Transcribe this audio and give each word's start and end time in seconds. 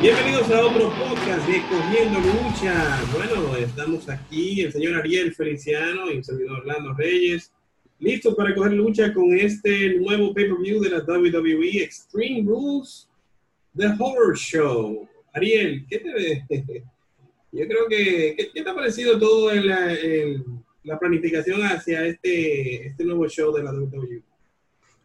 Bienvenidos 0.00 0.50
a 0.50 0.64
otro 0.64 0.88
podcast 0.88 1.46
de 1.46 1.60
Cogiendo 1.68 2.20
Lucha. 2.20 3.02
Bueno, 3.12 3.54
estamos 3.54 4.08
aquí, 4.08 4.62
el 4.62 4.72
señor 4.72 4.94
Ariel 4.94 5.34
Feliciano 5.34 6.10
y 6.10 6.16
el 6.16 6.24
servidor 6.24 6.60
Orlando 6.60 6.94
Reyes, 6.94 7.52
listos 7.98 8.34
para 8.34 8.54
coger 8.54 8.72
lucha 8.72 9.12
con 9.12 9.34
este 9.34 9.98
nuevo 9.98 10.32
pay-per-view 10.32 10.80
de 10.80 10.88
la 10.88 11.00
WWE 11.00 11.82
Extreme 11.82 12.48
Rules, 12.48 13.10
The 13.76 13.88
Horror 13.98 14.38
Show. 14.38 15.06
Ariel, 15.34 15.84
¿qué 15.86 15.98
te 15.98 16.46
Yo 17.52 17.68
creo 17.68 17.86
que, 17.86 18.50
¿qué, 18.54 18.62
te 18.62 18.70
ha 18.70 18.74
parecido 18.74 19.18
todo 19.18 19.52
en 19.52 19.66
la, 19.66 19.94
la 20.84 20.98
planificación 20.98 21.60
hacia 21.62 22.06
este, 22.06 22.86
este 22.86 23.04
nuevo 23.04 23.28
show 23.28 23.54
de 23.54 23.64
la 23.64 23.72
WWE? 23.72 24.22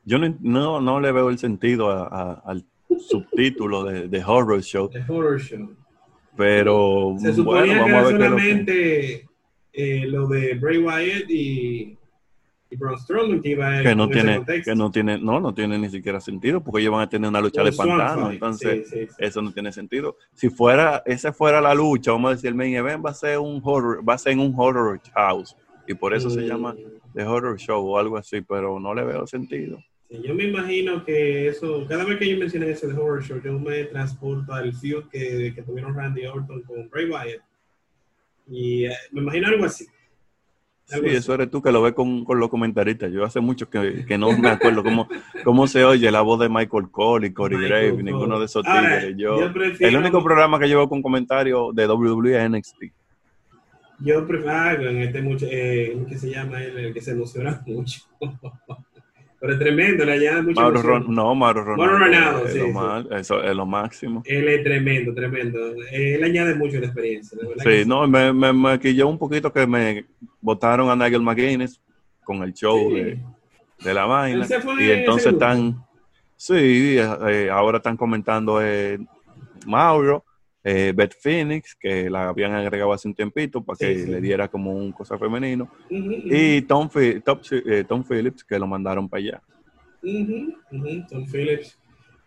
Yo 0.05 0.19
no, 0.19 0.79
no, 0.79 1.01
le 1.01 1.11
veo 1.11 1.29
el 1.29 1.37
sentido 1.37 1.89
al 1.89 2.65
subtítulo 2.99 3.83
de, 3.83 4.07
de, 4.07 4.23
Horror 4.23 4.61
Show. 4.61 4.89
The 4.89 5.03
Horror 5.07 5.39
Show. 5.39 5.75
Pero 6.35 7.15
se 7.19 7.33
suponía 7.33 7.83
que 7.83 7.89
era 7.89 8.03
solamente 8.09 9.25
eh, 9.71 10.05
lo 10.07 10.27
de 10.27 10.55
Bray 10.55 10.77
Wyatt 10.77 11.29
y, 11.29 11.97
y 12.69 12.75
Braun 12.77 12.97
Strowman 12.97 13.41
que 13.41 13.49
iba 13.49 13.79
a 13.79 13.83
que 13.83 13.95
no 13.95 14.09
tiene 14.09 14.43
que 14.63 14.75
no 14.75 14.89
tiene 14.89 15.17
no 15.17 15.39
no 15.39 15.53
tiene 15.53 15.77
ni 15.77 15.89
siquiera 15.89 16.19
sentido 16.19 16.61
porque 16.61 16.81
ellos 16.81 16.93
van 16.93 17.01
a 17.01 17.09
tener 17.09 17.29
una 17.29 17.41
lucha 17.41 17.63
de 17.63 17.71
pantano 17.71 18.31
entonces 18.31 19.09
eso 19.17 19.41
no 19.41 19.51
tiene 19.51 19.71
sentido 19.71 20.15
si 20.33 20.49
fuera 20.49 21.03
esa 21.05 21.31
fuera 21.31 21.61
la 21.61 21.73
lucha 21.73 22.11
vamos 22.11 22.31
a 22.31 22.35
decir 22.35 22.49
el 22.49 22.55
main 22.55 22.73
event 22.75 23.05
va 23.05 23.11
a 23.11 23.13
ser 23.13 23.37
un 23.37 23.61
horror 23.63 24.07
va 24.07 24.13
a 24.13 24.17
ser 24.17 24.33
en 24.33 24.39
un 24.39 24.53
horror 24.55 24.99
house 25.13 25.55
y 25.87 25.93
por 25.93 26.13
eso 26.13 26.29
se 26.29 26.41
llama 26.41 26.73
mm. 26.73 27.13
The 27.13 27.23
Horror 27.23 27.57
Show 27.57 27.85
o 27.85 27.97
algo 27.97 28.17
así 28.17 28.41
pero 28.41 28.79
no 28.79 28.93
le 28.93 29.03
veo 29.03 29.27
sentido 29.27 29.77
yo 30.23 30.35
me 30.35 30.45
imagino 30.45 31.03
que 31.03 31.47
eso, 31.47 31.85
cada 31.87 32.03
vez 32.03 32.17
que 32.17 32.29
yo 32.29 32.37
mencioné 32.37 32.69
ese 32.69 32.87
de 32.87 32.93
Horror 32.93 33.23
Show, 33.23 33.41
yo 33.43 33.57
me 33.59 33.85
transporto 33.85 34.53
al 34.53 34.73
feud 34.73 35.05
que, 35.11 35.53
que 35.55 35.61
tuvieron 35.61 35.95
Randy 35.95 36.25
Orton 36.25 36.61
con 36.63 36.89
Bray 36.89 37.09
Wyatt. 37.09 37.41
Y 38.47 38.85
eh, 38.85 38.95
me 39.11 39.21
imagino 39.21 39.47
algo 39.47 39.65
así. 39.65 39.85
sí, 40.85 40.99
eso 41.05 41.33
eres 41.33 41.49
tú 41.49 41.61
que 41.61 41.71
lo 41.71 41.81
ves 41.81 41.93
con, 41.93 42.23
con 42.23 42.39
los 42.39 42.49
comentaristas. 42.49 43.11
Yo 43.11 43.23
hace 43.23 43.39
mucho 43.39 43.69
que, 43.69 44.05
que 44.05 44.17
no 44.17 44.37
me 44.37 44.49
acuerdo 44.49 44.83
cómo, 44.83 45.07
cómo 45.43 45.67
se 45.67 45.83
oye 45.83 46.11
la 46.11 46.21
voz 46.21 46.39
de 46.39 46.49
Michael 46.49 46.89
Cole 46.91 47.27
y 47.27 47.33
Corey 47.33 47.59
Grave, 47.59 48.03
ninguno 48.03 48.39
de 48.39 48.45
esos 48.45 48.63
tigres. 48.63 49.15
Yo, 49.17 49.37
el 49.79 49.97
único 49.97 50.23
programa 50.23 50.59
que 50.59 50.67
llevo 50.67 50.87
con 50.87 51.01
comentarios 51.01 51.75
de 51.75 51.87
WWE 51.87 52.43
es 52.43 52.49
NXT. 52.49 52.83
Yo 53.99 54.27
prefiero, 54.27 54.51
ah, 54.51 54.73
en 54.73 55.01
este 55.01 55.21
mucho, 55.21 55.45
eh, 55.49 55.97
que 56.09 56.17
se 56.17 56.29
llama 56.29 56.61
él, 56.61 56.77
el 56.77 56.93
que 56.93 57.01
se 57.01 57.11
emociona 57.11 57.61
mucho. 57.65 58.01
Pero 59.45 59.53
es 59.53 59.59
tremendo, 59.59 60.05
le 60.05 60.13
añade 60.13 60.41
mucho. 60.41 60.59
Mauro 60.59 60.81
Ron, 60.81 61.05
no, 61.13 61.35
Mauro 61.35 61.63
Ronaldo. 61.63 61.83
Mauro 61.83 61.99
Ronaldo, 61.99 62.47
sí, 62.47 62.57
lo 62.57 63.15
Eso 63.15 63.43
es 63.43 63.55
lo 63.55 63.65
máximo. 63.67 64.23
Él 64.25 64.47
es 64.47 64.63
tremendo, 64.63 65.13
tremendo. 65.13 65.59
Él 65.91 66.23
añade 66.23 66.55
mucho 66.55 66.79
la 66.79 66.87
experiencia. 66.87 67.37
sí, 67.63 67.83
no, 67.85 68.07
me, 68.07 68.33
me 68.33 68.51
maquilló 68.51 69.07
un 69.07 69.19
poquito 69.19 69.53
que 69.53 69.67
me 69.67 70.05
votaron 70.41 70.89
a 70.89 70.95
Nigel 70.95 71.21
McGuinness 71.21 71.79
con 72.23 72.41
el 72.41 72.53
show 72.53 72.91
de, 72.91 73.19
de, 73.83 73.93
la 73.93 74.05
vaina. 74.05 74.47
Y 74.79 74.89
entonces 74.89 75.33
están, 75.33 75.85
sí, 76.35 76.97
eh, 76.97 77.49
ahora 77.51 77.77
están 77.77 77.97
comentando 77.97 78.59
eh, 78.63 78.97
Mauro 79.67 80.25
eh, 80.67 80.93
Beth 80.95 81.15
Phoenix, 81.21 81.75
que 81.75 82.09
la 82.09 82.29
habían 82.29 82.51
agregado 82.53 82.91
hace 82.91 83.07
un 83.07 83.13
tiempito 83.13 83.63
para 83.63 83.77
que 83.77 83.93
le 83.93 84.19
diera 84.19 84.47
como 84.47 84.73
un 84.73 84.91
cosa 84.91 85.15
femenino, 85.15 85.69
y 85.87 86.63
Tom, 86.63 86.89
eh, 86.95 87.21
Tom, 87.87 88.03
Phillips, 88.03 88.43
que 88.43 88.57
lo 88.57 88.65
mandaron 88.65 89.07
para 89.07 89.21
allá. 89.21 89.41
Tom 90.01 91.27
Phillips. 91.31 91.77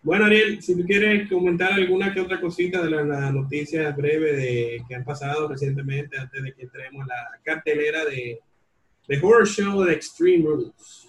Bueno, 0.05 0.27
Ariel, 0.27 0.63
si 0.63 0.77
tú 0.77 0.85
quieres 0.87 1.29
comentar 1.29 1.73
alguna 1.73 2.15
que 2.15 2.21
otra 2.21 2.41
cosita 2.41 2.81
de 2.81 2.91
las 2.91 3.35
noticias 3.35 3.97
breves 3.97 4.37
de, 4.37 4.83
que 4.89 4.95
han 4.95 5.05
pasado 5.05 5.49
recientemente 5.49 6.17
antes 6.17 6.41
de 6.41 6.55
que 6.55 6.63
entremos 6.63 7.03
a 7.03 7.07
la 7.09 7.41
cartelera 7.43 8.05
de, 8.05 8.39
de 9.09 9.19
Horror 9.21 9.49
Show 9.49 9.83
de 9.83 9.95
Extreme 9.95 10.45
Rules. 10.45 11.08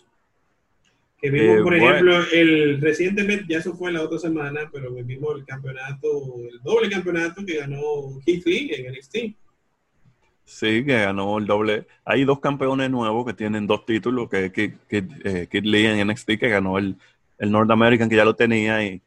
Que 1.22 1.30
vimos, 1.30 1.57
eh, 1.57 1.63
por 1.63 1.75
ejemplo, 1.75 2.18
el 2.31 2.80
recientemente, 2.80 3.46
ya 3.50 3.57
eso 3.57 3.75
fue 3.75 3.91
la 3.91 4.02
otra 4.02 4.18
semana, 4.19 4.69
pero 4.72 4.91
vimos 4.94 5.35
el 5.35 5.46
campeonato, 5.46 6.07
el 6.50 6.62
doble 6.62 6.90
campeonato 6.90 7.46
que 7.46 7.57
ganó 7.57 8.22
Keith 8.25 8.46
Lee 8.46 8.72
en 8.74 8.94
NXT. 8.94 9.16
Sí, 10.46 10.85
que 10.85 11.00
ganó 11.00 11.38
el 11.38 11.46
doble. 11.46 11.88
Hay 12.06 12.24
dos 12.24 12.40
campeones 12.40 12.90
nuevos 12.90 13.25
que 13.25 13.34
tienen 13.34 13.68
dos 13.68 13.85
títulos, 13.85 14.30
que 14.30 14.46
es 14.46 14.52
eh, 14.56 15.47
Keith, 15.52 15.66
Lee 15.66 15.88
en 15.88 16.07
NXT, 16.07 16.40
que 16.40 16.50
ganó 16.50 16.78
el, 16.78 16.96
el 17.38 17.51
North 17.51 17.69
American, 17.69 18.09
que 18.09 18.16
ya 18.16 18.25
lo 18.25 18.36
tenía, 18.36 18.84
y, 18.86 19.01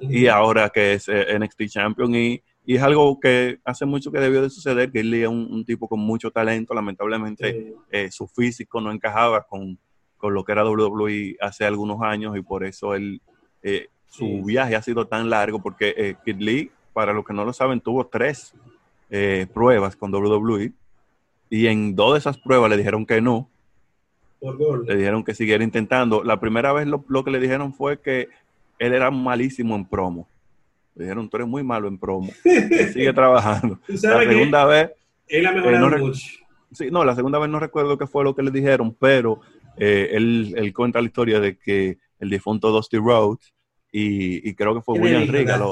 y 0.00 0.26
ahora 0.26 0.68
que 0.68 0.94
es 0.94 1.08
eh, 1.08 1.38
NXT 1.38 1.62
Champion. 1.68 2.12
Y, 2.14 2.42
y, 2.66 2.74
es 2.74 2.82
algo 2.82 3.20
que 3.20 3.60
hace 3.64 3.86
mucho 3.86 4.10
que 4.10 4.18
debió 4.18 4.42
de 4.42 4.50
suceder. 4.50 4.90
Keith 4.90 5.04
Lee 5.04 5.22
es 5.22 5.28
un, 5.28 5.64
tipo 5.64 5.88
con 5.88 6.00
mucho 6.00 6.32
talento, 6.32 6.74
lamentablemente 6.74 7.72
su 8.10 8.26
físico 8.26 8.80
no 8.80 8.90
encajaba 8.90 9.44
con 9.44 9.78
con 10.22 10.34
lo 10.34 10.44
que 10.44 10.52
era 10.52 10.64
WWE 10.64 11.36
hace 11.40 11.64
algunos 11.64 12.00
años 12.00 12.36
y 12.36 12.42
por 12.42 12.62
eso 12.62 12.94
él, 12.94 13.20
eh, 13.64 13.88
su 14.06 14.44
viaje 14.44 14.76
ha 14.76 14.80
sido 14.80 15.08
tan 15.08 15.28
largo 15.28 15.60
porque 15.60 15.92
eh, 15.96 16.14
Kid 16.24 16.36
Lee, 16.38 16.70
para 16.92 17.12
los 17.12 17.24
que 17.24 17.34
no 17.34 17.44
lo 17.44 17.52
saben, 17.52 17.80
tuvo 17.80 18.06
tres 18.06 18.54
eh, 19.10 19.48
pruebas 19.52 19.96
con 19.96 20.14
WWE 20.14 20.70
y 21.50 21.66
en 21.66 21.96
dos 21.96 22.12
de 22.12 22.20
esas 22.20 22.38
pruebas 22.38 22.70
le 22.70 22.76
dijeron 22.76 23.04
que 23.04 23.20
no. 23.20 23.50
Le 24.86 24.94
dijeron 24.94 25.24
que 25.24 25.34
siguiera 25.34 25.64
intentando. 25.64 26.22
La 26.22 26.38
primera 26.38 26.72
vez 26.72 26.86
lo, 26.86 27.24
que 27.24 27.30
le 27.32 27.40
dijeron 27.40 27.74
fue 27.74 28.00
que 28.00 28.28
él 28.78 28.94
era 28.94 29.10
malísimo 29.10 29.74
en 29.74 29.84
promo. 29.84 30.28
Le 30.94 31.02
dijeron, 31.02 31.28
tú 31.28 31.36
eres 31.36 31.48
muy 31.48 31.64
malo 31.64 31.88
en 31.88 31.98
promo. 31.98 32.30
sigue 32.92 33.12
trabajando. 33.12 33.80
la 33.88 34.22
segunda 34.22 34.64
vez... 34.66 34.92
Él 35.26 35.46
ha 35.46 35.52
mejorado 35.52 35.98
mucho. 35.98 36.28
Sí, 36.70 36.90
no, 36.92 37.04
la 37.04 37.16
segunda 37.16 37.40
vez 37.40 37.50
no 37.50 37.58
recuerdo 37.58 37.98
qué 37.98 38.06
fue 38.06 38.22
lo 38.22 38.36
que 38.36 38.42
le 38.42 38.52
dijeron, 38.52 38.96
pero 38.98 39.40
eh, 39.76 40.10
él, 40.12 40.72
cuenta 40.74 41.00
la 41.00 41.06
historia 41.06 41.40
de 41.40 41.56
que 41.56 41.98
el 42.18 42.30
difunto 42.30 42.70
Dusty 42.70 42.98
Rhodes 42.98 43.52
y, 43.90 44.54
creo 44.54 44.74
que 44.74 44.80
fue 44.80 44.98
William 44.98 45.28
Regal 45.28 45.62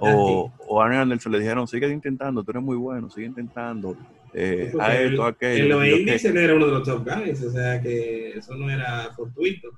o, 0.00 0.52
o, 0.66 0.80
Arn 0.80 0.94
Anderson 0.94 1.32
le 1.32 1.40
dijeron, 1.40 1.66
sigue 1.66 1.88
intentando, 1.88 2.44
tú 2.44 2.52
eres 2.52 2.62
muy 2.62 2.76
bueno, 2.76 3.10
sigue 3.10 3.26
intentando. 3.26 3.96
Eh, 4.32 4.72
a 4.78 4.96
esto, 4.96 5.24
a 5.24 5.28
aquello. 5.28 5.62
En 5.62 5.68
los 5.70 5.98
indies 5.98 6.24
él 6.24 6.36
era 6.36 6.54
uno 6.54 6.66
de 6.66 6.72
los 6.72 6.82
top 6.84 7.04
guys, 7.04 7.42
o 7.42 7.50
sea 7.50 7.80
que 7.80 8.30
eso 8.30 8.54
no 8.54 8.70
era 8.70 9.10
fortuito. 9.16 9.70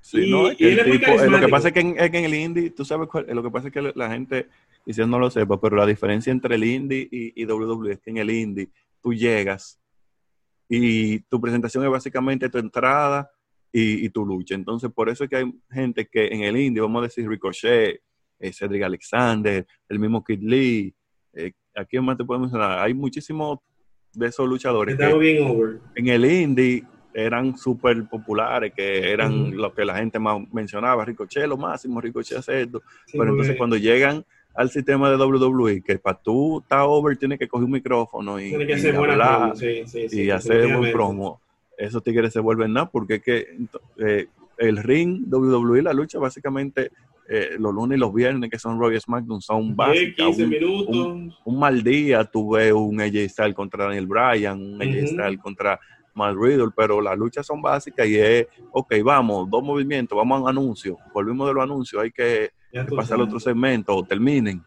Sí, 0.00 0.30
no, 0.30 0.52
y 0.52 0.56
el 0.58 0.84
tipo, 0.84 1.12
eh, 1.12 1.30
lo 1.30 1.40
que 1.40 1.48
pasa 1.48 1.68
es 1.68 1.74
que 1.74 1.80
en, 1.80 2.14
el 2.14 2.34
indie, 2.34 2.70
tú 2.70 2.84
sabes 2.84 3.08
cuál, 3.08 3.26
lo 3.28 3.42
que 3.42 3.50
pasa 3.50 3.68
es 3.68 3.72
que 3.72 3.92
la 3.94 4.10
gente, 4.10 4.48
quizás 4.84 5.08
no 5.08 5.18
lo 5.18 5.30
sepa, 5.30 5.58
pero 5.58 5.76
la 5.76 5.86
diferencia 5.86 6.30
entre 6.30 6.56
el 6.56 6.64
indie 6.64 7.08
y, 7.10 7.40
y 7.40 7.46
WWE 7.46 7.92
es 7.92 8.00
que 8.00 8.10
en 8.10 8.18
el 8.18 8.30
indie 8.30 8.68
tú 9.00 9.14
llegas 9.14 9.80
y 10.68 11.20
tu 11.20 11.40
presentación 11.40 11.84
es 11.84 11.90
básicamente 11.90 12.48
tu 12.48 12.58
entrada 12.58 13.30
y, 13.76 14.08
tu 14.10 14.24
lucha. 14.24 14.54
Entonces, 14.54 14.90
por 14.92 15.08
eso 15.08 15.24
es 15.24 15.30
que 15.30 15.36
hay 15.36 15.52
gente 15.70 16.06
que 16.06 16.28
en 16.28 16.42
el 16.42 16.56
indie, 16.56 16.80
vamos 16.80 17.00
a 17.00 17.06
decir 17.06 17.28
Ricochet, 17.28 18.00
eh, 18.38 18.52
Cedric 18.52 18.84
Alexander, 18.84 19.66
el 19.88 19.98
mismo 19.98 20.22
Kid 20.22 20.40
Lee, 20.42 20.94
eh, 21.32 21.52
aquí 21.74 21.98
más 21.98 22.16
te 22.16 22.24
podemos 22.24 22.52
mencionar, 22.52 22.78
hay 22.78 22.94
muchísimos 22.94 23.58
de 24.12 24.28
esos 24.28 24.48
luchadores 24.48 24.96
que 24.96 25.14
bien 25.14 25.44
over. 25.44 25.80
en 25.96 26.06
el 26.06 26.24
indie 26.24 26.84
eran 27.12 27.56
súper 27.56 28.08
populares, 28.08 28.72
que 28.74 29.10
eran 29.10 29.56
lo 29.56 29.74
que 29.74 29.84
la 29.84 29.96
gente 29.96 30.18
más 30.20 30.40
mencionaba, 30.52 31.04
Ricochet 31.04 31.46
lo 31.46 31.56
máximo, 31.56 32.00
Ricochet 32.00 32.38
hace 32.38 32.62
esto, 32.62 32.82
pero 33.12 33.30
entonces 33.30 33.56
cuando 33.56 33.76
llegan 33.76 34.24
al 34.54 34.70
sistema 34.70 35.10
de 35.10 35.16
WWE, 35.16 35.82
que 35.82 35.98
para 35.98 36.18
tú 36.18 36.60
estar 36.60 36.80
over 36.80 37.16
tienes 37.16 37.38
que 37.38 37.48
coger 37.48 37.64
un 37.64 37.72
micrófono 37.72 38.40
y, 38.40 38.54
hablar 38.54 39.54
y 39.92 40.30
hacer 40.30 40.76
buen 40.76 40.92
promo. 40.92 41.40
Esos 41.76 42.02
tigres 42.04 42.32
se 42.32 42.40
vuelven 42.40 42.72
nada 42.72 42.88
porque 42.88 43.16
es 43.16 43.22
que 43.22 43.46
eh, 43.98 44.26
el 44.58 44.76
ring 44.76 45.24
WWE, 45.28 45.82
la 45.82 45.92
lucha 45.92 46.18
básicamente 46.18 46.90
eh, 47.28 47.56
los 47.58 47.74
lunes 47.74 47.96
y 47.96 48.00
los 48.00 48.12
viernes 48.12 48.50
que 48.50 48.58
son 48.58 48.78
Royal 48.78 49.00
SmackDown 49.00 49.40
son 49.40 49.74
básicas. 49.74 50.38
Un, 50.38 51.34
un, 51.44 51.58
mal 51.58 51.82
día 51.82 52.22
tuve 52.24 52.72
un 52.72 53.00
AJ 53.00 53.28
Styles 53.30 53.54
contra 53.54 53.86
Daniel 53.86 54.06
Bryan, 54.06 54.60
un 54.60 54.82
AJ 54.82 55.08
Styles 55.08 55.40
contra 55.40 55.80
Matt 56.14 56.36
Riddle, 56.36 56.70
pero 56.76 57.00
las 57.00 57.16
luchas 57.16 57.46
son 57.46 57.60
básicas 57.60 58.06
y 58.06 58.18
es, 58.18 58.46
ok, 58.70 58.94
vamos, 59.02 59.50
dos 59.50 59.62
movimientos, 59.62 60.16
vamos 60.16 60.38
a 60.38 60.42
un 60.42 60.48
anuncio, 60.48 60.98
volvimos 61.12 61.48
de 61.48 61.54
los 61.54 61.62
anuncios, 61.64 62.02
hay 62.02 62.10
que 62.12 62.50
pasar 62.96 63.16
al 63.16 63.22
otro 63.22 63.40
segmento 63.40 63.94
o 63.94 64.04
terminen. 64.04 64.62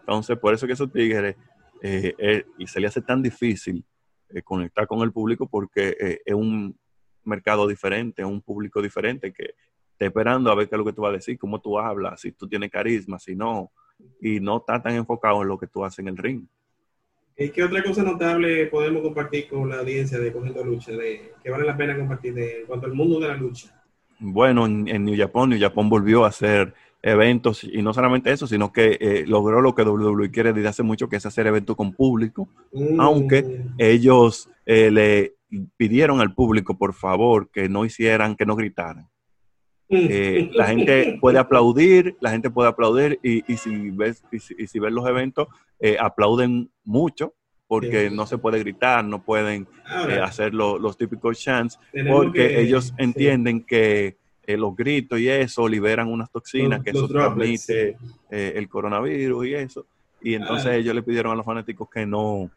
Entonces, 0.00 0.38
por 0.38 0.52
eso 0.52 0.66
que 0.66 0.74
esos 0.74 0.92
tigres, 0.92 1.36
eh, 1.82 2.14
eh, 2.18 2.44
y 2.58 2.66
se 2.66 2.80
le 2.80 2.86
hace 2.86 3.00
tan 3.00 3.22
difícil 3.22 3.84
eh, 4.28 4.42
conectar 4.42 4.86
con 4.86 5.00
el 5.00 5.12
público 5.12 5.46
porque 5.46 5.96
es 6.24 6.34
un 6.34 6.78
mercado 7.24 7.66
diferente, 7.66 8.22
es 8.22 8.28
un 8.28 8.42
público 8.42 8.82
diferente 8.82 9.32
que 9.32 9.54
está 9.92 10.06
esperando 10.06 10.50
a 10.50 10.54
ver 10.54 10.68
qué 10.68 10.74
es 10.74 10.78
lo 10.78 10.84
que 10.84 10.92
tú 10.92 11.02
vas 11.02 11.10
a 11.10 11.16
decir, 11.16 11.38
cómo 11.38 11.60
tú 11.60 11.78
hablas, 11.78 12.20
si 12.20 12.32
tú 12.32 12.48
tienes 12.48 12.70
carisma, 12.70 13.18
si 13.18 13.34
no, 13.34 13.70
y 14.20 14.40
no 14.40 14.58
está 14.58 14.82
tan 14.82 14.94
enfocado 14.94 15.42
en 15.42 15.48
lo 15.48 15.58
que 15.58 15.66
tú 15.66 15.84
haces 15.84 16.00
en 16.00 16.08
el 16.08 16.16
ring. 16.16 16.44
¿Y 17.36 17.48
qué 17.48 17.64
otra 17.64 17.82
cosa 17.82 18.02
notable 18.02 18.66
podemos 18.66 19.02
compartir 19.02 19.48
con 19.48 19.68
la 19.68 19.80
audiencia 19.80 20.18
de 20.18 20.32
Cogiendo 20.32 20.64
Lucha, 20.64 20.92
que 21.42 21.50
vale 21.50 21.64
la 21.64 21.76
pena 21.76 21.96
compartir 21.96 22.34
de, 22.34 22.60
en 22.60 22.66
cuanto 22.66 22.86
al 22.86 22.94
mundo 22.94 23.18
de 23.18 23.28
la 23.28 23.36
lucha? 23.36 23.82
Bueno, 24.20 24.66
en, 24.66 24.86
en 24.86 25.04
New 25.04 25.16
Japan, 25.16 25.48
New 25.48 25.60
Japan 25.60 25.88
volvió 25.88 26.24
a 26.24 26.30
ser 26.30 26.74
eventos 27.06 27.62
y 27.64 27.82
no 27.82 27.92
solamente 27.92 28.32
eso, 28.32 28.46
sino 28.46 28.72
que 28.72 28.96
eh, 28.98 29.24
logró 29.26 29.60
lo 29.60 29.74
que 29.74 29.82
WWE 29.82 30.30
quiere 30.30 30.52
desde 30.54 30.68
hace 30.68 30.82
mucho, 30.82 31.08
que 31.08 31.16
es 31.16 31.26
hacer 31.26 31.46
eventos 31.46 31.76
con 31.76 31.92
público, 31.92 32.48
Mm. 32.72 32.98
aunque 33.00 33.62
ellos 33.78 34.48
eh, 34.66 34.90
le 34.90 35.34
pidieron 35.76 36.20
al 36.20 36.34
público, 36.34 36.78
por 36.78 36.94
favor, 36.94 37.50
que 37.50 37.68
no 37.68 37.84
hicieran, 37.84 38.34
que 38.36 38.46
no 38.46 38.56
gritaran. 38.56 39.06
Eh, 39.90 40.50
la 40.54 40.66
gente 40.66 41.18
puede 41.20 41.38
aplaudir, 41.38 42.16
la 42.20 42.30
gente 42.30 42.48
puede 42.50 42.70
aplaudir 42.70 43.20
y, 43.22 43.52
y 43.52 43.56
si 43.58 43.90
ves 43.90 44.24
y 44.32 44.38
si, 44.38 44.54
y 44.58 44.66
si 44.66 44.78
ves 44.78 44.92
los 44.92 45.06
eventos, 45.06 45.48
eh, 45.78 45.96
aplauden 46.00 46.70
mucho 46.84 47.34
porque 47.66 48.08
Sí. 48.08 48.14
no 48.16 48.26
se 48.26 48.38
puede 48.38 48.58
gritar, 48.60 49.04
no 49.04 49.22
pueden 49.22 49.68
Ahora, 49.86 50.24
hacer 50.24 50.54
lo- 50.54 50.78
los 50.78 50.96
típicos 50.96 51.38
chants 51.38 51.78
porque 52.10 52.48
que- 52.48 52.60
ellos 52.62 52.86
sí. 52.86 52.92
entienden 52.98 53.62
que 53.64 54.16
eh, 54.46 54.56
los 54.56 54.74
gritos 54.76 55.18
y 55.18 55.28
eso 55.28 55.68
liberan 55.68 56.08
unas 56.08 56.30
toxinas 56.30 56.78
Los- 56.78 56.84
que 56.84 56.90
eso 56.90 57.08
droplets, 57.08 57.66
transmite 57.66 57.96
eh, 58.30 58.52
el 58.56 58.68
coronavirus 58.68 59.46
y 59.46 59.54
eso. 59.54 59.86
Y 60.20 60.34
entonces 60.34 60.66
Ah. 60.66 60.76
ellos 60.76 60.94
le 60.94 61.02
pidieron 61.02 61.32
a 61.32 61.34
los 61.34 61.44
fanáticos 61.44 61.88
que 61.90 62.06
no, 62.06 62.50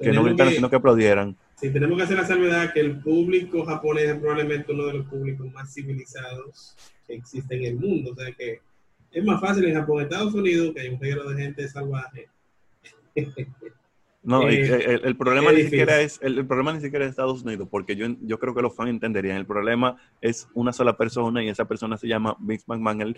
que 0.00 0.12
no 0.12 0.22
gritaran, 0.24 0.50
que- 0.52 0.56
sino 0.56 0.68
que 0.70 0.76
aplaudieran. 0.76 1.36
Sí, 1.56 1.70
tenemos 1.70 1.96
que 1.96 2.02
hacer 2.02 2.16
la 2.18 2.26
salvedad 2.26 2.72
que 2.72 2.80
el 2.80 3.00
público 3.00 3.64
japonés 3.64 4.04
es 4.10 4.18
probablemente 4.18 4.72
uno 4.72 4.86
de 4.86 4.94
los 4.94 5.06
públicos 5.06 5.50
más 5.52 5.72
civilizados 5.72 6.76
que 7.06 7.14
existe 7.14 7.54
en 7.56 7.64
el 7.64 7.74
mundo. 7.76 8.12
O 8.12 8.16
sea 8.16 8.32
que 8.32 8.60
es 9.12 9.24
más 9.24 9.40
fácil 9.40 9.64
en 9.66 9.74
Japón, 9.76 10.02
Estados 10.02 10.34
Unidos, 10.34 10.72
que 10.74 10.80
hay 10.80 10.88
un 10.88 11.00
reguero 11.00 11.28
de 11.30 11.42
gente 11.42 11.68
salvaje. 11.68 12.28
No, 14.24 14.48
Eh, 14.48 14.84
el, 14.94 15.00
el 15.04 15.16
problema 15.16 15.52
ni 15.52 15.62
siquiera 15.64 16.00
es 16.00 16.18
el, 16.22 16.38
el 16.38 16.46
problema 16.46 16.72
ni 16.72 16.80
siquiera 16.80 17.04
es 17.04 17.10
Estados 17.10 17.42
Unidos, 17.42 17.68
porque 17.70 17.94
yo, 17.94 18.06
yo 18.22 18.38
creo 18.38 18.54
que 18.54 18.62
los 18.62 18.74
fans 18.74 18.88
entenderían. 18.90 19.36
El 19.36 19.44
problema 19.46 19.96
es 20.20 20.48
una 20.54 20.72
sola 20.72 20.96
persona 20.96 21.44
y 21.44 21.48
esa 21.50 21.66
persona 21.66 21.96
se 21.98 22.08
llama 22.08 22.34
Vince 22.40 22.64
McMahon. 22.66 23.02
Él 23.02 23.16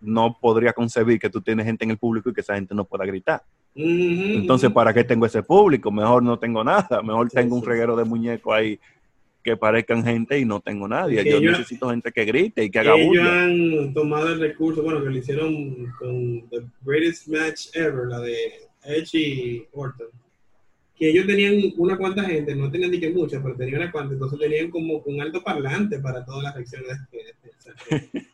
no 0.00 0.38
podría 0.40 0.72
concebir 0.72 1.18
que 1.18 1.28
tú 1.28 1.40
tienes 1.42 1.66
gente 1.66 1.84
en 1.84 1.90
el 1.90 1.98
público 1.98 2.30
y 2.30 2.32
que 2.32 2.40
esa 2.40 2.54
gente 2.54 2.74
no 2.74 2.84
pueda 2.86 3.04
gritar. 3.04 3.42
Entonces, 3.74 4.70
¿para 4.72 4.92
qué 4.94 5.04
tengo 5.04 5.26
ese 5.26 5.42
público? 5.42 5.90
Mejor 5.90 6.22
no 6.22 6.38
tengo 6.38 6.64
nada. 6.64 7.02
Mejor 7.02 7.28
Sí, 7.30 7.36
tengo 7.36 7.54
un 7.56 7.60
sí, 7.62 7.68
reguero 7.68 7.94
de 7.96 8.04
muñecos 8.04 8.54
ahí 8.54 8.78
que 9.44 9.56
parezcan 9.56 10.02
gente 10.04 10.38
y 10.38 10.44
no 10.44 10.60
tengo 10.60 10.88
nadie. 10.88 11.22
Que 11.24 11.30
Yo 11.30 11.36
ellos- 11.38 11.58
necesito 11.58 11.90
gente 11.90 12.10
que 12.10 12.24
grite 12.24 12.64
y 12.64 12.70
que 12.70 12.78
haga 12.78 12.94
Ellos 12.94 13.06
bulla. 13.08 13.44
han 13.44 13.94
tomado 13.94 14.32
el 14.32 14.40
recurso, 14.40 14.82
bueno, 14.82 15.02
que 15.02 15.10
lo 15.10 15.16
hicieron 15.16 15.92
con 15.98 16.48
The 16.50 16.62
Greatest 16.84 17.28
Match 17.28 17.66
Ever, 17.74 18.06
la 18.08 18.20
de 18.20 18.36
Edge 18.84 19.14
y 19.18 19.66
Orton. 19.72 20.08
Que 20.98 21.10
ellos 21.10 21.26
tenían 21.26 21.54
una 21.76 21.96
cuanta 21.96 22.24
gente, 22.24 22.54
no 22.56 22.70
tenían 22.70 22.90
ni 22.90 22.98
que 22.98 23.10
mucha, 23.10 23.40
pero 23.42 23.54
tenían 23.54 23.82
una 23.82 23.92
cuanta, 23.92 24.14
entonces 24.14 24.38
tenían 24.38 24.70
como 24.70 24.98
un 24.98 25.20
alto 25.20 25.42
parlante 25.42 25.98
para 26.00 26.24
todas 26.24 26.42
las 26.44 26.54
reacciones. 26.54 26.98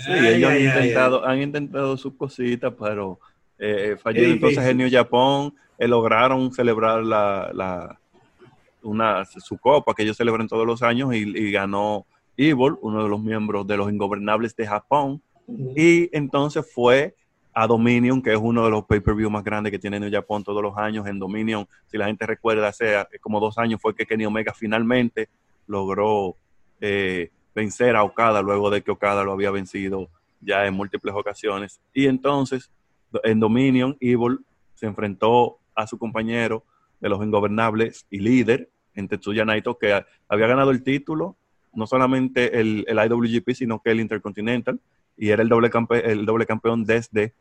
Sí, 0.00 0.12
ellos 0.12 0.50
han, 0.52 0.60
intentado, 0.62 1.26
han 1.26 1.42
intentado 1.42 1.96
sus 1.96 2.14
cositas, 2.14 2.72
pero 2.78 3.18
eh, 3.58 3.96
falló. 4.00 4.20
Es 4.20 4.32
Entonces 4.34 4.64
en 4.64 4.76
New 4.76 4.88
Japón 4.88 5.52
eh, 5.76 5.88
lograron 5.88 6.52
celebrar 6.52 7.02
la, 7.02 7.50
la- 7.52 7.98
una, 8.80 9.24
su 9.24 9.58
copa 9.58 9.92
que 9.94 10.04
ellos 10.04 10.16
celebran 10.16 10.46
todos 10.46 10.64
los 10.64 10.82
años 10.84 11.12
y, 11.14 11.18
y 11.36 11.50
ganó 11.50 12.06
Evil, 12.36 12.74
uno 12.80 13.02
de 13.02 13.08
los 13.08 13.20
miembros 13.20 13.66
de 13.66 13.76
los 13.76 13.90
ingobernables 13.90 14.54
de 14.54 14.66
Japón. 14.68 15.20
Y 15.76 16.16
entonces 16.16 16.64
fue 16.72 17.16
a 17.60 17.66
Dominion, 17.66 18.22
que 18.22 18.32
es 18.32 18.38
uno 18.40 18.64
de 18.64 18.70
los 18.70 18.84
pay-per-view 18.84 19.28
más 19.30 19.42
grandes 19.42 19.72
que 19.72 19.80
tiene 19.80 19.98
New 19.98 20.12
Japón 20.12 20.44
todos 20.44 20.62
los 20.62 20.76
años. 20.76 21.08
En 21.08 21.18
Dominion, 21.18 21.66
si 21.88 21.98
la 21.98 22.06
gente 22.06 22.24
recuerda, 22.24 22.68
hace 22.68 23.04
como 23.20 23.40
dos 23.40 23.58
años 23.58 23.80
fue 23.82 23.96
que 23.96 24.06
Kenny 24.06 24.26
Omega 24.26 24.54
finalmente 24.54 25.28
logró 25.66 26.36
eh, 26.80 27.30
vencer 27.56 27.96
a 27.96 28.04
Okada 28.04 28.42
luego 28.42 28.70
de 28.70 28.82
que 28.82 28.92
Okada 28.92 29.24
lo 29.24 29.32
había 29.32 29.50
vencido 29.50 30.08
ya 30.40 30.66
en 30.66 30.74
múltiples 30.74 31.12
ocasiones. 31.16 31.80
Y 31.92 32.06
entonces, 32.06 32.70
en 33.24 33.40
Dominion, 33.40 33.96
Evil 33.98 34.38
se 34.74 34.86
enfrentó 34.86 35.58
a 35.74 35.88
su 35.88 35.98
compañero 35.98 36.62
de 37.00 37.08
los 37.08 37.20
ingobernables 37.24 38.06
y 38.08 38.20
líder 38.20 38.68
en 38.94 39.08
Tetsuya 39.08 39.44
Naito, 39.44 39.76
que 39.78 40.04
había 40.28 40.46
ganado 40.46 40.70
el 40.70 40.84
título, 40.84 41.34
no 41.74 41.88
solamente 41.88 42.60
el, 42.60 42.84
el 42.86 42.98
IWGP, 42.98 43.50
sino 43.50 43.82
que 43.82 43.90
el 43.90 43.98
Intercontinental, 43.98 44.78
y 45.16 45.30
era 45.30 45.42
el 45.42 45.48
doble, 45.48 45.70
campe- 45.70 46.04
el 46.04 46.24
doble 46.24 46.46
campeón 46.46 46.84
desde 46.84 47.34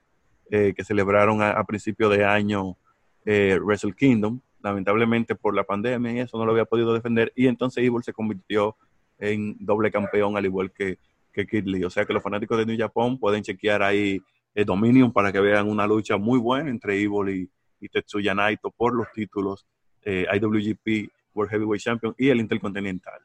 eh, 0.51 0.73
que 0.75 0.83
celebraron 0.83 1.41
a, 1.41 1.51
a 1.51 1.63
principio 1.65 2.09
de 2.09 2.25
año 2.25 2.77
eh, 3.25 3.59
Wrestle 3.61 3.93
Kingdom. 3.93 4.39
Lamentablemente 4.61 5.35
por 5.35 5.53
la 5.53 5.63
pandemia 5.63 6.11
y 6.11 6.19
eso 6.19 6.37
no 6.37 6.45
lo 6.45 6.51
había 6.51 6.65
podido 6.65 6.91
defender, 6.93 7.31
y 7.35 7.47
entonces 7.47 7.83
Evil 7.83 8.03
se 8.03 8.11
convirtió 8.11 8.75
en 9.19 9.55
doble 9.59 9.91
campeón 9.91 10.35
al 10.35 10.45
igual 10.45 10.71
que, 10.71 10.97
que 11.31 11.45
Kid. 11.45 11.85
O 11.85 11.89
sea 11.89 12.05
que 12.05 12.13
los 12.13 12.23
fanáticos 12.23 12.57
de 12.57 12.65
New 12.65 12.77
Japan 12.77 13.17
pueden 13.17 13.43
chequear 13.43 13.83
ahí 13.83 14.21
el 14.55 14.65
Dominion 14.65 15.13
para 15.13 15.31
que 15.31 15.39
vean 15.39 15.69
una 15.69 15.85
lucha 15.85 16.17
muy 16.17 16.39
buena 16.39 16.69
entre 16.69 16.99
Evil 16.99 17.29
y, 17.29 17.49
y 17.79 17.89
Tetsuya 17.89 18.33
Naito 18.33 18.71
por 18.71 18.95
los 18.95 19.07
títulos 19.13 19.65
eh, 20.03 20.25
IWGP 20.33 21.11
World 21.33 21.51
Heavyweight 21.51 21.81
Champion 21.81 22.15
y 22.17 22.29
el 22.29 22.39
Intercontinental. 22.39 23.21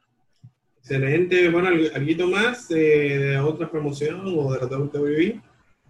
Excelente. 0.77 1.49
Bueno, 1.49 1.69
¿algo 1.69 2.27
más 2.27 2.69
eh, 2.71 3.17
de 3.17 3.37
otra 3.39 3.69
promoción 3.69 4.21
o 4.25 4.53
de 4.53 4.59
la 4.59 4.67
WWE? 4.67 5.41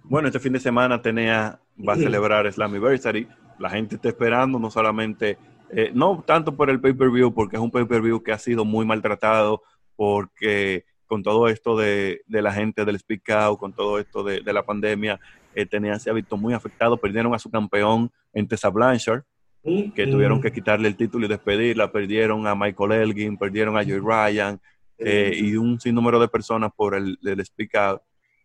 Bueno, 0.04 0.28
este 0.28 0.40
fin 0.40 0.54
de 0.54 0.60
semana 0.60 1.02
tenía, 1.02 1.60
va 1.88 1.94
a 1.94 1.98
celebrar 1.98 2.52
Slammiversary. 2.52 3.28
La 3.60 3.70
gente 3.70 3.96
está 3.96 4.10
esperando, 4.10 4.60
no 4.60 4.70
solamente, 4.70 5.38
eh, 5.70 5.92
no 5.94 6.24
tanto 6.26 6.56
por 6.56 6.70
el 6.70 6.82
pay-per-view, 6.82 7.34
porque 7.34 7.56
es 7.56 7.62
un 7.62 7.72
pay-per-view 7.72 8.22
que 8.22 8.32
ha 8.32 8.38
sido 8.38 8.66
muy 8.66 8.86
maltratado, 8.86 9.64
porque 9.96 10.86
con 11.06 11.24
todo 11.24 11.48
esto 11.48 11.78
de, 11.78 12.22
de 12.28 12.42
la 12.42 12.52
gente 12.52 12.86
del 12.86 13.00
Speak 13.00 13.30
Out, 13.30 13.60
con 13.60 13.74
todo 13.74 14.00
esto 14.00 14.24
de, 14.24 14.42
de 14.42 14.54
la 14.54 14.64
pandemia, 14.64 15.20
eh, 15.56 15.66
tenían, 15.66 16.00
se 16.00 16.10
ha 16.10 16.14
visto 16.14 16.36
muy 16.36 16.54
afectado. 16.54 16.98
Perdieron 16.98 17.34
a 17.34 17.40
su 17.40 17.50
campeón 17.50 18.12
en 18.34 18.48
Tessa 18.48 18.70
Blanchard, 18.70 19.24
que 19.64 20.08
tuvieron 20.08 20.42
que 20.42 20.52
quitarle 20.52 20.90
el 20.90 20.98
título 20.98 21.26
y 21.26 21.30
despedirla. 21.30 21.92
Perdieron 21.92 22.46
a 22.48 22.56
Michael 22.56 22.92
Elgin, 22.92 23.38
perdieron 23.38 23.78
a 23.78 23.84
Joey 23.84 24.00
Ryan 24.00 24.60
eh, 24.98 25.34
y 25.38 25.56
un 25.56 25.80
sinnúmero 25.80 26.20
de 26.20 26.28
personas 26.28 26.72
por 26.76 26.96
el, 26.96 27.18
el 27.24 27.46
Speak 27.46 27.76
Out. 27.76 28.02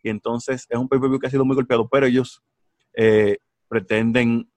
Entonces 0.08 0.66
es 0.68 0.78
un 0.78 0.88
pay-per-view 0.88 1.18
que 1.18 1.26
ha 1.26 1.30
sido 1.30 1.44
muy 1.44 1.56
golpeado, 1.56 1.88
pero 1.88 2.06
ellos 2.06 2.42
eh, 2.94 3.38
pretenden 3.68 4.48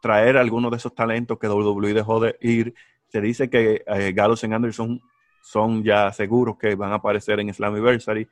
traer 0.00 0.36
algunos 0.36 0.70
de 0.70 0.78
esos 0.78 0.94
talentos 0.94 1.38
que 1.38 1.48
WWE 1.48 1.94
dejó 1.94 2.20
de 2.20 2.36
ir. 2.40 2.74
Se 3.08 3.20
dice 3.20 3.50
que 3.50 3.82
eh, 3.86 4.12
Gallows 4.12 4.44
y 4.44 4.52
Anderson 4.52 5.00
son 5.42 5.82
ya 5.82 6.12
seguros 6.12 6.56
que 6.58 6.74
van 6.74 6.92
a 6.92 6.96
aparecer 6.96 7.40
en 7.40 7.52
Slammiversary. 7.52 8.28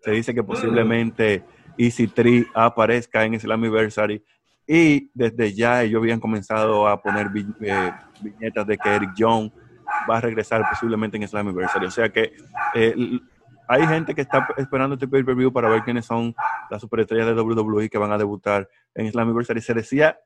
Se 0.00 0.10
dice 0.10 0.34
que 0.34 0.42
posiblemente 0.42 1.44
Easy 1.76 2.06
Tree 2.06 2.46
aparezca 2.54 3.24
en 3.24 3.38
Slammiversary. 3.38 4.22
Y 4.66 5.10
desde 5.12 5.52
ya 5.52 5.82
ellos 5.82 6.00
habían 6.00 6.20
comenzado 6.20 6.86
a 6.86 7.00
poner 7.02 7.28
eh, 7.60 7.92
viñetas 8.20 8.66
de 8.66 8.78
que 8.78 8.88
Eric 8.88 9.10
Young 9.16 9.50
va 10.08 10.18
a 10.18 10.20
regresar 10.20 10.68
posiblemente 10.68 11.16
en 11.16 11.26
Slammiversary. 11.26 11.86
O 11.86 11.90
sea 11.90 12.10
que 12.10 12.32
eh, 12.74 12.94
hay 13.72 13.86
gente 13.86 14.14
que 14.14 14.20
está 14.20 14.46
esperando 14.58 14.94
este 14.94 15.08
pay-per-view 15.08 15.52
para 15.52 15.68
ver 15.68 15.82
quiénes 15.82 16.04
son 16.04 16.34
las 16.70 16.80
superestrellas 16.80 17.26
de 17.26 17.40
WWE 17.40 17.88
que 17.88 17.96
van 17.96 18.12
a 18.12 18.18
debutar 18.18 18.68
en 18.94 19.10
Slammiversary. 19.10 19.62
Se 19.62 19.72
decía 19.72 20.18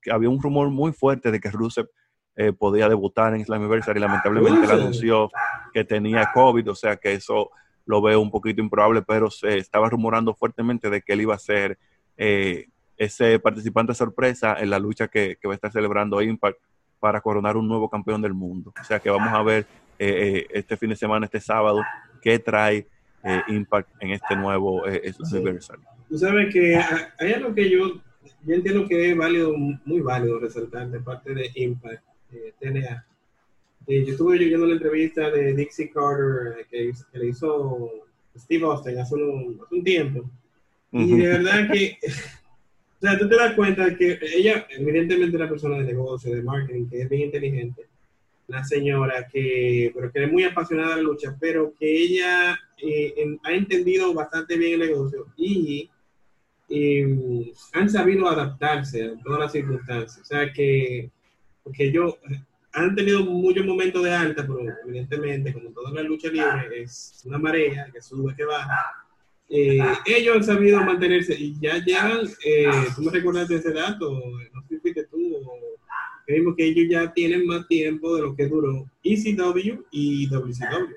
que 0.00 0.10
había 0.10 0.28
un 0.28 0.42
rumor 0.42 0.70
muy 0.70 0.92
fuerte 0.92 1.30
de 1.30 1.38
que 1.38 1.50
Rusev 1.50 1.88
eh, 2.34 2.52
podía 2.52 2.88
debutar 2.88 3.34
en 3.34 3.44
Slammiversary. 3.44 4.00
Lamentablemente 4.00 4.62
Rusev. 4.62 4.80
anunció 4.80 5.30
que 5.72 5.84
tenía 5.84 6.30
COVID, 6.34 6.70
o 6.70 6.74
sea 6.74 6.96
que 6.96 7.12
eso 7.12 7.50
lo 7.84 8.02
veo 8.02 8.20
un 8.20 8.30
poquito 8.30 8.60
improbable, 8.60 9.02
pero 9.02 9.30
se 9.30 9.58
estaba 9.58 9.88
rumorando 9.88 10.34
fuertemente 10.34 10.90
de 10.90 11.02
que 11.02 11.12
él 11.12 11.20
iba 11.20 11.34
a 11.36 11.38
ser 11.38 11.78
eh, 12.16 12.66
ese 12.96 13.38
participante 13.38 13.94
sorpresa 13.94 14.56
en 14.58 14.70
la 14.70 14.80
lucha 14.80 15.06
que, 15.06 15.36
que 15.40 15.46
va 15.46 15.54
a 15.54 15.56
estar 15.56 15.70
celebrando 15.70 16.20
Impact 16.20 16.58
para 16.98 17.20
coronar 17.20 17.56
un 17.56 17.68
nuevo 17.68 17.88
campeón 17.88 18.22
del 18.22 18.34
mundo. 18.34 18.72
O 18.80 18.84
sea 18.84 19.00
que 19.00 19.10
vamos 19.10 19.32
a 19.32 19.42
ver 19.42 19.66
eh, 19.98 20.38
eh, 20.38 20.46
este 20.50 20.76
fin 20.76 20.90
de 20.90 20.96
semana, 20.96 21.26
este 21.26 21.40
sábado, 21.40 21.80
qué 22.22 22.38
trae 22.38 22.86
eh, 23.24 23.40
Impact 23.48 23.90
en 24.00 24.10
este 24.12 24.34
nuevo 24.36 24.86
eh, 24.86 25.12
Slammiversary. 25.12 25.82
Tú 26.08 26.18
sabes 26.18 26.52
que 26.52 26.76
ha- 26.76 27.14
hay 27.18 27.32
algo 27.34 27.54
que 27.54 27.68
yo, 27.70 28.00
yo 28.44 28.54
entiendo 28.54 28.86
que 28.88 29.10
es 29.10 29.16
válido, 29.16 29.52
muy 29.56 30.00
válido 30.00 30.38
resaltar 30.38 30.90
de 30.90 31.00
parte 31.00 31.34
de 31.34 31.50
Impact, 31.54 32.02
eh, 32.32 32.52
TNA. 32.60 33.04
Eh, 33.86 34.04
yo 34.04 34.12
estuve 34.12 34.38
oyendo 34.38 34.66
la 34.66 34.74
entrevista 34.74 35.30
de 35.30 35.54
Dixie 35.54 35.90
Carter 35.90 36.60
eh, 36.60 36.66
que, 36.70 36.92
que 37.12 37.18
le 37.18 37.26
hizo 37.28 37.90
Steve 38.36 38.64
Austin 38.64 38.98
hace 38.98 39.14
un, 39.16 39.60
hace 39.64 39.74
un 39.74 39.84
tiempo. 39.84 40.30
Y 40.92 41.16
de 41.16 41.26
verdad 41.28 41.70
que, 41.72 41.96
o 42.06 43.00
sea, 43.00 43.18
tú 43.18 43.28
te 43.28 43.36
das 43.36 43.54
cuenta 43.54 43.86
de 43.86 43.96
que 43.96 44.18
ella, 44.36 44.66
evidentemente, 44.70 45.36
es 45.36 45.40
una 45.40 45.48
persona 45.48 45.78
de 45.78 45.84
negocio, 45.84 46.34
de 46.34 46.42
marketing, 46.42 46.86
que 46.88 47.02
es 47.02 47.08
bien 47.08 47.22
inteligente, 47.22 47.86
una 48.48 48.64
señora 48.64 49.26
que, 49.32 49.90
pero 49.94 50.12
que 50.12 50.24
es 50.24 50.32
muy 50.32 50.44
apasionada 50.44 50.90
de 50.90 50.96
la 50.96 51.02
lucha, 51.02 51.36
pero 51.40 51.72
que 51.78 51.86
ella 52.02 52.58
eh, 52.78 53.14
en- 53.16 53.40
ha 53.44 53.52
entendido 53.52 54.12
bastante 54.14 54.56
bien 54.58 54.74
el 54.80 54.88
negocio 54.90 55.26
y 55.36 55.88
eh, 56.68 57.52
han 57.72 57.88
sabido 57.90 58.28
adaptarse 58.28 59.04
a 59.04 59.22
todas 59.22 59.40
las 59.40 59.52
circunstancias. 59.52 60.20
O 60.20 60.24
sea 60.24 60.52
que, 60.52 61.10
porque 61.62 61.84
ellos 61.84 62.14
han 62.72 62.94
tenido 62.94 63.24
muchos 63.24 63.66
momentos 63.66 64.02
de 64.02 64.10
alta, 64.12 64.42
pero 64.46 64.60
evidentemente, 64.86 65.52
como 65.52 65.70
toda 65.70 65.92
la 65.92 66.02
lucha 66.02 66.28
libre, 66.28 66.82
es 66.82 67.22
una 67.26 67.38
marea 67.38 67.88
que 67.92 68.00
sube, 68.00 68.34
que 68.34 68.44
baja. 68.44 68.94
eh, 69.50 69.78
ellos 70.06 70.36
han 70.36 70.44
sabido 70.44 70.82
mantenerse 70.82 71.34
y 71.38 71.58
ya 71.60 71.76
llevan, 71.84 72.26
eh, 72.44 72.70
tú 72.96 73.02
me 73.02 73.10
recordaste 73.12 73.56
ese 73.56 73.72
dato, 73.72 74.10
no 74.52 74.62
sé 74.62 74.68
si 74.70 74.78
fuiste 74.78 75.04
tú, 75.04 75.18
que 75.18 76.11
vimos 76.26 76.54
que 76.56 76.66
ellos 76.66 76.86
ya 76.90 77.12
tienen 77.12 77.46
más 77.46 77.66
tiempo 77.68 78.14
de 78.16 78.22
lo 78.22 78.34
que 78.34 78.46
duró 78.46 78.90
ECW 79.02 79.84
y 79.90 80.28
WCW. 80.28 80.94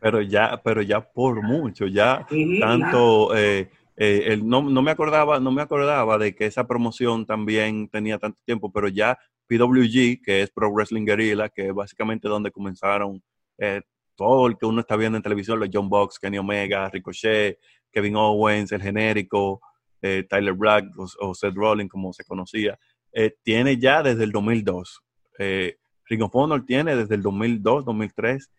Pero 0.00 0.20
ya, 0.22 0.60
pero 0.62 0.82
ya 0.82 1.00
por 1.00 1.42
mucho, 1.42 1.86
ya 1.86 2.26
tanto, 2.60 3.34
eh, 3.34 3.70
eh, 3.96 4.38
no, 4.42 4.62
no, 4.62 4.82
me 4.82 4.90
acordaba, 4.90 5.40
no 5.40 5.50
me 5.50 5.62
acordaba 5.62 6.18
de 6.18 6.34
que 6.34 6.46
esa 6.46 6.66
promoción 6.66 7.24
también 7.24 7.88
tenía 7.88 8.18
tanto 8.18 8.38
tiempo, 8.44 8.70
pero 8.70 8.88
ya 8.88 9.18
PWG, 9.48 10.22
que 10.22 10.42
es 10.42 10.50
Pro 10.50 10.70
Wrestling 10.70 11.04
Guerrilla, 11.04 11.48
que 11.48 11.68
es 11.68 11.74
básicamente 11.74 12.28
donde 12.28 12.50
comenzaron 12.50 13.22
eh, 13.58 13.82
todo 14.14 14.46
el 14.46 14.56
que 14.56 14.66
uno 14.66 14.80
está 14.80 14.96
viendo 14.96 15.16
en 15.16 15.22
televisión, 15.22 15.58
los 15.58 15.70
John 15.72 15.88
Box, 15.88 16.18
Kenny 16.18 16.38
Omega, 16.38 16.88
Ricochet, 16.88 17.58
Kevin 17.90 18.16
Owens, 18.16 18.72
el 18.72 18.82
genérico, 18.82 19.60
eh, 20.02 20.24
Tyler 20.28 20.54
Black 20.54 20.86
o, 20.96 21.34
Seth 21.34 21.54
Rollins, 21.54 21.90
como 21.90 22.12
se 22.12 22.24
conocía, 22.24 22.78
eh, 23.14 23.34
tiene 23.42 23.78
ya 23.78 24.02
desde 24.02 24.24
el 24.24 24.32
2002. 24.32 25.02
Eh, 25.38 25.76
Ring 26.06 26.22
of 26.22 26.34
Honor 26.34 26.66
tiene 26.66 26.94
desde 26.94 27.14
el 27.14 27.22
2002, 27.22 27.86
2003 27.86 28.50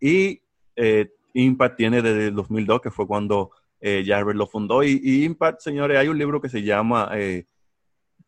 y 0.00 0.40
Impact 1.34 1.76
tiene 1.76 2.00
desde 2.00 2.28
el 2.28 2.34
2002, 2.34 2.80
que 2.80 2.90
fue 2.90 3.06
cuando 3.06 3.50
Jarvis 3.80 4.36
lo 4.36 4.46
fundó. 4.46 4.82
Y, 4.82 5.24
Impact, 5.24 5.60
señores, 5.60 5.98
hay 5.98 6.08
un 6.08 6.16
libro 6.16 6.40
que 6.40 6.48
se 6.48 6.62
llama 6.62 7.10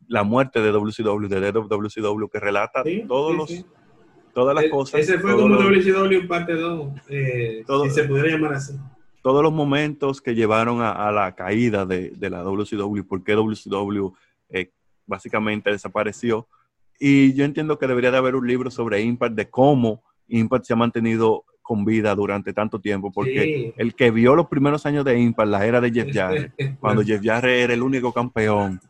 La 0.08 0.24
muerte 0.24 0.60
de 0.60 0.70
WCW, 0.70 1.28
de 1.28 1.52
WCW, 1.52 2.28
que 2.28 2.40
relata 2.40 2.82
todos 3.08 3.34
los 3.34 3.64
todas 4.32 4.54
las 4.54 4.70
cosas. 4.70 5.00
Ese 5.00 5.18
fue 5.18 5.34
como 5.34 5.56
WCW 5.56 6.26
parte 6.26 6.54
2, 6.54 6.92
eh, 7.08 7.64
si 7.84 7.90
se 7.90 8.04
pudiera 8.04 8.28
llamar 8.28 8.54
así. 8.54 8.74
Todos 9.22 9.42
los 9.42 9.52
momentos 9.52 10.22
que 10.22 10.34
llevaron 10.34 10.80
a, 10.80 11.10
la 11.12 11.34
caída 11.34 11.84
de, 11.84 12.12
la 12.20 12.42
WCW, 12.42 13.02
por 13.06 13.22
qué 13.22 13.34
WCW 13.34 14.12
eh, 14.48 14.72
básicamente 15.10 15.70
desapareció. 15.70 16.48
Y 16.98 17.34
yo 17.34 17.44
entiendo 17.44 17.78
que 17.78 17.86
debería 17.86 18.10
de 18.10 18.16
haber 18.16 18.34
un 18.34 18.46
libro 18.46 18.70
sobre 18.70 19.02
Impact, 19.02 19.34
de 19.34 19.50
cómo 19.50 20.02
Impact 20.28 20.64
se 20.64 20.72
ha 20.72 20.76
mantenido 20.76 21.44
con 21.60 21.84
vida 21.84 22.14
durante 22.14 22.52
tanto 22.52 22.80
tiempo, 22.80 23.12
porque 23.12 23.74
el 23.76 23.94
que 23.94 24.10
vio 24.10 24.34
los 24.34 24.48
primeros 24.48 24.86
años 24.86 25.04
de 25.04 25.18
Impact, 25.18 25.50
la 25.50 25.66
era 25.66 25.80
de 25.80 25.92
Jeff 25.92 26.08
Jarrett, 26.12 26.78
cuando 26.80 27.02
Jeff 27.02 27.22
Jarrett 27.22 27.64
era 27.64 27.74
el 27.74 27.82
único 27.82 28.12
campeón, 28.12 28.80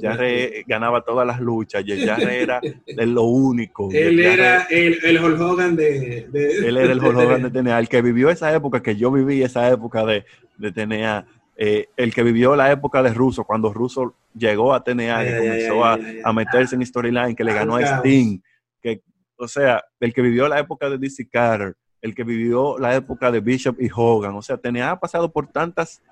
Jarrett 0.00 0.66
ganaba 0.66 1.02
todas 1.02 1.26
las 1.26 1.40
luchas. 1.40 1.84
Jarrett 2.04 2.42
era 2.42 2.60
lo 3.06 3.22
único. 3.22 3.88
Él 3.92 4.18
era 4.18 4.64
el, 4.64 4.98
el 5.04 5.24
Hulk 5.24 5.40
Hogan 5.40 5.76
de, 5.76 6.28
Él 6.32 6.76
era 6.76 6.92
el 6.92 6.98
Hulk 6.98 7.16
Hogan 7.16 7.42
de 7.42 7.50
TNA. 7.50 7.78
El 7.78 7.88
que 7.88 8.02
vivió 8.02 8.30
esa 8.30 8.52
época, 8.54 8.82
que 8.82 8.96
yo 8.96 9.10
viví 9.12 9.42
esa 9.42 9.70
época 9.70 10.04
de, 10.04 10.24
de 10.56 10.72
TNA. 10.72 11.26
Eh, 11.58 11.88
el 11.96 12.12
que 12.12 12.22
vivió 12.22 12.54
la 12.54 12.70
época 12.70 13.02
de 13.02 13.14
Russo, 13.14 13.44
cuando 13.44 13.72
Russo 13.72 14.14
llegó 14.34 14.74
a 14.74 14.84
TNA, 14.84 15.24
y 15.24 15.38
comenzó 15.38 15.84
a, 15.84 16.32
meterse 16.32 16.76
en 16.76 16.84
storyline, 16.84 17.34
que 17.34 17.44
le 17.44 17.54
ganó 17.54 17.76
a 17.76 17.98
Sting. 17.98 18.40
Que, 18.82 19.02
o 19.36 19.48
sea, 19.48 19.82
el 20.00 20.12
que 20.12 20.22
vivió 20.22 20.48
la 20.48 20.58
época 20.58 20.90
de 20.90 20.98
DC 20.98 21.28
Carter, 21.28 21.74
el 22.02 22.14
que 22.14 22.24
vivió 22.24 22.78
la 22.78 22.94
época 22.94 23.30
de 23.30 23.40
Bishop 23.40 23.80
y 23.80 23.88
Hogan. 23.92 24.34
O 24.34 24.42
sea, 24.42 24.58
TNA 24.58 24.90
ha 24.90 25.00
pasado 25.00 25.32
por 25.32 25.46
tantas 25.48 26.02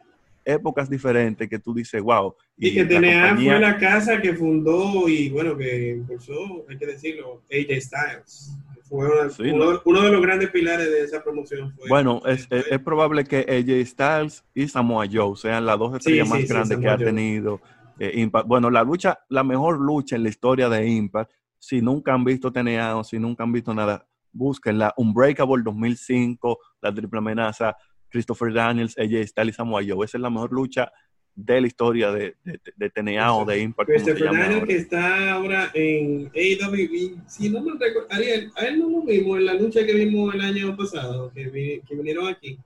épocas 0.45 0.89
diferentes 0.89 1.49
que 1.49 1.59
tú 1.59 1.75
dices, 1.75 2.01
wow. 2.03 2.35
Y, 2.57 2.75
que 2.75 2.85
TNA 2.85 3.37
fue 3.37 3.61
la 3.61 3.79
casa 3.79 4.21
que 4.21 4.35
fundó 4.35 5.09
y 5.09 5.31
bueno, 5.31 5.57
que 5.57 5.93
impulsó, 5.93 6.65
hay 6.69 6.79
que 6.79 6.87
decirlo, 6.87 7.43
AJ 7.51 7.81
Styles. 7.81 8.53
Fue 8.89 9.07
uno, 9.53 10.03
de 10.03 10.11
los 10.11 10.23
grandes 10.23 10.51
pilares 10.51 10.91
de 10.91 11.05
esa 11.05 11.23
promoción. 11.23 11.75
bueno, 11.89 12.21
es, 12.27 12.47
es, 12.51 12.79
probable 12.81 13.25
que 13.25 13.39
AJ 13.39 13.87
Styles 13.87 14.45
y 14.55 14.69
Samoa 14.69 15.07
Joe 15.11 15.37
sean 15.37 15.65
las 15.65 15.79
dos 15.79 15.97
estrellas 15.97 16.29
más 16.29 16.47
grandes 16.47 16.79
que 16.79 16.89
ha 16.89 16.99
tenido 16.99 17.61
eh, 17.99 18.13
Impact. 18.15 18.47
Bueno, 18.47 18.71
la 18.71 18.83
lucha, 18.83 19.21
la 19.29 19.43
mejor 19.43 19.81
lucha 19.81 20.17
en 20.17 20.25
la 20.25 20.29
historia 20.29 20.69
de 20.69 20.87
Impact, 20.87 21.33
si 21.59 21.81
nunca 21.81 22.13
han 22.13 22.25
visto 22.25 22.53
TNA 22.53 22.97
o 22.97 23.05
si 23.05 23.19
nunca 23.19 23.43
han 23.43 23.53
visto 23.53 23.73
nada, 23.73 24.07
búsquenla. 24.33 24.93
Unbreakable 24.97 25.63
2005, 25.65 26.59
la 26.83 26.93
triple 26.93 27.19
amenaza 27.19 27.75
Christopher 28.11 28.53
Daniels, 28.53 28.99
AJ 28.99 29.29
Styles 29.29 29.55
y 29.55 29.57
Samoa 29.57 29.83
Joe. 29.87 30.05
Esa 30.05 30.19
es 30.19 30.23
la 30.23 30.31
mejor 30.31 30.53
lucha 30.53 30.93
de 31.37 31.61
la 31.61 31.67
historia 31.67 32.13
de, 32.13 32.35
de, 32.77 32.91
TNA 32.91 33.37
o 33.37 33.45
de 33.45 33.61
Impact. 33.61 33.89
Christopher 33.89 34.33
Daniels 34.33 34.65
que 34.65 34.77
está 34.77 35.33
ahora 35.33 35.71
en 35.75 36.31
AEW. 36.35 37.21
Si 37.27 37.49
no 37.49 37.63
me 37.63 37.73
recuerdo, 37.73 38.09
Ariel, 38.11 38.53
a 38.57 38.67
él 38.67 38.79
no 38.79 38.89
lo 38.89 39.03
vimos 39.03 39.39
en 39.39 39.47
la 39.47 39.55
lucha 39.55 39.85
que 39.85 39.95
vimos 39.95 40.35
el 40.35 40.41
año 40.41 40.77
pasado, 40.77 41.33
que, 41.35 41.83
que 41.87 41.95
vinieron 41.95 42.29
aquí. 42.29 42.59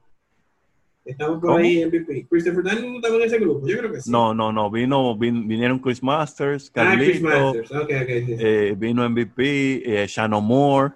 Estamos 1.09 1.41
por 1.41 1.59
ahí 1.59 1.81
en 1.81 1.89
MVP. 1.89 2.27
Christopher 2.29 2.63
Daniels 2.63 2.87
no 2.87 2.97
estaba 2.97 3.17
en 3.17 3.23
ese 3.23 3.39
grupo, 3.39 3.67
yo 3.67 3.79
creo 3.79 3.93
que 3.93 4.01
sí. 4.03 4.11
No, 4.11 4.35
no, 4.35 4.53
no, 4.53 4.71
vino, 4.71 5.17
vinieron 5.17 5.79
Chris 5.79 6.03
Masters, 6.03 6.71
Carlito, 6.71 7.03
ah, 7.03 7.07
Chris 7.07 7.23
Masters, 7.23 7.73
okay, 7.73 8.03
okay, 8.03 8.27
sí, 8.27 8.37
eh, 8.39 8.75
vino 8.77 9.09
MVP, 9.09 10.03
eh, 10.03 10.07
Shannon 10.07 10.45
Moore, 10.45 10.93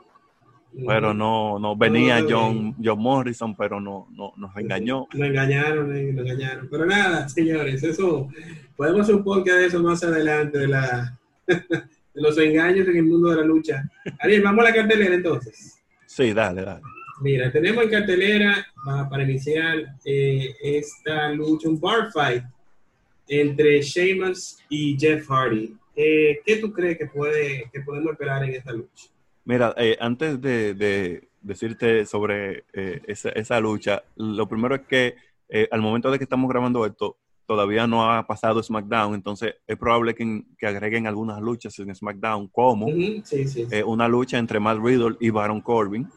pero 0.87 1.13
no, 1.13 1.59
no 1.59 1.77
venía 1.77 2.25
John, 2.29 2.75
John 2.83 2.99
Morrison, 2.99 3.55
pero 3.57 3.81
no, 3.81 4.09
no 4.13 4.33
nos 4.37 4.57
engañó. 4.57 5.07
Nos 5.13 5.29
engañaron, 5.29 5.95
eh, 5.95 6.13
nos 6.13 6.25
engañaron. 6.25 6.69
Pero 6.71 6.87
nada, 6.87 7.29
señores, 7.29 7.83
eso 7.83 8.29
podemos 8.77 9.03
hacer 9.03 9.17
un 9.17 9.25
podcast 9.25 9.59
de 9.59 9.67
eso 9.67 9.83
más 9.83 10.03
adelante, 10.03 10.59
de, 10.59 10.69
la, 10.69 11.19
de 11.47 11.85
los 12.15 12.39
engaños 12.39 12.89
en 12.89 12.97
el 12.97 13.05
mundo 13.05 13.31
de 13.31 13.37
la 13.37 13.43
lucha. 13.43 13.85
Ariel, 14.21 14.43
vamos 14.43 14.65
a 14.65 14.69
la 14.69 14.75
cartelera 14.75 15.15
entonces. 15.15 15.79
Sí, 16.07 16.33
dale, 16.33 16.63
dale. 16.63 16.83
Mira, 17.21 17.53
tenemos 17.53 17.85
en 17.85 17.91
cartelera 17.91 18.67
para 19.09 19.23
iniciar 19.23 19.79
eh, 20.05 20.55
esta 20.63 21.31
lucha, 21.33 21.69
un 21.69 21.81
bar 21.81 22.11
fight 22.13 22.43
entre 23.29 23.81
Sheamus 23.81 24.59
y 24.69 24.99
Jeff 24.99 25.29
Hardy. 25.29 25.77
Eh, 25.95 26.41
¿Qué 26.45 26.57
tú 26.57 26.73
crees 26.73 26.99
que, 26.99 27.07
puede, 27.07 27.71
que 27.73 27.81
podemos 27.81 28.13
esperar 28.13 28.43
en 28.45 28.55
esta 28.55 28.73
lucha? 28.73 29.07
Mira, 29.45 29.75
eh, 29.77 29.97
antes 30.01 30.41
de, 30.41 31.29
decirte 31.41 32.07
sobre 32.07 32.65
eh, 32.73 33.03
esa, 33.07 33.61
lucha, 33.61 34.05
lo 34.17 34.49
primero 34.49 34.77
es 34.77 34.83
que 34.83 35.17
eh, 35.49 35.69
al 35.71 35.81
momento 35.81 36.11
de 36.11 36.19
que 36.19 36.25
estamos 36.25 36.49
grabando 36.49 36.87
esto, 36.87 37.17
todavía 37.47 37.87
no 37.89 38.11
ha 38.11 38.25
pasado 38.27 38.63
SmackDown, 38.63 39.15
entonces 39.15 39.57
es 39.67 39.77
probable 39.77 40.15
que, 40.15 40.45
agreguen 40.65 41.09
algunas 41.09 41.41
luchas 41.41 41.77
en 41.81 41.93
SmackDown, 41.95 42.47
como 42.49 42.87
una 43.85 44.09
lucha 44.09 44.39
entre 44.39 44.61
Matt 44.61 44.79
Riddle 44.79 45.17
y 45.19 45.31
Baron 45.31 45.61
Corbin. 45.61 46.09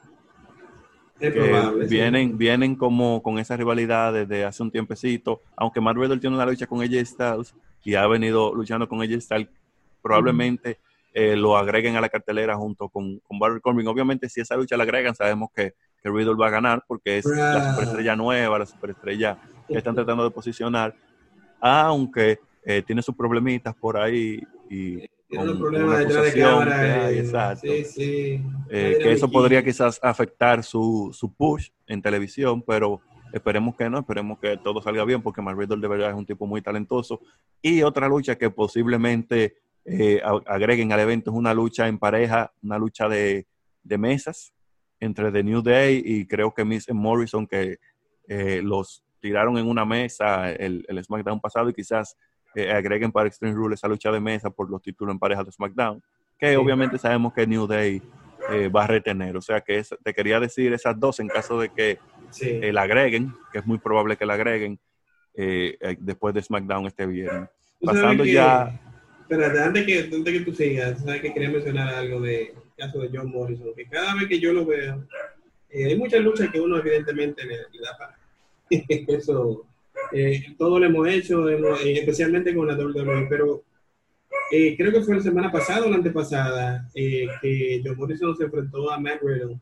Es 1.19 1.33
probable, 1.33 1.87
vienen, 1.87 2.37
vienen 2.37 2.75
como 2.75 3.23
con 3.23 3.39
esa 3.39 3.57
rivalidad 3.57 4.13
desde 4.13 4.45
hace 4.45 4.61
un 4.61 4.69
tiempecito, 4.69 5.41
aunque 5.55 5.81
Matt 5.81 5.97
Riddle 5.97 6.19
tiene 6.19 6.35
una 6.35 6.45
lucha 6.45 6.67
con 6.67 6.81
AJ 6.81 7.05
Styles 7.05 7.55
y 7.83 7.95
ha 7.95 8.05
venido 8.05 8.53
luchando 8.53 8.87
con 8.87 9.01
AJ 9.01 9.21
Styles, 9.21 9.49
probablemente 10.03 10.77
eh, 11.17 11.37
lo 11.37 11.55
agreguen 11.55 11.95
a 11.95 12.01
la 12.01 12.09
cartelera 12.09 12.57
junto 12.57 12.89
con, 12.89 13.19
con 13.19 13.39
Baron 13.39 13.61
Corbin. 13.61 13.87
Obviamente, 13.87 14.27
si 14.27 14.41
esa 14.41 14.57
lucha 14.57 14.75
la 14.75 14.83
agregan, 14.83 15.15
sabemos 15.15 15.47
que, 15.55 15.73
que 16.03 16.09
Riddle 16.09 16.35
va 16.35 16.47
a 16.47 16.49
ganar 16.49 16.83
porque 16.85 17.19
es 17.19 17.25
la 17.25 17.71
superestrella 17.71 18.17
nueva, 18.17 18.59
la 18.59 18.65
superestrella 18.65 19.37
que 19.65 19.77
están 19.77 19.95
tratando 19.95 20.25
de 20.25 20.31
posicionar, 20.31 20.93
aunque 21.61 22.39
eh, 22.65 22.83
tiene 22.85 23.01
sus 23.01 23.15
problemitas 23.15 23.73
por 23.75 23.95
ahí 23.95 24.43
y 24.69 25.07
con, 25.33 25.57
problemas 25.57 25.99
detrás 25.99 26.33
de 26.33 26.41
cámara. 26.41 27.07
Que, 27.09 27.19
exacto. 27.19 27.61
Sí, 27.61 27.85
sí. 27.85 28.43
Eh, 28.69 28.99
que 29.01 29.13
eso 29.13 29.31
podría 29.31 29.63
quizás 29.63 29.97
afectar 30.03 30.65
su, 30.65 31.11
su 31.13 31.33
push 31.33 31.69
en 31.87 32.01
televisión, 32.01 32.61
pero 32.61 32.99
esperemos 33.31 33.73
que 33.77 33.89
no, 33.89 33.99
esperemos 33.99 34.37
que 34.39 34.57
todo 34.57 34.81
salga 34.81 35.05
bien 35.05 35.21
porque 35.21 35.41
Matt 35.41 35.57
Riddle 35.57 35.79
de 35.79 35.87
verdad 35.87 36.09
es 36.09 36.15
un 36.17 36.25
tipo 36.25 36.45
muy 36.45 36.61
talentoso. 36.61 37.21
Y 37.61 37.83
otra 37.83 38.09
lucha 38.09 38.35
que 38.35 38.49
posiblemente 38.49 39.55
eh, 39.87 40.19
agreguen 40.47 40.91
al 40.91 40.99
evento 40.99 41.29
es 41.29 41.37
una 41.37 41.53
lucha 41.53 41.87
en 41.87 41.99
pareja, 41.99 42.51
una 42.63 42.79
lucha 42.79 43.07
de, 43.07 43.45
mesas 43.83 44.51
entre 44.99 45.31
The 45.31 45.43
New 45.43 45.61
Day 45.61 46.01
y 46.03 46.25
creo 46.25 46.51
que 46.51 46.65
Miss 46.65 46.91
Morrison 46.91 47.45
que 47.45 47.77
eh, 48.27 48.61
los 48.63 49.03
tiraron 49.19 49.59
en 49.59 49.67
una 49.67 49.85
mesa 49.85 50.51
el, 50.51 50.83
el 50.87 51.03
SmackDown 51.03 51.39
pasado 51.39 51.69
y 51.69 51.73
quizás 51.73 52.17
eh, 52.55 52.71
agreguen 52.71 53.11
para 53.11 53.27
Extreme 53.27 53.53
Rule 53.53 53.75
esa 53.75 53.87
lucha 53.87 54.11
de 54.11 54.19
mesa 54.19 54.49
por 54.49 54.71
los 54.71 54.81
títulos 54.81 55.13
en 55.13 55.19
pareja 55.19 55.43
de 55.43 55.51
SmackDown, 55.51 56.01
que 56.39 56.57
obviamente 56.57 56.97
sabemos 56.97 57.31
que 57.31 57.45
New 57.45 57.67
Day 57.67 58.01
va 58.75 58.85
a 58.85 58.87
retener. 58.87 59.37
O 59.37 59.41
sea 59.41 59.61
que 59.61 59.83
te 60.03 60.13
quería 60.13 60.39
decir 60.39 60.73
esas 60.73 60.99
dos 60.99 61.19
en 61.19 61.27
caso 61.27 61.59
de 61.59 61.69
que 61.69 61.99
la 62.71 62.83
agreguen, 62.83 63.33
que 63.51 63.59
es 63.59 63.65
muy 63.67 63.77
probable 63.77 64.17
que 64.17 64.25
la 64.25 64.33
agreguen 64.33 64.79
después 65.99 66.33
de 66.33 66.41
SmackDown 66.41 66.87
este 66.87 67.05
viernes. 67.05 67.49
Pasando 67.81 68.23
ya 68.25 68.79
pero 69.27 69.45
antes 69.45 69.85
que, 69.85 69.99
antes 69.99 70.33
que 70.33 70.45
tú 70.45 70.53
sigas, 70.53 71.03
sabes 71.03 71.21
que 71.21 71.33
quería 71.33 71.49
mencionar 71.49 71.93
algo 71.93 72.21
del 72.21 72.49
caso 72.77 72.99
de 72.99 73.09
John 73.13 73.31
Morrison, 73.31 73.73
que 73.75 73.85
cada 73.85 74.15
vez 74.15 74.27
que 74.27 74.39
yo 74.39 74.53
lo 74.53 74.65
veo, 74.65 75.07
eh, 75.69 75.85
hay 75.85 75.97
muchas 75.97 76.21
luchas 76.21 76.49
que 76.51 76.59
uno 76.59 76.77
evidentemente 76.77 77.43
le, 77.45 77.57
da 77.57 77.97
para. 77.97 78.17
Eso, 79.17 79.65
eh, 80.11 80.55
todo 80.57 80.79
lo 80.79 80.85
hemos 80.85 81.07
hecho, 81.07 81.49
eh, 81.49 81.99
especialmente 81.99 82.53
con 82.53 82.67
la 82.67 82.75
WWE, 82.75 83.27
pero 83.29 83.63
creo 84.49 84.91
que 84.91 85.01
fue 85.01 85.15
la 85.15 85.23
semana 85.23 85.51
pasada 85.51 85.85
o 85.85 85.89
la 85.89 85.97
antepasada 85.97 86.87
que 86.93 87.81
John 87.83 87.97
Morrison 87.97 88.35
se 88.37 88.43
enfrentó 88.43 88.91
a 88.91 88.99
Matt 88.99 89.21
Riddle 89.21 89.57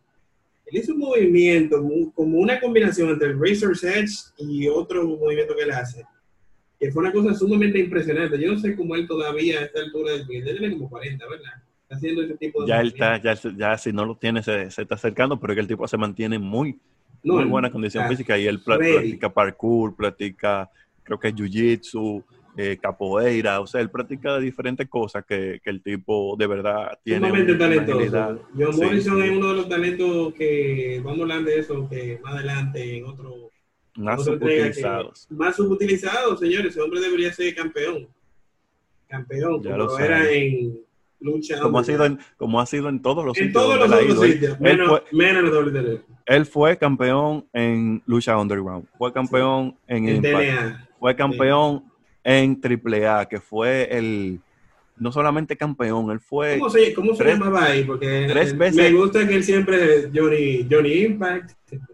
él 0.66 0.80
hizo 0.80 0.94
un 0.94 1.00
movimiento 1.00 1.84
como 2.16 2.40
una 2.40 2.60
combinación 2.60 3.10
entre 3.10 3.30
el 3.30 3.40
Razor's 3.40 3.84
Edge 3.84 4.14
y 4.38 4.68
otro 4.68 5.06
movimiento 5.06 5.56
que 5.56 5.64
él 5.64 5.72
hace, 5.72 6.04
que 6.84 6.92
fue 6.92 7.04
una 7.04 7.14
cosa 7.14 7.34
sumamente 7.34 7.80
impresionante. 7.80 8.40
Yo 8.40 8.52
no 8.52 8.60
sé 8.60 8.76
cómo 8.76 8.96
él 8.96 9.08
todavía 9.08 9.60
a 9.60 9.64
esta 9.64 9.80
altura 9.80 10.12
del 10.12 10.22
él 10.30 10.58
tiene 10.58 10.74
como 10.74 10.90
40, 10.90 11.26
¿verdad? 11.28 11.54
haciendo 11.90 12.24
ese 12.24 12.36
tipo 12.38 12.64
de 12.64 12.70
ya 12.70 12.82
él 12.82 12.88
está, 12.88 13.22
ya, 13.22 13.36
ya 13.56 13.78
si 13.78 13.94
no 13.94 14.06
lo 14.06 14.16
tiene, 14.16 14.42
se, 14.42 14.70
se, 14.72 14.82
está 14.82 14.96
acercando, 14.96 15.40
pero 15.40 15.54
que 15.54 15.62
el 15.62 15.68
tipo 15.68 15.88
se 15.88 15.98
mantiene 15.98 16.40
muy, 16.40 16.80
muy 17.24 17.46
buena 17.46 17.72
condición 17.72 18.08
física 18.08 18.38
y 18.38 18.48
él 18.48 18.62
practica 18.62 19.32
parkour, 19.32 19.96
practica, 19.96 20.70
creo 21.04 21.20
que 21.20 21.34
jiu-jitsu, 21.34 22.24
eh, 22.58 22.78
capoeira, 22.82 23.60
o 23.62 23.68
sea, 23.68 23.82
él 23.82 23.90
practica 23.90 24.40
diferentes 24.40 24.88
cosas 24.90 25.24
que, 25.26 25.60
que 25.64 25.70
el 25.70 25.82
tipo 25.82 26.36
de 26.38 26.48
verdad 26.48 27.00
tiene. 27.04 27.28
Sumamente 27.28 27.56
talentoso. 27.56 28.42
John 28.58 28.76
Morrison 28.76 29.24
es 29.24 29.32
uno 29.32 29.50
de 29.50 29.56
los 29.56 29.70
talentos 29.70 30.34
que, 30.34 31.02
vamos 31.04 31.20
a 31.20 31.22
hablar 31.24 31.44
de 31.44 31.60
eso, 31.60 31.88
que 31.90 32.20
más 32.24 32.36
adelante 32.36 32.98
en 32.98 33.06
otro... 33.06 33.53
Más 33.96 34.24
subutilizados. 34.24 35.28
Más 35.30 35.56
subutilizados, 35.56 36.40
señores. 36.40 36.72
Ese 36.72 36.82
hombre 36.82 37.00
debería 37.00 37.32
ser 37.34 37.54
campeón. 37.56 38.08
Campeón, 39.08 39.62
ya 39.62 39.72
como 39.72 39.84
lo 39.84 40.00
era 40.00 40.32
en 40.32 40.80
lucha. 41.20 41.60
Como 41.60 41.80
ha, 41.80 41.84
sido 41.84 42.06
en, 42.06 42.20
como 42.38 42.60
ha 42.60 42.66
sido 42.66 42.90
en 42.90 43.02
todos 43.02 43.24
los 43.24 43.38
en 43.38 43.46
sitios. 43.48 43.64
todos 43.64 43.78
los 43.78 43.92
otros 43.92 44.22
sitios, 44.22 44.60
menos, 44.60 45.04
menos 45.12 45.76
en 45.76 46.04
Él 46.26 46.46
fue 46.46 46.78
campeón 46.78 47.46
en 47.54 48.02
lucha 48.06 48.38
underground. 48.38 48.88
Fue 48.98 49.14
campeón 49.14 49.78
en, 49.88 50.10
en 50.10 50.22
TNA. 50.22 50.90
Fue 51.00 51.16
campeón 51.16 51.84
en 52.24 52.60
AAA, 52.64 53.28
que 53.28 53.40
fue 53.40 53.88
el 53.92 54.40
no 54.98 55.12
solamente 55.12 55.58
campeón, 55.58 56.12
él 56.12 56.20
fue. 56.20 56.60
¿Cómo 56.60 56.70
se, 56.70 56.94
cómo 56.94 57.16
se 57.16 57.24
llamaba 57.24 57.66
ahí? 57.66 57.84
Porque 57.84 58.28
tres 58.30 58.58
veces, 58.58 58.92
me 58.92 58.98
gusta 58.98 59.28
que 59.28 59.36
él 59.36 59.44
siempre 59.44 60.10
Johnny, 60.14 60.68
Johnny 60.70 60.94
Impact. 61.04 61.52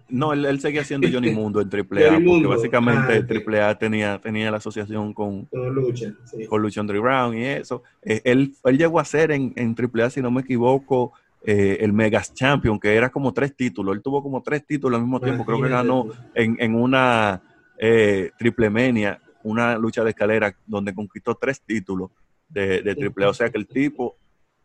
No, 0.10 0.34
él, 0.34 0.46
él 0.46 0.60
seguía 0.60 0.84
siendo 0.84 1.08
Johnny 1.12 1.32
Mundo 1.32 1.62
en 1.62 1.68
AAA, 1.68 2.20
porque 2.26 2.48
básicamente 2.48 3.14
ah, 3.18 3.68
AAA 3.68 3.78
tenía, 3.78 4.20
tenía 4.20 4.52
la 4.52 4.58
asociación 4.58 5.14
con, 5.14 5.46
con 5.46 5.74
Lucha, 5.74 6.14
sí. 6.26 6.46
con 6.46 6.62
Lucha 6.62 6.82
Underground 6.82 7.38
y 7.38 7.46
eso. 7.46 7.84
Eh, 8.02 8.22
él, 8.24 8.56
él 8.64 8.78
llegó 8.78 9.00
a 9.00 9.06
ser 9.06 9.32
en, 9.32 9.54
en 9.56 9.76
AAA, 9.76 10.10
si 10.10 10.22
no 10.22 10.32
me 10.32 10.42
equivoco, 10.42 11.14
eh, 11.44 11.78
el 11.82 11.94
Megas 11.94 12.34
Champion, 12.34 12.80
que 12.80 12.96
era 12.96 13.10
como 13.10 13.34
tres 13.34 13.56
títulos. 13.56 13.96
Él 13.96 14.02
tuvo 14.02 14.22
como 14.22 14.42
tres 14.42 14.66
títulos 14.66 14.98
al 14.98 15.04
mismo 15.04 15.20
tiempo. 15.20 15.46
Creo 15.46 15.62
que 15.62 15.70
ganó 15.70 16.08
en, 16.34 16.58
en 16.60 16.76
una 16.76 17.42
eh, 17.78 18.32
Triple 18.38 18.70
Mania 18.70 19.20
una 19.44 19.78
lucha 19.78 20.04
de 20.04 20.10
escalera 20.10 20.54
donde 20.66 20.94
conquistó 20.94 21.36
tres 21.36 21.62
títulos 21.62 22.12
de, 22.50 22.82
de 22.82 22.94
triple 22.94 23.26
O 23.26 23.34
sea 23.34 23.50
que 23.50 23.58
el 23.58 23.68
tipo 23.68 24.18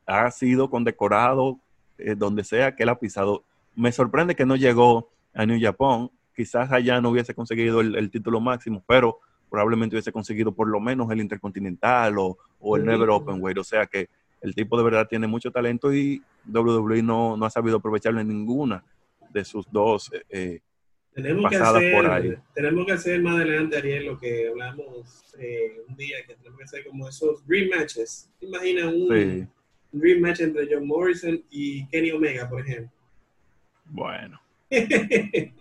ha 0.06 0.30
sido 0.30 0.68
condecorado 0.68 1.60
eh, 1.98 2.14
donde 2.16 2.42
sea 2.44 2.74
que 2.74 2.82
él 2.82 2.88
ha 2.88 2.98
pisado. 2.98 3.44
Me 3.76 3.92
sorprende 3.92 4.34
que 4.34 4.46
no 4.46 4.56
llegó 4.56 5.10
a 5.34 5.46
New 5.46 5.58
Japan. 5.60 6.10
Quizás 6.34 6.70
allá 6.72 7.00
no 7.00 7.10
hubiese 7.10 7.34
conseguido 7.34 7.80
el, 7.80 8.10
título 8.10 8.40
máximo, 8.40 8.82
pero 8.86 9.20
probablemente 9.50 9.94
hubiese 9.94 10.12
conseguido 10.12 10.52
por 10.52 10.68
lo 10.68 10.80
menos 10.80 11.10
el 11.10 11.20
Intercontinental 11.20 12.18
o, 12.18 12.38
o 12.58 12.76
el 12.76 12.84
Never 12.84 13.10
Open 13.10 13.42
Weight. 13.42 13.58
O 13.58 13.64
sea 13.64 13.86
que 13.86 14.08
el 14.40 14.54
tipo 14.54 14.76
de 14.76 14.84
verdad 14.84 15.06
tiene 15.08 15.26
mucho 15.26 15.50
talento 15.50 15.92
y 15.92 16.22
WWE 16.46 17.02
no, 17.02 17.36
no 17.36 17.46
ha 17.46 17.50
sabido 17.50 17.76
aprovecharlo 17.76 18.20
en 18.20 18.28
ninguna 18.28 18.84
de 19.32 19.44
sus 19.44 19.70
dos 19.70 20.10
eh, 20.28 20.60
tenemos 21.14 21.48
que, 21.48 21.56
hacer, 21.56 22.40
tenemos 22.54 22.86
que 22.86 22.92
hacer 22.92 23.22
más 23.22 23.36
adelante, 23.36 23.76
Ariel, 23.76 24.06
lo 24.06 24.18
que 24.18 24.48
hablamos 24.48 25.24
eh, 25.38 25.80
un 25.88 25.94
día, 25.94 26.16
que 26.26 26.34
tenemos 26.34 26.58
que 26.58 26.64
hacer 26.64 26.84
como 26.84 27.08
esos 27.08 27.46
dream 27.46 27.68
matches. 27.68 28.28
Imagina 28.40 28.88
un, 28.88 29.48
dream 29.92 30.20
match 30.20 30.40
entre 30.40 30.66
John 30.68 30.88
Morrison 30.88 31.40
y 31.50 31.86
Kenny 31.86 32.10
Omega, 32.10 32.48
por 32.48 32.62
ejemplo. 32.62 32.90
Bueno. 33.84 34.40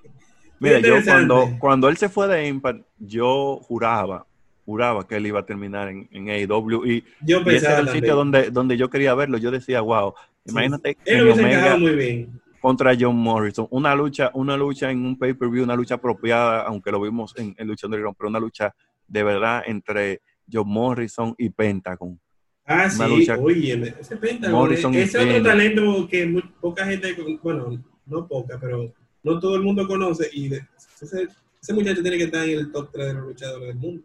Mira, 0.60 0.80
yo 0.80 1.04
cuando, 1.04 1.56
cuando 1.60 1.90
él 1.90 1.98
se 1.98 2.08
fue 2.10 2.28
de 2.28 2.48
Impact, 2.48 2.86
yo 2.98 3.60
juraba, 3.64 4.26
juraba 4.66 5.06
que 5.06 5.18
él 5.18 5.28
iba 5.28 5.42
a 5.42 5.46
terminar 5.46 5.90
en, 5.90 6.08
en 6.12 6.30
AEW 6.30 6.86
y, 6.86 7.04
yo 7.22 7.42
y 7.42 7.56
ese 7.56 7.66
era 7.66 7.80
el 7.80 7.90
sitio 7.90 8.16
donde, 8.16 8.50
donde 8.50 8.78
yo 8.78 8.90
quería 8.90 9.14
verlo. 9.14 9.38
Yo 9.38 9.52
decía, 9.52 9.82
wow, 9.82 10.14
imagínate. 10.46 10.94
Sí. 10.94 11.12
Él 11.12 11.30
Omega, 11.30 11.78
muy 11.78 11.96
bien 11.96 12.44
contra 12.64 12.96
John 12.98 13.18
Morrison. 13.18 13.68
Una 13.72 13.94
lucha, 13.94 14.32
una 14.36 14.56
lucha 14.56 14.90
en 14.90 15.06
un 15.06 15.18
pay-per-view, 15.18 15.66
una 15.66 15.76
lucha 15.76 15.96
apropiada, 15.96 16.62
aunque 16.62 16.94
lo 16.94 17.02
vimos 17.02 17.34
en, 17.38 17.54
en 17.58 17.68
Lucha 17.68 17.88
Underground, 17.88 18.16
pero 18.18 18.30
una 18.30 18.40
lucha 18.40 18.74
de 19.06 19.22
verdad 19.22 19.64
entre 19.66 20.22
John 20.50 20.70
Morrison 20.70 21.36
y 21.38 21.50
Pentagon. 21.50 22.18
Ah, 22.66 22.90
sí, 22.90 23.02
oye, 23.38 23.94
ese 24.00 24.16
Pentagon, 24.16 24.74
ese 24.96 25.20
otro 25.20 25.44
talento 25.44 26.08
que 26.08 26.26
muy, 26.26 26.42
poca 26.62 26.86
gente, 26.86 27.14
bueno, 27.44 27.84
no 28.06 28.26
poca, 28.30 28.58
pero 28.58 28.94
no 29.24 29.40
todo 29.40 29.56
el 29.56 29.64
mundo 29.64 29.88
conoce 29.88 30.30
y 30.34 30.54
ese, 30.54 31.28
ese 31.62 31.74
muchacho 31.74 32.02
tiene 32.02 32.18
que 32.18 32.26
estar 32.26 32.48
en 32.48 32.60
el 32.60 32.72
top 32.72 32.90
3 32.92 33.08
de 33.08 33.14
los 33.14 33.24
luchadores 33.24 33.68
del 33.70 33.78
mundo. 33.78 34.04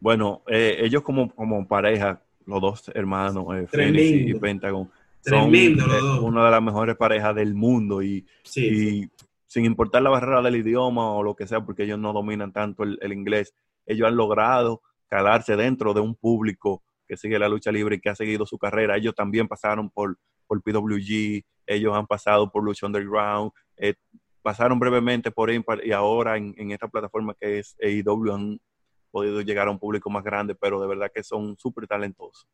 Bueno, 0.00 0.42
eh, 0.48 0.76
ellos 0.80 1.02
como, 1.02 1.34
como 1.34 1.66
pareja, 1.66 2.20
los 2.44 2.60
dos 2.60 2.90
hermanos, 2.94 3.46
eh, 3.56 3.66
Phoenix 3.66 4.28
y 4.28 4.34
Pentagon, 4.34 4.90
son 5.24 5.54
eh, 5.54 5.74
una 6.20 6.44
de 6.44 6.50
las 6.50 6.62
mejores 6.62 6.96
parejas 6.96 7.34
del 7.34 7.54
mundo 7.54 8.02
y, 8.02 8.26
sin 8.42 9.64
importar 9.64 10.02
la 10.02 10.10
barrera 10.10 10.42
del 10.42 10.56
idioma 10.56 11.10
o 11.12 11.22
lo 11.22 11.34
que 11.34 11.46
sea, 11.46 11.64
porque 11.64 11.84
ellos 11.84 11.98
no 11.98 12.12
dominan 12.12 12.52
tanto 12.52 12.82
el, 12.82 13.12
inglés, 13.12 13.54
ellos 13.86 14.06
han 14.08 14.16
logrado 14.16 14.82
calarse 15.08 15.56
dentro 15.56 15.94
de 15.94 16.00
un 16.00 16.14
público 16.14 16.82
que 17.06 17.16
sigue 17.16 17.38
la 17.38 17.48
lucha 17.48 17.72
libre 17.72 17.96
y 17.96 18.00
que 18.00 18.10
ha 18.10 18.14
seguido 18.14 18.44
su 18.44 18.58
carrera. 18.58 18.96
Ellos 18.96 19.14
también 19.14 19.48
pasaron 19.48 19.88
por, 19.88 20.18
por 20.46 20.60
PWG, 20.62 21.44
ellos 21.66 21.94
han 21.94 22.06
pasado 22.06 22.50
por 22.50 22.62
Lucha 22.62 22.86
Underground, 22.86 23.52
eh, 23.76 23.94
pasaron 24.44 24.78
brevemente 24.78 25.30
por 25.30 25.50
Impact 25.50 25.86
y 25.86 25.92
ahora 25.92 26.36
en, 26.36 26.70
esta 26.70 26.86
plataforma 26.86 27.34
que 27.40 27.60
es 27.60 27.74
AEW 27.82 28.30
han 28.30 28.60
podido 29.10 29.40
llegar 29.40 29.68
a 29.68 29.70
un 29.70 29.78
público 29.78 30.10
más 30.10 30.22
grande, 30.22 30.54
pero 30.54 30.78
de 30.82 30.86
verdad 30.86 31.10
que 31.12 31.24
son 31.24 31.56
súper 31.56 31.86
talentosos. 31.86 32.46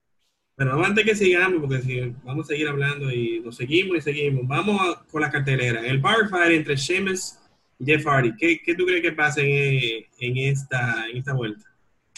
Pero 0.55 0.85
antes 0.85 1.05
que 1.05 1.17
sigamos, 1.17 1.61
porque 1.61 1.83
si 1.83 2.15
vamos 2.23 2.47
a 2.47 2.49
seguir 2.49 2.69
hablando 2.69 3.11
y 3.11 3.41
nos 3.41 3.57
seguimos 3.57 3.97
y 3.97 4.01
seguimos, 4.03 4.47
vamos 4.47 4.99
con 5.11 5.21
la 5.21 5.31
cartelera. 5.33 5.85
El 5.85 5.99
bar 5.99 6.29
fight 6.29 6.53
entre 6.53 6.77
Sheamus 6.77 7.39
y 7.81 7.85
Jeff 7.87 8.05
Hardy. 8.07 8.37
¿Qué, 8.37 8.61
qué 8.65 8.75
tú 8.77 8.87
crees 8.87 9.03
que 9.03 9.13
pasa 9.13 9.41
en, 9.41 10.05
en, 10.21 10.37
esta, 10.37 11.09
en 11.09 11.17
esta 11.17 11.33
vuelta? 11.33 11.65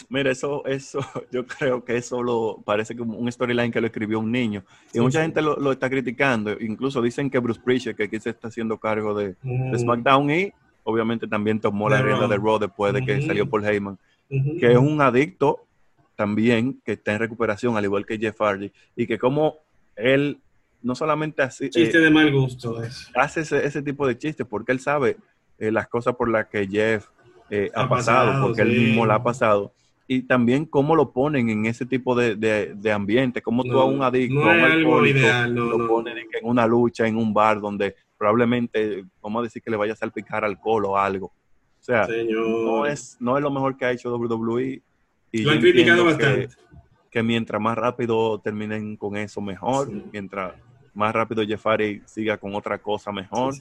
Mira, 0.09 0.31
eso, 0.31 0.65
eso, 0.65 0.99
yo 1.31 1.45
creo 1.45 1.83
que 1.83 1.97
eso 1.97 2.21
lo, 2.21 2.61
parece 2.65 2.95
como 2.95 3.17
un 3.17 3.31
storyline 3.31 3.71
que 3.71 3.81
lo 3.81 3.87
escribió 3.87 4.19
un 4.19 4.31
niño. 4.31 4.63
Y 4.93 4.99
mucha 4.99 5.21
gente 5.21 5.41
lo, 5.41 5.55
lo, 5.57 5.71
está 5.71 5.89
criticando. 5.89 6.51
Incluso 6.59 7.01
dicen 7.01 7.29
que 7.29 7.39
Bruce 7.39 7.61
Prichard, 7.63 7.95
que 7.95 8.03
aquí 8.03 8.19
se 8.19 8.31
está 8.31 8.47
haciendo 8.47 8.77
cargo 8.77 9.13
de, 9.13 9.35
mm. 9.41 9.77
SmackDown 9.77 10.31
y 10.31 10.53
obviamente 10.83 11.27
también 11.27 11.59
tomó 11.59 11.89
la 11.89 12.01
rienda 12.01 12.27
de 12.27 12.37
Raw 12.37 12.59
después 12.59 12.93
de 12.93 13.05
que 13.05 13.21
salió 13.21 13.49
Paul 13.49 13.65
Heyman, 13.65 13.97
que 14.29 14.71
es 14.71 14.77
un 14.77 14.99
adicto 15.01 15.65
también 16.15 16.81
que 16.85 16.93
está 16.93 17.13
en 17.13 17.19
recuperación, 17.19 17.77
al 17.77 17.85
igual 17.85 18.05
que 18.05 18.17
Jeff 18.17 18.39
Hardy, 18.39 18.71
y 18.95 19.07
que 19.07 19.17
como 19.17 19.57
él 19.95 20.39
no 20.81 20.95
solamente 20.95 21.41
así... 21.41 21.69
Chiste 21.69 21.99
de 21.99 22.09
mal 22.09 22.31
gusto. 22.31 22.81
Hace 23.15 23.41
ese, 23.41 23.81
tipo 23.81 24.05
de 24.05 24.17
chistes 24.17 24.45
porque 24.45 24.73
él 24.73 24.79
sabe 24.79 25.17
eh, 25.57 25.71
las 25.71 25.87
cosas 25.87 26.15
por 26.15 26.29
las 26.29 26.47
que 26.47 26.67
Jeff 26.67 27.07
eh, 27.49 27.71
ha, 27.73 27.87
pasado, 27.87 28.47
porque 28.47 28.61
él 28.61 28.69
mismo 28.69 29.05
la 29.05 29.15
ha 29.15 29.23
pasado. 29.23 29.73
Y 30.13 30.21
también 30.21 30.65
cómo 30.65 30.95
lo 30.95 31.11
ponen 31.11 31.49
en 31.49 31.65
ese 31.65 31.85
tipo 31.87 32.15
de, 32.15 32.35
de, 32.35 32.91
ambiente, 32.91 33.41
como 33.41 33.63
tú 33.63 33.79
a 33.79 33.85
un 33.85 34.03
adicto, 34.03 34.35
no 34.35 34.49
a 34.51 34.99
un 34.99 35.07
ideal, 35.07 35.53
lo 35.53 35.87
ponen 35.87 36.17
en 36.17 36.27
una 36.43 36.67
lucha, 36.67 37.07
en 37.07 37.17
un 37.17 37.33
bar 37.33 37.59
donde 37.59 37.95
probablemente, 38.15 39.05
vamos 39.21 39.39
a 39.41 39.43
decir 39.43 39.61
que 39.61 39.71
le 39.71 39.77
vaya 39.77 39.93
a 39.93 39.95
salpicar 39.95 40.45
alcohol 40.45 40.85
o 40.85 40.97
algo. 40.97 41.27
O 41.27 41.83
sea, 41.83 42.07
no 42.07 42.85
es, 42.85 43.17
no 43.19 43.37
es 43.37 43.43
lo 43.43 43.49
mejor 43.49 43.75
que 43.75 43.85
ha 43.85 43.91
hecho 43.91 44.15
WWE 44.15 44.81
y 45.31 45.41
Lo 45.41 45.51
han 45.51 45.59
criticado 45.59 46.05
bastante. 46.05 46.49
Que, 47.09 47.23
mientras 47.23 47.59
más 47.59 47.75
rápido 47.75 48.39
terminen 48.39 48.95
con 48.95 49.17
eso, 49.17 49.41
mejor. 49.41 49.89
Mientras 50.11 50.53
más 50.93 51.11
rápido 51.13 51.43
Jeffari 51.43 52.03
siga 52.05 52.37
con 52.37 52.53
otra 52.53 52.77
cosa, 52.77 53.11
mejor. 53.11 53.55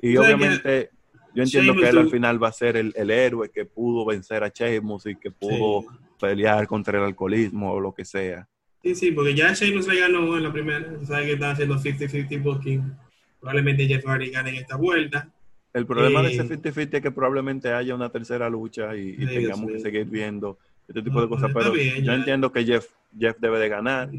Y 0.00 0.16
obviamente, 0.18 0.90
yo 1.36 1.42
entiendo 1.42 1.74
que 1.74 1.86
él 1.86 1.98
al 1.98 2.08
final 2.08 2.42
va 2.42 2.48
a 2.48 2.52
ser 2.52 2.78
el, 2.78 3.10
héroe 3.10 3.50
que 3.50 3.66
pudo 3.66 4.06
vencer 4.06 4.42
a 4.42 4.48
Sheamus 4.48 5.04
y 5.04 5.16
que 5.16 5.30
pudo 5.30 5.84
pelear 6.18 6.66
contra 6.66 6.96
el 6.98 7.04
alcoholismo 7.04 7.72
o 7.72 7.78
lo 7.78 7.92
que 7.92 8.06
sea. 8.06 8.48
Sí, 8.82 8.94
sí, 8.94 9.12
porque 9.12 9.34
ya 9.34 9.52
Sheamus 9.52 9.86
le 9.86 10.00
ganó 10.00 10.34
en 10.38 10.44
la 10.44 10.52
primera. 10.52 10.98
Sabe 11.04 11.26
que 11.26 11.32
está 11.32 11.50
haciendo 11.50 11.76
50-50 11.76 12.42
booking. 12.42 12.92
Probablemente 13.38 13.86
Jeff 13.86 14.06
Hardy 14.06 14.30
gane 14.30 14.48
en 14.48 14.56
esta 14.56 14.76
vuelta. 14.76 15.28
El 15.74 15.84
problema 15.84 16.22
de 16.22 16.32
ese 16.32 16.44
50-50 16.44 16.94
es 16.94 17.02
que 17.02 17.10
probablemente 17.10 17.70
haya 17.70 17.94
una 17.94 18.08
tercera 18.08 18.48
lucha 18.48 18.96
y, 18.96 19.14
tengamos 19.26 19.72
que 19.72 19.80
seguir 19.80 20.06
viendo 20.06 20.58
este 20.88 21.02
tipo 21.02 21.20
de 21.20 21.28
cosas. 21.28 21.50
Pero 21.52 21.74
yo 21.74 22.12
entiendo 22.14 22.50
que 22.50 22.64
Jeff, 22.64 22.86
Jeff 23.18 23.36
debe 23.38 23.58
de 23.58 23.68
ganar 23.68 24.10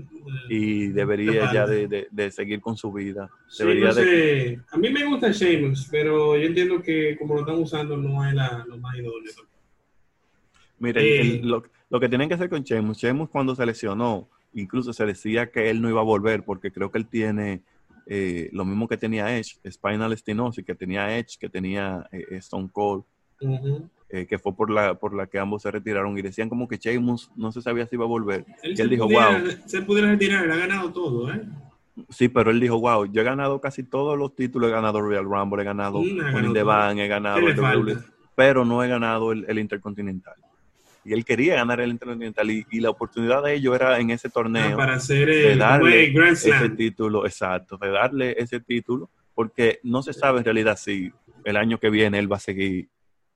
y 0.50 0.88
debería 0.88 1.52
ya 1.54 1.66
de, 1.66 2.08
de, 2.10 2.32
seguir 2.32 2.62
con 2.62 2.76
su 2.76 2.92
vida. 2.92 3.30
Debería 3.58 3.94
de... 3.94 4.60
a 4.72 4.78
mí 4.78 4.90
me 4.90 5.06
gusta 5.06 5.32
Sheamus, 5.32 5.88
pero 5.90 6.38
yo 6.38 6.48
entiendo 6.48 6.82
que 6.82 7.16
como 7.18 7.36
lo 7.36 7.42
están 7.42 7.58
usando 7.58 7.98
no 7.98 8.26
es 8.28 8.34
la, 8.34 8.66
lo 8.68 8.78
más 8.78 8.96
idóneo. 8.96 9.32
Mire, 10.80 11.42
lo, 11.44 11.64
lo, 11.90 12.00
que 12.00 12.10
tienen 12.10 12.28
que 12.28 12.36
hacer 12.36 12.50
con 12.50 12.64
Sheamus, 12.64 12.98
Sheamus 12.98 13.30
cuando 13.30 13.56
se 13.56 13.66
lesionó, 13.66 14.30
incluso 14.54 14.94
se 14.94 15.06
decía 15.06 15.52
que 15.52 15.70
él 15.70 15.82
no 15.82 15.90
iba 15.90 16.02
a 16.02 16.06
volver 16.06 16.44
porque 16.44 16.72
creo 16.72 16.92
que 16.92 17.00
él 17.00 17.08
tiene 17.08 17.62
eh, 18.10 18.50
lo 18.54 18.64
mismo 18.64 18.88
que 18.88 18.98
tenía 18.98 19.38
Edge, 19.38 19.58
Spinal 19.70 20.18
Stenosis, 20.18 20.66
que 20.66 20.76
tenía 20.76 21.18
Edge, 21.18 21.38
que 21.40 21.50
tenía 21.50 22.08
eh, 22.12 22.26
Stone 22.38 22.70
Cold, 22.72 23.04
que 24.10 24.40
fue 24.40 24.56
por 24.56 24.70
la, 24.70 24.94
por 24.96 25.14
la 25.14 25.28
que 25.28 25.38
ambos 25.38 25.64
se 25.64 25.72
retiraron 25.72 26.18
y 26.18 26.22
decían 26.22 26.48
como 26.48 26.68
que 26.68 26.78
Sheamus 26.78 27.32
no 27.36 27.52
se 27.52 27.62
sabía 27.62 27.86
si 27.88 27.96
iba 27.96 28.06
a 28.06 28.08
volver. 28.08 28.46
Él, 28.64 28.80
él 28.80 28.90
dijo, 28.90 29.06
wow. 29.06 29.50
Se 29.66 29.82
pudiera 29.82 30.10
retirar, 30.10 30.46
él 30.46 30.52
ha 30.52 30.56
ganado 30.56 30.92
todo, 30.92 31.34
¿eh? 31.34 31.42
Sí, 32.10 32.30
pero 32.30 32.52
él 32.52 32.60
dijo, 32.60 32.80
wow, 32.80 33.06
yo 33.06 33.22
he 33.22 33.24
ganado 33.24 33.60
casi 33.60 33.84
todos 33.84 34.18
los 34.18 34.36
títulos, 34.36 34.70
he 34.70 34.72
ganado 34.72 35.02
Royal 35.02 35.26
Rumble, 35.26 35.62
he 35.62 35.66
ganado 35.66 36.02
mm, 36.02 36.54
The 36.54 36.64
Van, 36.64 37.00
he 37.00 37.08
ganado 37.08 37.40
el 37.40 37.98
pero 38.36 38.64
no 38.64 38.84
he 38.84 38.88
ganado 38.88 39.32
el, 39.32 39.58
Intercontinental. 39.58 40.36
Y 41.04 41.14
él 41.14 41.26
quería 41.26 41.56
ganar 41.56 41.82
el 41.82 41.90
Intercontinental 41.90 42.52
y, 42.52 42.80
la 42.80 42.92
oportunidad 42.92 43.42
de 43.42 43.56
ello 43.56 43.74
era 43.74 44.00
en 44.00 44.12
ese 44.12 44.30
torneo. 44.30 44.74
Ah, 44.74 44.78
para 44.78 44.94
hacer 44.94 45.28
el 45.28 45.58
darle 45.58 46.14
ese 46.30 46.70
título, 46.70 47.26
exacto, 47.26 47.78
de 47.78 47.90
darle 47.90 48.36
ese 48.38 48.60
título, 48.60 49.10
porque 49.34 49.80
no 49.82 50.04
se 50.04 50.14
sabe 50.14 50.40
en 50.40 50.46
realidad 50.46 50.78
si 50.78 51.12
el 51.46 51.58
año 51.58 51.80
que 51.80 51.90
viene 51.90 52.20
él 52.20 52.32
va 52.32 52.36
a 52.36 52.42
seguir 52.42 52.90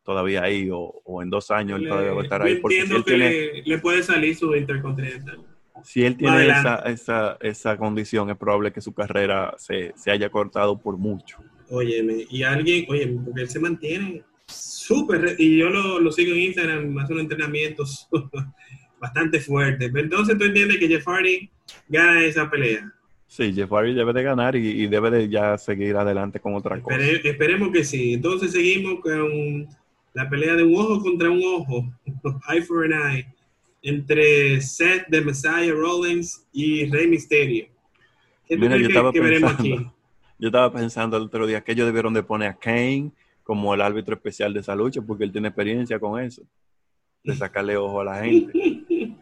todavía 0.04 0.44
ahí 0.44 0.70
o, 0.72 1.22
en 1.22 1.30
dos 1.30 1.52
años 1.52 1.80
él 1.80 1.88
todavía 1.88 2.12
va 2.14 2.22
a 2.22 2.24
estar 2.24 2.42
ahí. 2.42 2.56
Porque 2.56 2.86
si 2.86 2.94
él 2.94 3.04
tiene, 3.04 3.64
le, 3.66 3.78
puede 3.80 4.04
salir 4.04 4.36
su 4.36 4.56
Intercontinental. 4.56 5.40
Si 5.84 6.04
él 6.04 6.16
tiene 6.16 6.48
esa, 6.48 6.76
esa, 6.86 7.38
esa, 7.42 7.78
condición, 7.78 8.30
es 8.30 8.38
probable 8.38 8.72
que 8.72 8.82
su 8.82 8.94
carrera 8.94 9.56
se, 9.58 9.94
se 9.96 10.12
haya 10.12 10.30
cortado 10.30 10.78
por 10.78 10.98
mucho. 10.98 11.38
Óyeme, 11.70 12.26
y 12.30 12.44
alguien, 12.44 12.86
oye, 12.90 13.08
porque 13.24 13.42
él 13.42 13.50
se 13.50 13.60
mantiene 13.60 14.24
súper, 14.46 15.36
y 15.40 15.58
yo 15.58 15.70
lo, 15.70 16.00
lo, 16.00 16.12
sigo 16.12 16.34
en 16.34 16.42
Instagram, 16.42 16.98
hace 17.00 17.14
unos 17.14 17.24
entrenamientos 17.24 18.08
bastante 19.00 19.40
fuertes. 19.40 19.92
Entonces 19.96 20.38
tú 20.38 20.44
entiendes 20.44 20.78
que 20.78 20.88
Jeff 20.88 21.08
Hardy 21.08 21.50
gana 21.88 22.24
esa 22.24 22.50
pelea. 22.50 22.94
Sí, 23.28 23.54
Jeff 23.54 23.72
Hardy 23.72 23.94
debe 23.94 24.12
de 24.12 24.24
ganar 24.24 24.58
y, 24.58 24.88
debe 24.88 25.10
de 25.10 25.30
ya 25.30 25.58
seguir 25.58 25.96
adelante 25.96 26.42
con 26.42 26.54
otra 26.54 26.80
cosa. 26.82 26.98
Esperemos 27.00 27.72
que 27.72 27.86
sí. 27.86 28.14
Entonces 28.14 28.52
seguimos 28.52 29.00
con 29.00 29.68
la 30.14 30.30
pelea 30.30 30.56
de 30.56 30.64
un 30.64 30.76
ojo 30.76 31.02
contra 31.02 31.30
un 31.30 31.42
ojo, 31.44 31.92
eye 32.50 32.62
for 32.62 32.86
an 32.86 32.94
eye, 32.94 33.28
entre 33.82 34.62
Seth, 34.62 35.06
The 35.10 35.22
Messiah 35.22 35.74
Rollins 35.74 36.48
y 36.52 36.86
Rey 36.90 37.08
Mysterio. 37.08 37.68
¿Qué 38.48 38.58
Mira, 38.58 38.78
yo 38.78 38.88
estaba 38.88 39.12
pensando, 39.12 39.48
aquí? 39.48 39.76
Yo 40.38 40.48
estaba 40.48 40.72
pensando 40.72 41.18
el 41.18 41.24
otro 41.24 41.48
día 41.48 41.62
que 41.62 41.72
ellos 41.72 41.86
debieron 41.86 42.14
de 42.14 42.24
poner 42.24 42.50
a 42.50 42.54
Kane 42.54 43.12
como 43.44 43.74
el 43.74 43.82
árbitro 43.82 44.16
especial 44.16 44.54
de 44.54 44.60
esa 44.60 44.76
lucha, 44.76 45.02
porque 45.02 45.24
él 45.24 45.32
tiene 45.32 45.48
experiencia 45.48 46.00
con 46.00 46.22
eso, 46.22 46.44
de 47.24 47.36
sacarle 47.36 47.78
ojo 47.78 48.02
a 48.02 48.06
la 48.06 48.24
gente. 48.24 48.52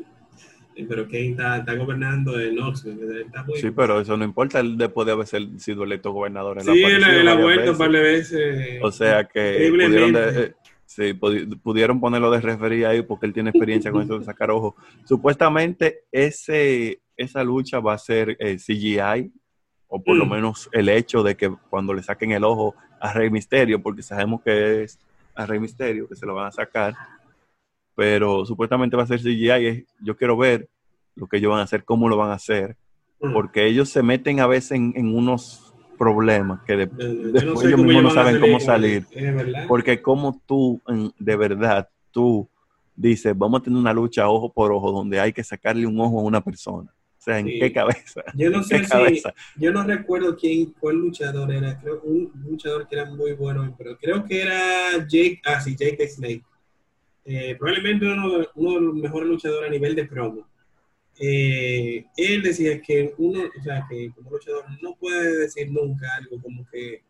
pero 0.88 1.06
Kane 1.06 1.32
está, 1.32 1.76
gobernando 1.76 2.40
en 2.40 2.56
Knoxville. 2.56 3.26
sí, 3.56 3.72
pero 3.72 4.00
eso 4.00 4.16
no 4.18 4.24
importa, 4.24 4.60
él 4.60 4.78
después 4.78 5.06
de 5.06 5.12
haber 5.12 5.28
sido 5.28 5.84
electo 5.84 6.12
gobernador. 6.12 6.60
En 6.60 6.66
sí, 6.66 6.84
él, 6.84 7.28
ha 7.28 7.36
vuelto 7.36 7.72
un 7.72 7.78
par 7.78 7.92
de 7.92 8.00
veces. 8.00 8.80
O 8.82 8.92
sea 8.92 9.26
que 9.26 9.70
pudieron, 9.72 10.14
de, 10.14 10.56
sí, 10.90 11.14
pudieron 11.14 12.00
ponerlo 12.00 12.32
de 12.32 12.42
refería 12.42 12.90
ahí 12.90 13.04
porque 13.04 13.28
él 13.28 13.34
tiene 13.34 13.52
experiencia 13.52 13.92
con 13.92 14.02
eso 14.02 14.18
de 14.18 14.26
sacar 14.26 14.50
ojo. 14.50 14.76
Supuestamente 15.06 16.06
ese, 16.12 17.00
esa 17.16 17.44
lucha 17.44 17.80
va 17.80 17.94
a 17.94 17.98
ser 18.00 18.36
eh, 18.40 18.58
CGI, 18.58 19.32
o 19.88 20.02
por 20.02 20.16
lo 20.16 20.26
mm. 20.26 20.30
menos 20.30 20.70
el 20.72 20.90
hecho 20.90 21.22
de 21.22 21.38
que 21.38 21.50
cuando 21.70 21.94
le 21.94 22.02
saquen 22.02 22.32
el 22.32 22.44
ojo 22.44 22.76
a 23.00 23.14
Rey 23.14 23.30
Misterio, 23.30 23.82
porque 23.82 24.02
sabemos 24.02 24.42
que 24.42 24.84
es 24.84 25.00
a 25.36 25.46
Rey 25.46 25.60
Misterio, 25.60 26.08
que 26.08 26.16
se 26.16 26.26
lo 26.26 26.34
van 26.34 26.48
a 26.48 26.52
sacar, 26.52 26.96
pero 27.96 28.46
supuestamente 28.46 28.98
va 28.98 29.04
a 29.04 29.08
ser 29.08 29.20
CGI. 29.20 29.86
Yo 30.02 30.18
quiero 30.18 30.38
ver 30.38 30.70
lo 31.16 31.28
que 31.28 31.38
ellos 31.38 31.52
van 31.52 31.60
a 31.60 31.64
hacer, 31.64 31.84
cómo 31.84 32.10
lo 32.10 32.18
van 32.18 32.32
a 32.32 32.36
hacer, 32.36 32.78
mm. 33.22 33.32
porque 33.32 33.68
ellos 33.68 33.90
se 33.90 34.02
meten 34.02 34.40
a 34.40 34.48
veces 34.48 34.72
en, 34.72 35.16
unos 35.16 35.69
problemas 36.00 36.62
que 36.66 36.78
después 36.78 37.66
ellos 37.66 37.82
mismos 37.82 38.04
no 38.04 38.10
saben 38.12 38.40
cómo 38.40 38.60
salir. 38.60 39.06
Porque 39.68 40.02
como 40.02 40.42
tú, 40.48 40.82
de 41.20 41.36
verdad, 41.36 41.90
tú 42.12 42.48
dices, 42.96 43.38
vamos 43.38 43.60
a 43.60 43.64
tener 43.64 43.78
una 43.78 43.94
lucha 43.94 44.28
ojo 44.30 44.52
por 44.52 44.72
ojo, 44.72 44.92
donde 44.92 45.20
hay 45.20 45.34
que 45.34 45.44
sacarle 45.44 45.86
un 45.86 46.00
ojo 46.00 46.20
a 46.20 46.24
una 46.24 46.42
persona. 46.42 46.90
O 47.20 47.22
sea, 47.22 47.38
¿en 47.38 47.48
qué 47.48 47.72
cabeza? 47.74 48.24
Yo 48.34 48.50
no 48.50 48.64
sé 48.64 48.86
si, 48.86 49.22
yo 49.58 49.74
no 49.74 49.84
recuerdo 49.84 50.38
quién, 50.38 50.74
cuál 50.80 50.96
luchador 50.96 51.52
era, 51.52 51.78
creo 51.78 52.00
un 52.02 52.32
luchador 52.46 52.88
que 52.88 52.96
era 52.96 53.06
muy 53.06 53.34
bueno, 53.34 53.76
pero 53.78 53.98
creo 53.98 54.24
que 54.24 54.42
era 54.42 55.06
Jake, 55.06 55.42
ah 55.46 55.60
sí, 55.60 55.76
Jake 55.76 56.08
Snake. 56.08 56.44
Eh, 57.26 57.56
probablemente 57.60 58.06
uno 58.08 58.40
de, 58.40 58.48
uno 58.56 58.74
de, 58.74 58.82
los 58.82 58.96
mejores 58.96 59.30
luchadores 59.30 59.70
a 59.70 59.72
nivel 59.72 59.96
de 59.96 60.06
promo. 60.06 60.48
Eh, 61.20 62.06
él 62.16 62.42
decía 62.42 62.82
que 62.82 63.14
uno, 63.18 63.42
o 63.60 63.64
sea, 63.64 63.86
que 63.90 64.12
como 64.16 64.32
luchador 64.32 64.64
no 64.82 64.96
puede 64.96 65.40
decir 65.40 65.70
nunca 65.72 66.08
algo 66.16 66.42
como 66.42 66.66
que, 66.72 67.04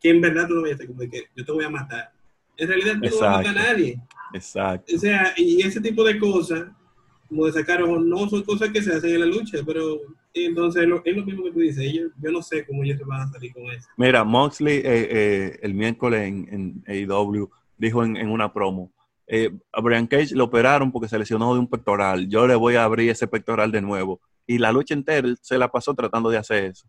que, 0.00 0.10
en 0.10 0.20
verdad 0.20 0.48
tú 0.48 0.54
no 0.54 0.62
vayas 0.62 0.80
a 0.80 0.86
como 0.86 0.98
que 0.98 1.24
yo 1.36 1.44
te 1.44 1.52
voy 1.52 1.64
a 1.64 1.70
matar. 1.70 2.12
En 2.56 2.68
realidad 2.68 2.94
tú 3.00 3.08
no 3.08 3.20
vas 3.20 3.22
a 3.22 3.36
matar 3.38 3.58
a 3.58 3.72
nadie. 3.72 4.00
Exacto. 4.34 4.94
O 4.94 4.98
sea, 4.98 5.32
y 5.36 5.62
ese 5.62 5.80
tipo 5.80 6.02
de 6.04 6.18
cosas 6.18 6.66
como 7.32 7.46
de 7.46 7.52
sacar 7.52 7.82
ojos, 7.82 8.04
no 8.04 8.28
son 8.28 8.42
cosas 8.42 8.68
que 8.68 8.82
se 8.82 8.92
hacen 8.92 9.14
en 9.14 9.20
la 9.20 9.26
lucha, 9.26 9.58
pero 9.64 10.00
entonces 10.34 10.82
es 10.82 10.88
lo 10.88 11.00
mismo 11.02 11.44
que 11.44 11.50
tú 11.50 11.60
dices, 11.60 11.90
yo, 11.90 12.02
yo 12.20 12.30
no 12.30 12.42
sé 12.42 12.66
cómo 12.66 12.84
ellos 12.84 12.98
se 12.98 13.04
van 13.04 13.22
a 13.22 13.28
salir 13.28 13.54
con 13.54 13.64
eso. 13.70 13.88
Mira, 13.96 14.22
Moxley 14.22 14.78
eh, 14.78 14.82
eh, 14.84 15.58
el 15.62 15.72
miércoles 15.72 16.28
en, 16.28 16.48
en 16.50 16.84
AEW 16.86 17.48
dijo 17.78 18.04
en, 18.04 18.28
una 18.28 18.52
promo, 18.52 18.92
eh, 19.34 19.50
a 19.72 19.80
Brian 19.80 20.06
Cage 20.06 20.34
lo 20.34 20.44
operaron 20.44 20.92
porque 20.92 21.08
se 21.08 21.18
lesionó 21.18 21.54
de 21.54 21.60
un 21.60 21.66
pectoral, 21.66 22.28
yo 22.28 22.46
le 22.46 22.54
voy 22.54 22.74
a 22.74 22.84
abrir 22.84 23.08
ese 23.08 23.26
pectoral 23.26 23.72
de 23.72 23.80
nuevo. 23.80 24.20
Y 24.46 24.58
la 24.58 24.70
lucha 24.72 24.92
entera 24.92 25.26
se 25.40 25.56
la 25.56 25.72
pasó 25.72 25.94
tratando 25.94 26.28
de 26.28 26.36
hacer 26.36 26.64
eso. 26.64 26.86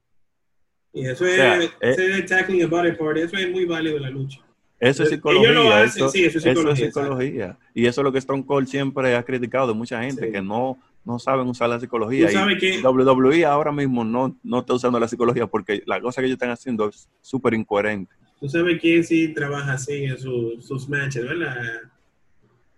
Y 0.92 1.06
eso 1.06 1.26
es, 1.26 1.72
ese 1.80 2.22
tackling 2.24 2.64
a 2.64 2.68
body 2.68 2.92
part, 2.98 3.16
eso 3.16 3.38
es 3.38 3.50
muy 3.50 3.64
válido 3.64 3.96
en 3.96 4.04
la 4.04 4.10
lucha. 4.10 4.42
Eso 4.78 5.04
es 5.04 5.10
psicología. 5.10 5.84
eso, 5.86 6.12
es 6.14 6.44
psicología. 6.76 7.58
Y 7.74 7.86
eso 7.86 8.02
es 8.02 8.04
lo 8.04 8.12
que 8.12 8.18
Stone 8.18 8.46
Cold 8.46 8.68
siempre 8.68 9.16
ha 9.16 9.24
criticado 9.24 9.68
de 9.68 9.74
mucha 9.74 10.04
gente, 10.04 10.30
que 10.30 10.42
no, 10.42 10.78
no 11.06 11.20
saben 11.20 11.48
usar 11.48 11.70
la 11.70 11.80
psicología. 11.80 12.30
Y 12.30 12.84
WWE 12.84 13.46
ahora 13.46 13.72
mismo 13.72 14.04
no, 14.04 14.38
no 14.44 14.60
está 14.60 14.74
usando 14.74 15.00
la 15.00 15.08
psicología 15.08 15.48
porque 15.48 15.82
la 15.86 16.02
cosa 16.02 16.22
que 16.22 16.26
ellos 16.26 16.36
están 16.36 16.50
haciendo 16.50 16.90
es 16.90 17.08
súper 17.22 17.54
incoherente. 17.54 18.14
¿Tú 18.42 18.50
sabes 18.50 18.82
quién 18.82 19.02
sí 19.06 19.34
trabaja 19.34 19.72
así 19.72 20.04
en 20.04 20.18
sus 20.18 20.90
matches, 20.90 21.24
verdad? 21.24 21.93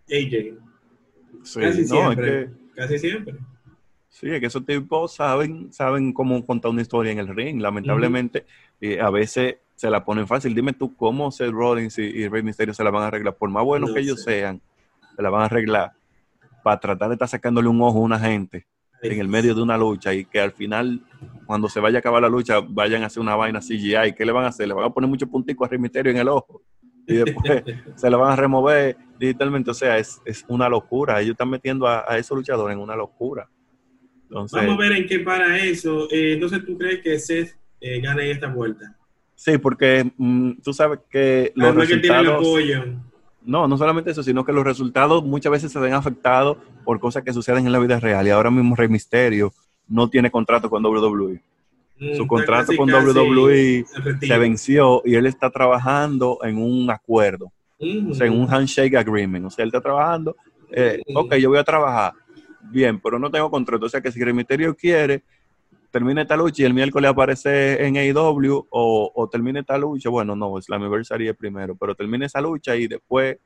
AJ. 0.10 0.58
casi 1.62 1.86
siempre. 1.86 2.50
casi 2.76 3.00
siempre. 3.00 3.36
Sí, 4.10 4.30
es 4.30 4.40
que 4.40 4.46
esos 4.46 4.66
tipos 4.66 5.14
saben, 5.14 5.74
saben 5.74 6.14
cómo 6.14 6.46
contar 6.46 6.72
una 6.72 6.82
historia 6.82 7.12
en 7.12 7.20
el 7.20 7.28
ring. 7.28 7.62
Lamentablemente, 7.62 8.46
eh, 8.80 9.02
a 9.02 9.10
veces 9.10 9.58
se 9.76 9.90
la 9.90 10.06
ponen 10.06 10.26
fácil. 10.26 10.56
Dime 10.56 10.72
tú 10.72 10.96
cómo 10.96 11.32
Seth 11.32 11.52
Rollins 11.52 11.98
y, 11.98 12.28
Rey 12.30 12.42
Mysterio 12.42 12.74
se 12.74 12.84
la 12.84 12.92
van 12.92 13.04
a 13.04 13.08
arreglar. 13.08 13.36
Por 13.36 13.50
más 13.50 13.66
buenos 13.66 13.94
que 13.94 14.00
ellos 14.00 14.24
sean, 14.24 14.62
se 15.16 15.22
la 15.22 15.30
van 15.30 15.42
a 15.42 15.46
arreglar 15.46 15.92
para 16.64 16.80
tratar 16.80 17.10
de 17.10 17.16
estar 17.16 17.28
sacándole 17.28 17.68
un 17.68 17.82
ojo 17.82 18.00
a 18.00 18.02
una 18.02 18.20
gente 18.20 18.66
en 19.02 19.20
el 19.20 19.28
medio 19.28 19.54
de 19.54 19.62
una 19.62 19.78
lucha 19.78 20.14
y 20.14 20.26
que 20.26 20.40
al 20.40 20.54
final, 20.54 21.02
cuando 21.46 21.68
se 21.68 21.80
vaya 21.80 21.98
a 21.98 22.00
acabar 22.00 22.22
la 22.22 22.30
lucha, 22.30 22.62
vayan 22.62 23.04
a 23.04 23.08
hacer 23.08 23.22
una 23.22 23.36
vaina 23.36 23.60
CGI. 23.60 24.14
¿Qué 24.18 24.26
le 24.26 24.32
van 24.32 24.46
a 24.46 24.48
hacer? 24.48 24.68
Le 24.68 24.74
van 24.74 24.86
a 24.86 24.90
poner 24.90 25.10
mucho 25.10 25.28
puntico 25.28 25.66
a 25.66 25.68
Rey 25.68 25.78
Mysterio 25.78 26.12
en 26.12 26.20
el 26.20 26.30
ojo 26.30 26.62
y 27.08 27.16
después 27.16 27.64
se 27.96 28.10
la 28.10 28.18
van 28.18 28.32
a 28.32 28.36
remover 28.36 28.98
digitalmente. 29.20 29.72
O 29.72 29.74
sea, 29.74 29.98
es, 29.98 30.22
una 30.48 30.70
locura. 30.70 31.22
Ellos 31.22 31.32
están 31.32 31.50
metiendo 31.50 31.88
a, 31.88 32.18
esos 32.18 32.38
luchadores 32.38 32.76
en 32.76 32.82
una 32.82 32.96
locura. 32.96 33.50
Vamos 34.30 34.54
a 34.54 34.76
ver 34.76 34.92
en 34.92 35.08
qué 35.08 35.20
para 35.20 35.58
eso. 35.64 36.08
Eh, 36.12 36.34
entonces, 36.34 36.66
¿tú 36.66 36.78
crees 36.78 37.02
que 37.02 37.20
Seth 37.20 37.56
eh, 37.80 38.02
gane 38.02 38.30
esta 38.32 38.48
vuelta? 38.48 38.96
Sí, 39.36 39.58
porque 39.58 40.12
mm, 40.18 40.54
tú 40.64 40.74
sabes 40.74 41.00
que 41.10 41.52
los 41.56 41.76
resultados... 41.76 42.44
no, 43.44 43.68
no 43.68 43.78
solamente 43.78 44.12
eso, 44.12 44.24
sino 44.24 44.44
que 44.46 44.54
los 44.54 44.64
resultados 44.64 45.24
muchas 45.24 45.52
veces 45.52 45.72
se 45.72 45.80
ven 45.80 45.94
afectados 45.94 46.58
por 46.84 47.00
cosas 47.00 47.24
que 47.24 47.34
suceden 47.34 47.66
en 47.66 47.72
la 47.72 47.80
vida 47.80 48.00
real. 48.00 48.26
Y 48.26 48.32
ahora 48.32 48.50
mismo 48.50 48.76
Rey 48.76 48.88
Misterio 48.88 49.54
no 49.88 50.10
tiene 50.10 50.32
contrato 50.32 50.70
con 50.70 50.84
WWE. 50.84 51.42
Mm, 52.00 52.16
Su 52.16 52.28
contrato 52.28 52.76
con 52.76 52.92
WWE 52.92 53.86
se 54.20 54.38
venció 54.38 55.02
y 55.06 55.16
él 55.16 55.26
está 55.26 55.50
trabajando 55.50 56.40
en 56.44 56.58
un 56.58 56.90
acuerdo, 56.90 57.52
o 57.80 58.14
sea, 58.14 58.28
en 58.28 58.34
un 58.34 58.48
handshake 58.52 58.96
agreement. 58.96 59.46
O 59.46 59.50
sea, 59.50 59.64
él 59.64 59.70
está 59.70 59.82
trabajando, 59.82 60.36
eh, 60.72 61.02
ok, 61.14 61.36
yo 61.36 61.50
voy 61.50 61.60
a 61.60 61.64
trabajar, 61.64 62.14
bien, 62.72 63.00
pero 63.00 63.20
no 63.20 63.30
tengo 63.30 63.50
contrato. 63.50 63.86
O 63.86 63.90
sea, 63.90 64.02
que 64.02 64.12
si 64.12 64.24
Misterio 64.26 64.76
quiere, 64.76 65.24
termine 65.92 66.22
esta 66.24 66.36
lucha 66.36 66.64
y 66.64 66.66
el 66.66 66.74
miércoles 66.74 67.10
aparece 67.10 67.86
en 67.86 67.98
AEW 67.98 68.68
o, 68.70 69.12
o 69.14 69.30
termine 69.30 69.62
esta 69.62 69.78
lucha, 69.78 70.10
bueno, 70.10 70.36
no, 70.36 70.58
es 70.58 70.68
la 70.70 70.78
Slammiversary 70.78 71.30
es 71.30 71.36
primero, 71.38 71.76
pero 71.76 71.96
termine 71.96 72.26
esa 72.26 72.42
lucha 72.42 72.76
y 72.76 72.88
después 72.88 73.38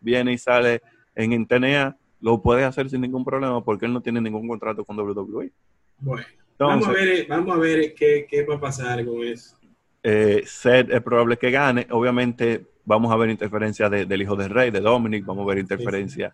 viene 0.00 0.32
y 0.32 0.38
sale 0.38 0.82
en 1.14 1.46
TNA, 1.46 1.96
lo 2.20 2.42
puede 2.42 2.64
hacer 2.64 2.88
sin 2.90 3.02
ningún 3.02 3.24
problema 3.24 3.62
porque 3.62 3.86
él 3.86 3.92
no 3.92 4.00
tiene 4.00 4.20
ningún 4.20 4.48
contrato 4.48 4.84
con 4.84 4.98
WWE. 4.98 5.52
Bueno, 5.98 6.26
vamos 6.58 6.88
a 6.88 6.92
ver, 6.92 7.26
vamos 7.28 7.56
a 7.56 7.58
ver 7.60 7.94
qué, 7.94 8.26
qué 8.28 8.44
va 8.44 8.56
a 8.56 8.60
pasar 8.60 9.04
con 9.04 9.22
eso. 9.22 9.56
Eh, 10.02 10.42
Seth 10.44 10.90
es 10.90 11.00
probable 11.02 11.36
que 11.36 11.50
gane, 11.52 11.86
obviamente 11.90 12.66
vamos 12.84 13.12
a 13.12 13.16
ver 13.16 13.30
interferencia 13.30 13.88
del 13.88 14.22
hijo 14.22 14.36
del 14.36 14.50
rey, 14.50 14.70
de 14.70 14.80
Dominic, 14.80 15.24
vamos 15.24 15.44
a 15.44 15.48
ver 15.48 15.58
interferencia 15.58 16.32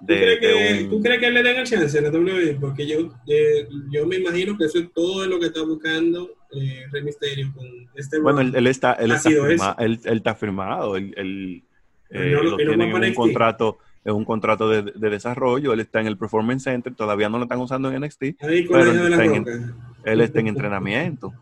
¿Tú, 0.00 0.06
crees 0.06 0.40
que, 0.40 0.86
¿Tú, 0.90 1.00
crees 1.00 1.20
que, 1.20 1.30
le 1.30 1.42
den 1.42 1.56
el 1.56 1.66
chance 1.66 1.98
a 1.98 2.02
la 2.02 2.10
WWE? 2.10 2.58
Porque 2.60 2.86
yo, 2.86 3.14
eh, 3.26 3.66
yo 3.90 4.06
me 4.06 4.16
imagino 4.16 4.56
que 4.58 4.64
eso 4.64 4.78
es 4.78 4.92
todo 4.92 5.26
lo 5.26 5.40
que 5.40 5.46
está 5.46 5.62
buscando 5.62 6.28
eh, 6.52 6.84
Rey 6.92 7.02
Mysterio 7.02 7.50
con 7.54 7.66
este 7.94 8.20
Bueno, 8.20 8.42
él, 8.42 8.66
está, 8.66 8.92
él, 8.94 9.12
está, 9.12 9.30
él, 9.78 9.98
él, 10.04 10.16
está 10.18 10.34
firmado, 10.34 10.96
él, 10.96 11.14
él 11.16 11.62
eh, 12.10 12.30
lo, 12.30 12.56
tienen 12.56 12.82
en 12.82 13.04
un 13.04 13.14
contrato 13.14 13.78
es 14.04 14.12
un 14.12 14.24
contrato 14.24 14.68
de, 14.68 14.82
de, 14.82 15.10
desarrollo, 15.10 15.72
él 15.72 15.80
está 15.80 16.00
en 16.00 16.06
el 16.06 16.16
Performance 16.16 16.62
Center, 16.62 16.94
todavía 16.94 17.28
no 17.28 17.38
lo 17.38 17.44
están 17.44 17.58
usando 17.58 17.90
en 17.90 18.02
NXT, 18.02 18.20
pero 18.38 18.52
él 18.52 19.12
está, 19.12 19.24
en, 19.24 19.74
él 20.04 20.20
está, 20.20 20.40
en, 20.40 20.46
entrenamiento. 20.46 21.32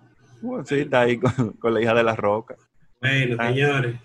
sí, 0.65 0.77
está 0.77 1.03
ahí 1.03 1.19
con, 1.19 1.75
la 1.75 1.83
hija 1.83 1.93
de 1.93 2.03
la 2.03 2.17
roca. 2.17 2.57
Bueno, 3.03 3.37
ah. 3.39 3.49
señores. 3.49 3.97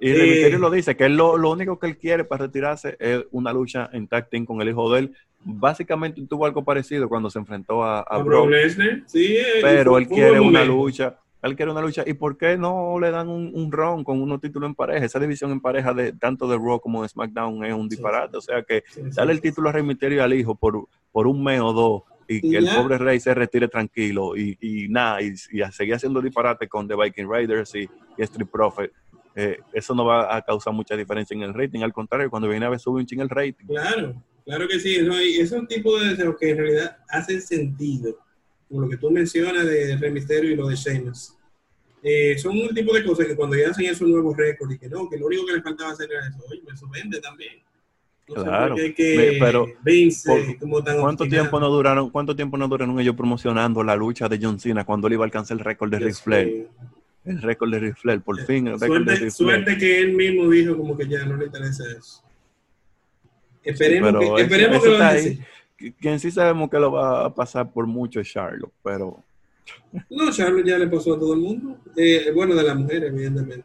Y 0.00 0.10
el 0.10 0.22
Misterio 0.22 0.58
lo 0.58 0.70
dice, 0.70 0.96
que 0.96 1.04
él 1.04 1.16
lo, 1.16 1.36
lo, 1.36 1.50
único 1.50 1.78
que 1.78 1.86
él 1.86 1.98
quiere 1.98 2.24
para 2.24 2.46
retirarse 2.46 2.96
es 2.98 3.24
una 3.30 3.52
lucha 3.52 3.90
en 3.92 4.08
tag 4.08 4.30
team 4.30 4.46
con 4.46 4.60
el 4.62 4.68
hijo 4.70 4.90
de 4.92 5.00
él. 5.00 5.12
Básicamente 5.44 6.20
tuvo 6.26 6.46
algo 6.46 6.64
parecido 6.64 7.08
cuando 7.08 7.30
se 7.30 7.38
enfrentó 7.38 7.84
a, 7.84 8.00
a, 8.00 8.18
Brock. 8.18 8.50
Sí, 9.06 9.36
pero 9.60 9.98
él 9.98 10.08
quiere 10.08 10.40
una 10.40 10.64
lucha 10.64 11.18
él 11.42 11.56
quiere 11.56 11.72
una 11.72 11.80
lucha. 11.80 12.04
¿Y 12.06 12.14
por 12.14 12.36
qué 12.36 12.56
no 12.58 12.98
le 13.00 13.10
dan 13.10 13.28
un, 13.28 13.50
un 13.54 13.72
ron 13.72 14.04
con 14.04 14.20
unos 14.20 14.40
títulos 14.40 14.68
en 14.68 14.74
pareja? 14.74 15.04
Esa 15.04 15.18
división 15.18 15.50
en 15.50 15.60
pareja 15.60 15.94
de 15.94 16.12
tanto 16.12 16.46
de 16.46 16.56
Raw 16.56 16.80
como 16.80 17.02
de 17.02 17.08
SmackDown 17.08 17.64
es 17.64 17.74
un 17.74 17.88
disparate. 17.88 18.36
O 18.36 18.40
sea 18.40 18.62
que 18.62 18.84
darle 19.14 19.32
el 19.32 19.40
título 19.40 19.70
a 19.70 19.72
Rey 19.72 19.82
Mysterio 19.82 20.22
al 20.22 20.34
hijo 20.34 20.54
por, 20.54 20.86
por 21.10 21.26
un 21.26 21.42
mes 21.42 21.60
o 21.60 21.72
dos 21.72 22.02
y, 22.28 22.40
que 22.42 22.58
el 22.58 22.68
pobre 22.68 22.98
Rey 22.98 23.18
se 23.18 23.34
retire 23.34 23.68
tranquilo 23.68 24.36
y, 24.36 24.56
y 24.60 24.88
nada, 24.88 25.20
y, 25.20 25.34
y, 25.50 25.62
a 25.62 25.72
seguir 25.72 25.94
haciendo 25.94 26.20
disparate 26.20 26.68
con 26.68 26.86
The 26.86 26.94
Viking 26.94 27.28
Raiders 27.28 27.74
y, 27.74 27.88
Street 28.18 28.48
Profit. 28.48 28.90
Eh, 29.34 29.58
eso 29.72 29.94
no 29.94 30.04
va 30.04 30.34
a 30.34 30.42
causar 30.42 30.72
mucha 30.72 30.96
diferencia 30.96 31.34
en 31.34 31.42
el 31.42 31.54
rating. 31.54 31.82
Al 31.82 31.92
contrario, 31.92 32.30
cuando 32.30 32.48
viene 32.48 32.66
a 32.66 32.70
ver 32.70 32.80
sube 32.80 33.00
un 33.00 33.06
ching 33.06 33.20
el 33.20 33.28
rating. 33.28 33.66
Claro, 33.66 34.22
claro 34.44 34.68
que 34.68 34.80
sí. 34.80 34.98
No, 35.02 35.16
es 35.16 35.52
un 35.52 35.66
tipo 35.66 35.98
de 35.98 36.10
deseos 36.10 36.36
que 36.38 36.50
en 36.50 36.56
realidad 36.58 36.96
hacen 37.08 37.40
sentido 37.40 38.18
como 38.70 38.82
lo 38.82 38.88
que 38.88 38.96
tú 38.96 39.10
mencionas 39.10 39.66
de 39.66 39.96
Rey 39.96 40.12
Mysterio 40.12 40.52
y 40.52 40.56
lo 40.56 40.68
de 40.68 40.76
Sheamus. 40.76 41.34
Eh, 42.02 42.38
son 42.38 42.56
un 42.58 42.68
tipo 42.68 42.94
de 42.94 43.04
cosas 43.04 43.26
que 43.26 43.36
cuando 43.36 43.56
ya 43.56 43.70
hacen 43.70 43.86
esos 43.86 44.08
nuevos 44.08 44.34
récords 44.36 44.74
y 44.74 44.78
que 44.78 44.88
no, 44.88 45.08
que 45.08 45.18
lo 45.18 45.26
único 45.26 45.44
que 45.44 45.54
les 45.54 45.62
faltaba 45.62 45.90
hacer 45.90 46.08
era 46.10 46.26
eso, 46.26 46.38
oye, 46.48 46.62
eso 46.72 46.88
vende 46.88 47.20
también. 47.20 47.60
claro, 48.26 48.76
pero 49.38 49.66
¿cuánto 51.00 51.26
tiempo 51.26 51.58
no 51.58 51.68
duraron, 51.68 52.10
cuánto 52.10 52.34
tiempo 52.34 52.56
no 52.56 52.68
duraron 52.68 52.98
ellos 53.00 53.16
promocionando 53.16 53.82
la 53.82 53.96
lucha 53.96 54.28
de 54.28 54.38
John 54.40 54.58
Cena 54.60 54.84
cuando 54.84 55.08
él 55.08 55.14
iba 55.14 55.24
a 55.24 55.26
alcanzar 55.26 55.58
el 55.58 55.64
récord 55.64 55.90
de 55.90 55.98
Ric 55.98 56.14
Flair? 56.14 56.68
El 57.24 57.42
récord 57.42 57.70
de 57.70 57.78
Ric 57.78 57.96
Flair, 57.96 58.20
por 58.20 58.40
fin. 58.44 58.68
El 58.68 58.78
suerte, 58.78 59.18
de 59.18 59.30
suerte 59.30 59.78
que 59.78 60.00
él 60.00 60.14
mismo 60.14 60.48
dijo 60.48 60.76
como 60.76 60.96
que 60.96 61.06
ya 61.06 61.24
no 61.24 61.36
le 61.36 61.46
interesa 61.46 61.84
eso. 61.90 62.22
Esperemos 63.62 64.18
que, 64.18 64.42
esperemos 64.42 64.82
que 64.82 64.88
lo 64.88 65.02
ahí 65.02 65.40
quien 66.00 66.20
sí 66.20 66.30
sabemos 66.30 66.68
que 66.68 66.78
lo 66.78 66.92
va 66.92 67.26
a 67.26 67.34
pasar 67.34 67.70
por 67.70 67.86
mucho 67.86 68.20
es 68.20 68.28
Charlotte, 68.28 68.72
pero... 68.82 69.22
No, 70.10 70.30
Charlotte 70.30 70.66
ya 70.66 70.78
le 70.78 70.88
pasó 70.88 71.14
a 71.14 71.18
todo 71.18 71.34
el 71.34 71.40
mundo. 71.40 71.78
Eh, 71.96 72.30
bueno, 72.34 72.54
de 72.54 72.62
la 72.62 72.74
mujer, 72.74 73.04
evidentemente. 73.04 73.64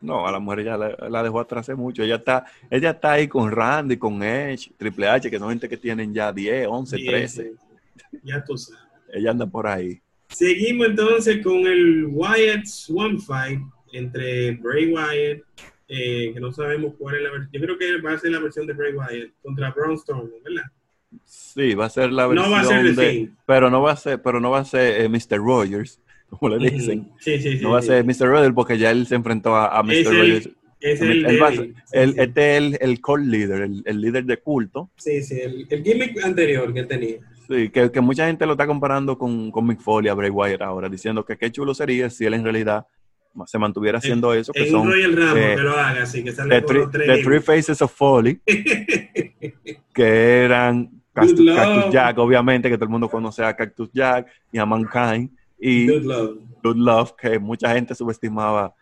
No, 0.00 0.26
a 0.26 0.32
la 0.32 0.40
mujer 0.40 0.64
ya 0.64 0.76
la, 0.76 1.22
dejó 1.22 1.38
atrás 1.40 1.68
hace 1.68 1.76
mucho. 1.76 2.02
Ella 2.02 2.16
está, 2.16 2.44
ella 2.68 2.90
está 2.90 3.12
ahí 3.12 3.28
con 3.28 3.50
Randy, 3.50 3.96
con 3.96 4.20
Edge, 4.22 4.72
Triple 4.76 5.08
H, 5.08 5.30
que 5.30 5.38
son 5.38 5.50
gente 5.50 5.68
que 5.68 5.76
tienen 5.76 6.12
ya 6.12 6.32
10, 6.32 6.66
11, 6.68 6.96
13. 6.96 7.52
Ya 8.24 8.44
tú 8.44 8.58
sabes. 8.58 8.82
Ella 9.12 9.30
anda 9.30 9.46
por 9.46 9.68
ahí. 9.68 10.01
Seguimos 10.32 10.88
entonces 10.88 11.42
con 11.42 11.66
el 11.66 12.06
Wyatt's 12.06 12.90
One 12.90 13.18
Fight 13.18 13.60
entre 13.92 14.52
Bray 14.52 14.92
Wyatt, 14.92 15.42
eh, 15.88 16.30
que 16.32 16.40
no 16.40 16.52
sabemos 16.52 16.94
cuál 16.98 17.16
es 17.16 17.22
la 17.22 17.30
versión. 17.30 17.50
Yo 17.52 17.60
creo 17.60 17.78
que 17.78 18.00
va 18.00 18.12
a 18.12 18.18
ser 18.18 18.30
la 18.32 18.40
versión 18.40 18.66
de 18.66 18.72
Bray 18.72 18.94
Wyatt 18.94 19.30
contra 19.42 19.70
Braun 19.70 19.98
Strowman, 19.98 20.30
¿verdad? 20.44 20.70
Sí, 21.24 21.74
va 21.74 21.86
a 21.86 21.90
ser 21.90 22.12
la 22.12 22.26
versión. 22.26 22.50
No 22.50 22.56
va 22.56 22.60
a 22.60 22.64
ser 22.64 22.94
de, 22.94 23.30
pero 23.46 23.70
no 23.70 23.82
va 23.82 23.92
a 23.92 23.96
ser, 23.96 24.22
pero 24.22 24.40
no 24.40 24.50
va 24.50 24.60
a 24.60 24.64
ser 24.64 25.02
eh, 25.02 25.08
Mr. 25.08 25.36
Rogers, 25.36 26.00
como 26.30 26.56
le 26.56 26.70
dicen. 26.70 27.10
Sí, 27.20 27.38
sí, 27.38 27.58
sí, 27.58 27.62
no 27.62 27.70
va 27.70 27.80
a 27.80 27.82
ser 27.82 28.04
Mr. 28.04 28.26
Rogers 28.26 28.54
porque 28.54 28.78
ya 28.78 28.90
él 28.90 29.06
se 29.06 29.14
enfrentó 29.14 29.54
a, 29.54 29.82
Mr. 29.82 30.04
Rogers. 30.06 30.48
Es 30.80 31.00
el, 31.00 31.24
el, 31.24 31.74
este 31.92 32.56
es 32.56 32.64
el, 32.64 32.78
el 32.80 33.00
cult 33.00 33.24
leader, 33.24 33.62
el, 33.62 34.00
líder 34.00 34.24
de 34.24 34.38
culto. 34.38 34.90
Sí, 34.96 35.22
sí, 35.22 35.40
el, 35.40 35.84
gimmick 35.84 36.24
anterior 36.24 36.74
que 36.74 36.82
tenía. 36.82 37.18
Sí, 37.48 37.68
que, 37.70 37.90
que, 37.90 38.00
mucha 38.00 38.26
gente 38.26 38.46
lo 38.46 38.52
está 38.52 38.66
comparando 38.66 39.18
con, 39.18 39.50
con 39.50 39.66
Mick 39.66 39.80
Foley 39.80 40.08
a 40.08 40.14
Bray 40.14 40.30
Wyatt 40.30 40.62
ahora, 40.62 40.88
diciendo 40.88 41.24
que 41.24 41.36
qué 41.36 41.50
chulo 41.50 41.74
sería 41.74 42.08
si 42.08 42.24
él 42.24 42.34
en 42.34 42.44
realidad 42.44 42.86
se 43.46 43.58
mantuviera 43.58 43.98
haciendo 43.98 44.32
eso. 44.34 44.52
Que 44.52 44.70
son, 44.70 44.86
Royal 44.86 45.16
Rumble, 45.16 45.52
eh, 45.52 45.56
que 45.56 45.62
lo 45.62 45.72
haga, 45.72 46.02
así 46.02 46.22
que 46.22 46.32
sale 46.32 46.60
the, 46.62 46.86
the 46.86 47.22
Three 47.22 47.40
Faces 47.40 47.82
of 47.82 47.92
Foley, 47.92 48.40
que 49.94 50.44
eran 50.44 51.02
Cactus, 51.12 51.44
Jack, 51.90 52.18
obviamente, 52.18 52.70
que 52.70 52.76
todo 52.76 52.84
el 52.84 52.90
mundo 52.90 53.08
conoce 53.08 53.44
a 53.44 53.54
Cactus 53.54 53.90
Jack 53.92 54.28
y 54.50 54.58
a 54.58 54.66
Mankind. 54.66 55.30
Y 55.58 55.86
Good 55.86 56.76
Love, 56.76 57.12
que 57.16 57.38
mucha 57.38 57.72
gente 57.74 57.94
subestimaba 57.94 58.74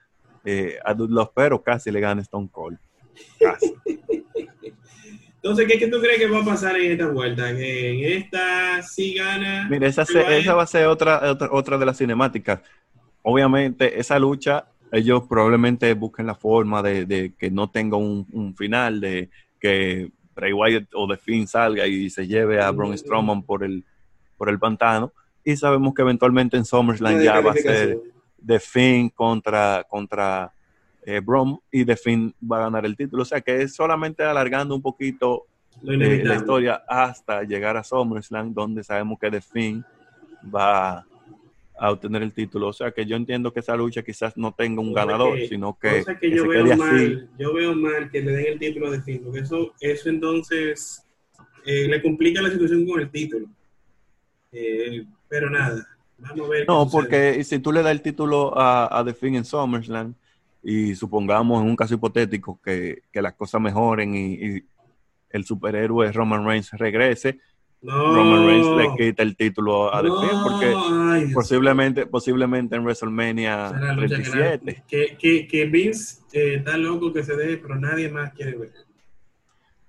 eh, 0.44 0.78
a 0.84 0.94
Good 0.94 1.10
Love, 1.10 1.30
pero 1.34 1.62
casi 1.62 1.90
le 1.90 2.00
gana 2.00 2.22
Stone 2.22 2.48
Cold. 2.50 2.78
Casi. 3.38 3.74
Entonces, 5.42 5.66
¿qué, 5.66 5.78
¿qué, 5.78 5.88
tú 5.88 6.00
crees 6.00 6.18
que 6.18 6.28
va 6.28 6.40
a 6.40 6.44
pasar 6.44 6.76
en 6.76 6.92
esta 6.92 7.06
vuelta? 7.08 7.56
¿Que 7.56 7.92
en 7.92 8.22
esta 8.22 8.82
sí 8.82 9.14
gana? 9.14 9.66
Mira, 9.70 9.86
esa, 9.86 10.02
esa 10.02 10.54
va 10.54 10.64
a 10.64 10.66
ser 10.66 10.86
otra, 10.86 11.30
otra, 11.30 11.48
otra 11.50 11.78
de 11.78 11.86
las 11.86 11.96
cinemáticas. 11.96 12.60
Obviamente, 13.22 13.98
esa 13.98 14.18
lucha, 14.18 14.66
ellos 14.92 15.22
probablemente 15.26 15.94
busquen 15.94 16.26
la 16.26 16.34
forma 16.34 16.82
de, 16.82 17.06
de 17.06 17.32
que 17.38 17.50
no 17.50 17.70
tenga 17.70 17.96
un, 17.96 18.26
un 18.32 18.54
final, 18.54 19.00
de 19.00 19.30
que 19.58 20.10
Bray 20.34 20.52
Wyatt 20.52 20.88
o 20.94 21.08
The 21.08 21.16
Finn 21.16 21.46
salga 21.46 21.86
y 21.86 22.10
se 22.10 22.26
lleve 22.26 22.60
a 22.60 22.70
Braun 22.70 22.96
Strowman 22.96 23.42
por 23.42 23.64
el, 23.64 23.84
por 24.36 24.50
el 24.50 24.58
pantano. 24.58 25.12
Y 25.42 25.56
sabemos 25.56 25.94
que 25.94 26.02
eventualmente 26.02 26.58
en 26.58 26.66
SummerSlam 26.66 27.22
ya 27.22 27.40
va 27.40 27.52
a 27.52 27.54
ser 27.54 27.98
The 28.44 28.60
Finn 28.60 29.08
contra, 29.08 29.86
contra 29.88 30.52
eh, 31.10 31.20
Braun 31.20 31.58
y 31.72 31.84
The 31.84 31.96
Finn 31.96 32.34
va 32.40 32.58
a 32.58 32.62
ganar 32.62 32.86
el 32.86 32.96
título. 32.96 33.22
O 33.22 33.26
sea 33.26 33.40
que 33.40 33.62
es 33.62 33.74
solamente 33.74 34.22
alargando 34.22 34.74
un 34.74 34.82
poquito 34.82 35.46
eh, 35.82 36.22
la 36.24 36.36
historia 36.36 36.82
hasta 36.86 37.42
llegar 37.42 37.76
a 37.76 37.82
SummerSlam, 37.82 38.54
donde 38.54 38.84
sabemos 38.84 39.18
que 39.18 39.30
The 39.30 39.40
Finn 39.40 39.84
va 40.54 41.04
a 41.78 41.90
obtener 41.90 42.22
el 42.22 42.32
título. 42.32 42.68
O 42.68 42.72
sea 42.72 42.92
que 42.92 43.04
yo 43.06 43.16
entiendo 43.16 43.52
que 43.52 43.60
esa 43.60 43.74
lucha 43.74 44.02
quizás 44.02 44.36
no 44.36 44.52
tenga 44.52 44.80
un 44.80 44.92
ganador, 44.92 45.38
sino 45.48 45.76
que, 45.78 46.04
yo 46.30 46.46
veo 46.46 46.76
mal, 46.76 47.28
Yo 47.38 47.54
veo 47.54 47.74
mal 47.74 48.10
que 48.10 48.20
le 48.20 48.32
den 48.32 48.46
el 48.52 48.58
título 48.58 48.90
de 48.90 49.00
fin, 49.02 49.20
porque 49.24 49.40
eso, 49.40 49.72
eso 49.80 50.08
entonces 50.10 51.04
eh, 51.64 51.88
le 51.88 52.00
complica 52.02 52.40
la 52.40 52.50
situación 52.50 52.86
con 52.86 53.00
el 53.00 53.10
título. 53.10 53.48
Eh, 54.52 55.04
pero 55.28 55.50
nada, 55.50 55.86
vamos 56.18 56.46
a 56.46 56.50
ver. 56.50 56.68
No, 56.68 56.88
porque 56.88 57.42
si 57.42 57.58
tú 57.58 57.72
le 57.72 57.82
das 57.82 57.92
el 57.92 58.02
título 58.02 58.56
a, 58.56 58.96
a 58.96 59.04
The 59.04 59.14
Finn 59.14 59.34
en 59.34 59.44
SummerSlam 59.44 60.14
y 60.62 60.94
supongamos 60.94 61.62
en 61.62 61.68
un 61.68 61.76
caso 61.76 61.94
hipotético 61.94 62.60
que, 62.62 63.02
las 63.14 63.34
cosas 63.34 63.60
mejoren 63.60 64.14
y, 64.14 64.34
y 64.34 64.64
el 65.30 65.44
superhéroe 65.44 66.12
Roman 66.12 66.44
Reigns 66.44 66.70
regrese, 66.72 67.38
Roman 67.82 68.46
Reigns 68.46 68.76
le 68.76 68.96
quita 68.96 69.22
el 69.22 69.36
título 69.36 69.94
a 69.94 70.02
The 70.02 70.08
porque 70.42 71.32
posiblemente, 71.32 72.06
posiblemente 72.06 72.76
en 72.76 72.82
WrestleMania 72.82 73.72
37. 73.96 74.84
Que, 74.86 75.16
que, 75.18 75.46
que, 75.46 75.64
Vince 75.64 76.20
eh, 76.32 76.56
está 76.56 76.76
loco 76.76 77.12
que 77.12 77.24
se 77.24 77.34
deje, 77.36 77.56
pero 77.56 77.76
nadie 77.76 78.10
más 78.10 78.32
quiere 78.34 78.56
ver. 78.56 78.72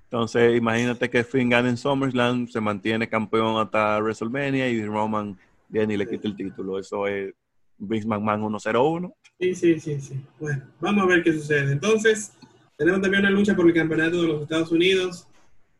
Entonces, 0.05 0.57
imagínate 0.57 1.09
que 1.09 1.23
Finn 1.23 1.49
gana 1.49 1.69
en 1.69 1.77
SummerSlam, 1.77 2.47
se 2.47 2.61
mantiene 2.61 3.09
campeón 3.09 3.61
hasta 3.61 3.99
WrestleMania 3.99 4.69
y 4.69 4.85
Roman 4.85 5.37
viene 5.67 5.93
y 5.93 5.97
le 5.97 6.07
quita 6.07 6.27
el 6.27 6.35
título. 6.35 6.79
Eso 6.79 7.07
es 7.07 7.33
Vince 7.77 8.07
McMahon 8.07 8.57
101. 8.59 9.13
Sí, 9.41 9.55
sí, 9.55 9.79
sí, 9.79 9.99
sí. 9.99 10.21
Bueno, 10.39 10.61
vamos 10.79 11.03
a 11.03 11.07
ver 11.07 11.23
qué 11.23 11.33
sucede. 11.33 11.71
Entonces, 11.71 12.31
tenemos 12.77 13.01
también 13.01 13.25
una 13.25 13.31
lucha 13.31 13.55
por 13.55 13.65
el 13.65 13.73
campeonato 13.73 14.21
de 14.21 14.27
los 14.27 14.43
Estados 14.43 14.71
Unidos 14.71 15.27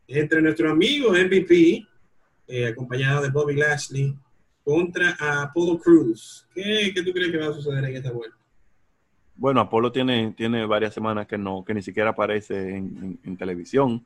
entre 0.08 0.42
nuestro 0.42 0.68
amigo 0.68 1.12
MVP, 1.12 1.86
eh, 2.48 2.66
acompañado 2.66 3.22
de 3.22 3.30
Bobby 3.30 3.54
Lashley, 3.54 4.16
contra 4.64 5.16
Apollo 5.42 5.78
Cruz. 5.78 6.44
¿Qué, 6.52 6.90
¿Qué, 6.92 7.04
tú 7.04 7.12
crees 7.12 7.30
que 7.30 7.38
va 7.38 7.50
a 7.50 7.52
suceder 7.52 7.84
en 7.84 7.96
esta 7.96 8.10
vuelta? 8.10 8.36
Bueno, 9.36 9.60
Apolo 9.60 9.92
tiene, 9.92 10.34
tiene 10.36 10.66
varias 10.66 10.92
semanas 10.92 11.28
que 11.28 11.38
no, 11.38 11.64
que 11.64 11.72
ni 11.72 11.82
siquiera 11.82 12.10
aparece 12.10 12.76
en, 12.76 13.36
televisión. 13.38 14.04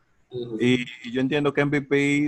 y, 0.60 0.84
yo 1.10 1.22
entiendo 1.22 1.54
que 1.54 1.64
MVP 1.64 2.26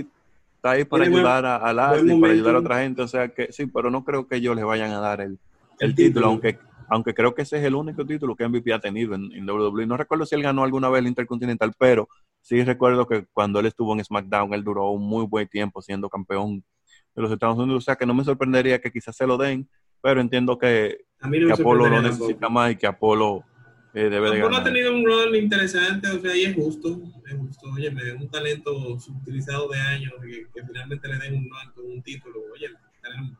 está 0.55 0.71
ahí 0.71 0.83
para 0.83 1.05
ayudar 1.05 1.45
a, 1.45 1.57
a 1.57 1.73
Lashley, 1.73 2.19
para 2.19 2.33
ayudar 2.33 2.55
a 2.55 2.59
otra 2.59 2.81
gente. 2.81 3.03
O 3.03 3.07
sea 3.07 3.29
que 3.29 3.51
sí, 3.51 3.67
pero 3.67 3.91
no 3.91 4.03
creo 4.03 4.27
que 4.27 4.37
ellos 4.37 4.55
le 4.55 4.63
vayan 4.63 4.91
a 4.93 4.99
dar 4.99 5.21
el, 5.21 5.37
el, 5.79 5.93
título, 5.93 6.25
aunque 6.25 6.57
aunque 6.89 7.13
creo 7.13 7.33
que 7.33 7.43
ese 7.43 7.57
es 7.57 7.63
el 7.63 7.75
único 7.75 8.05
título 8.05 8.35
que 8.35 8.47
MVP 8.47 8.73
ha 8.73 8.79
tenido 8.79 9.15
en, 9.15 9.31
en, 9.31 9.49
WWE. 9.49 9.85
No 9.85 9.97
recuerdo 9.97 10.25
si 10.25 10.35
él 10.35 10.43
ganó 10.43 10.63
alguna 10.63 10.89
vez 10.89 10.99
el 10.99 11.07
Intercontinental, 11.07 11.73
pero 11.77 12.09
sí 12.41 12.63
recuerdo 12.63 13.07
que 13.07 13.25
cuando 13.31 13.59
él 13.59 13.67
estuvo 13.67 13.93
en 13.93 14.03
SmackDown, 14.03 14.53
él 14.53 14.63
duró 14.63 14.89
un 14.89 15.07
muy 15.07 15.25
buen 15.25 15.47
tiempo 15.47 15.81
siendo 15.81 16.09
campeón 16.09 16.63
de 17.15 17.21
los 17.21 17.31
Estados 17.31 17.57
Unidos. 17.57 17.83
O 17.83 17.85
sea 17.85 17.95
que 17.95 18.05
no 18.05 18.13
me 18.13 18.23
sorprendería 18.23 18.79
que 18.79 18.91
quizás 18.91 19.15
se 19.15 19.27
lo 19.27 19.37
den, 19.37 19.69
pero 20.01 20.21
entiendo 20.21 20.57
que, 20.57 21.05
Apolo 21.51 21.87
lo 21.87 22.01
necesita 22.01 22.49
más 22.49 22.71
y 22.71 22.75
que 22.75 22.87
Apolo 22.87 23.43
eh, 23.93 24.09
debe 24.09 24.31
de 24.31 24.37
Japón 24.37 24.51
ganar. 24.51 24.61
ha 24.61 24.63
tenido 24.63 24.93
un 24.93 25.05
rol 25.05 25.35
interesante, 25.35 26.07
o 26.09 26.19
sea, 26.19 26.35
y 26.35 26.45
es 26.45 26.55
justo, 26.55 27.01
es 27.25 27.37
justo. 27.37 27.69
Oye, 27.75 27.91
me 27.91 28.13
un 28.13 28.29
talento 28.29 28.99
subutilizado 28.99 29.69
de 29.69 29.79
años 29.79 30.13
que, 30.21 30.47
que 30.53 30.65
finalmente 30.65 31.07
le 31.07 31.17
den 31.17 31.35
un 31.35 31.49
un 31.85 32.01
título. 32.01 32.39
Oye, 32.53 32.67
caramba. 33.01 33.37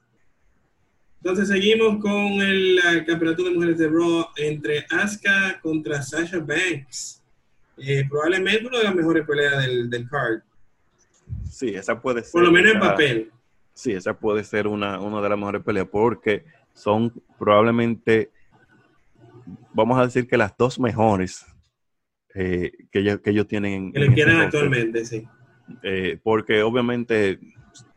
Entonces 1.21 1.49
seguimos 1.49 1.99
con 2.01 2.13
el, 2.41 2.79
campeonato 3.05 3.43
de 3.43 3.51
mujeres 3.51 3.77
de 3.77 3.87
Raw 3.89 4.27
entre 4.37 4.85
Asuka 4.89 5.59
contra 5.61 6.01
Sasha 6.01 6.39
Banks. 6.39 7.21
Eh, 7.77 8.05
probablemente 8.09 8.67
una 8.67 8.77
de 8.79 8.83
las 8.85 8.95
mejores 8.95 9.25
peleas 9.25 9.65
del, 9.65 9.89
del 9.89 10.09
card, 10.09 10.41
Sí, 11.49 11.69
esa 11.69 12.01
puede 12.01 12.23
ser. 12.23 12.31
por 12.31 12.43
lo 12.43 12.51
menos 12.51 12.73
en 12.73 12.79
papel. 12.79 13.31
Sí, 13.73 13.91
esa 13.91 14.13
puede 14.17 14.43
ser 14.43 14.67
una, 14.67 14.99
una 14.99 15.21
de 15.21 15.29
las 15.29 15.37
mejores 15.37 15.61
peleas 15.63 15.87
porque 15.91 16.45
son 16.73 17.13
probablemente, 17.37 18.29
vamos 19.73 19.99
a 19.99 20.03
decir 20.05 20.27
que 20.27 20.37
las 20.37 20.55
dos 20.57 20.79
mejores 20.79 21.45
eh, 22.33 22.71
que, 22.91 22.99
ellos, 22.99 23.19
que 23.19 23.31
ellos 23.31 23.47
tienen 23.47 23.73
en, 23.73 23.91
Que 23.93 23.99
le 23.99 24.05
en 24.05 24.13
quieran 24.13 24.35
ese 24.35 24.43
roster. 24.43 24.61
actualmente, 24.63 25.05
sí. 25.05 25.27
Eh, 25.83 26.17
porque 26.23 26.61
obviamente 26.63 27.39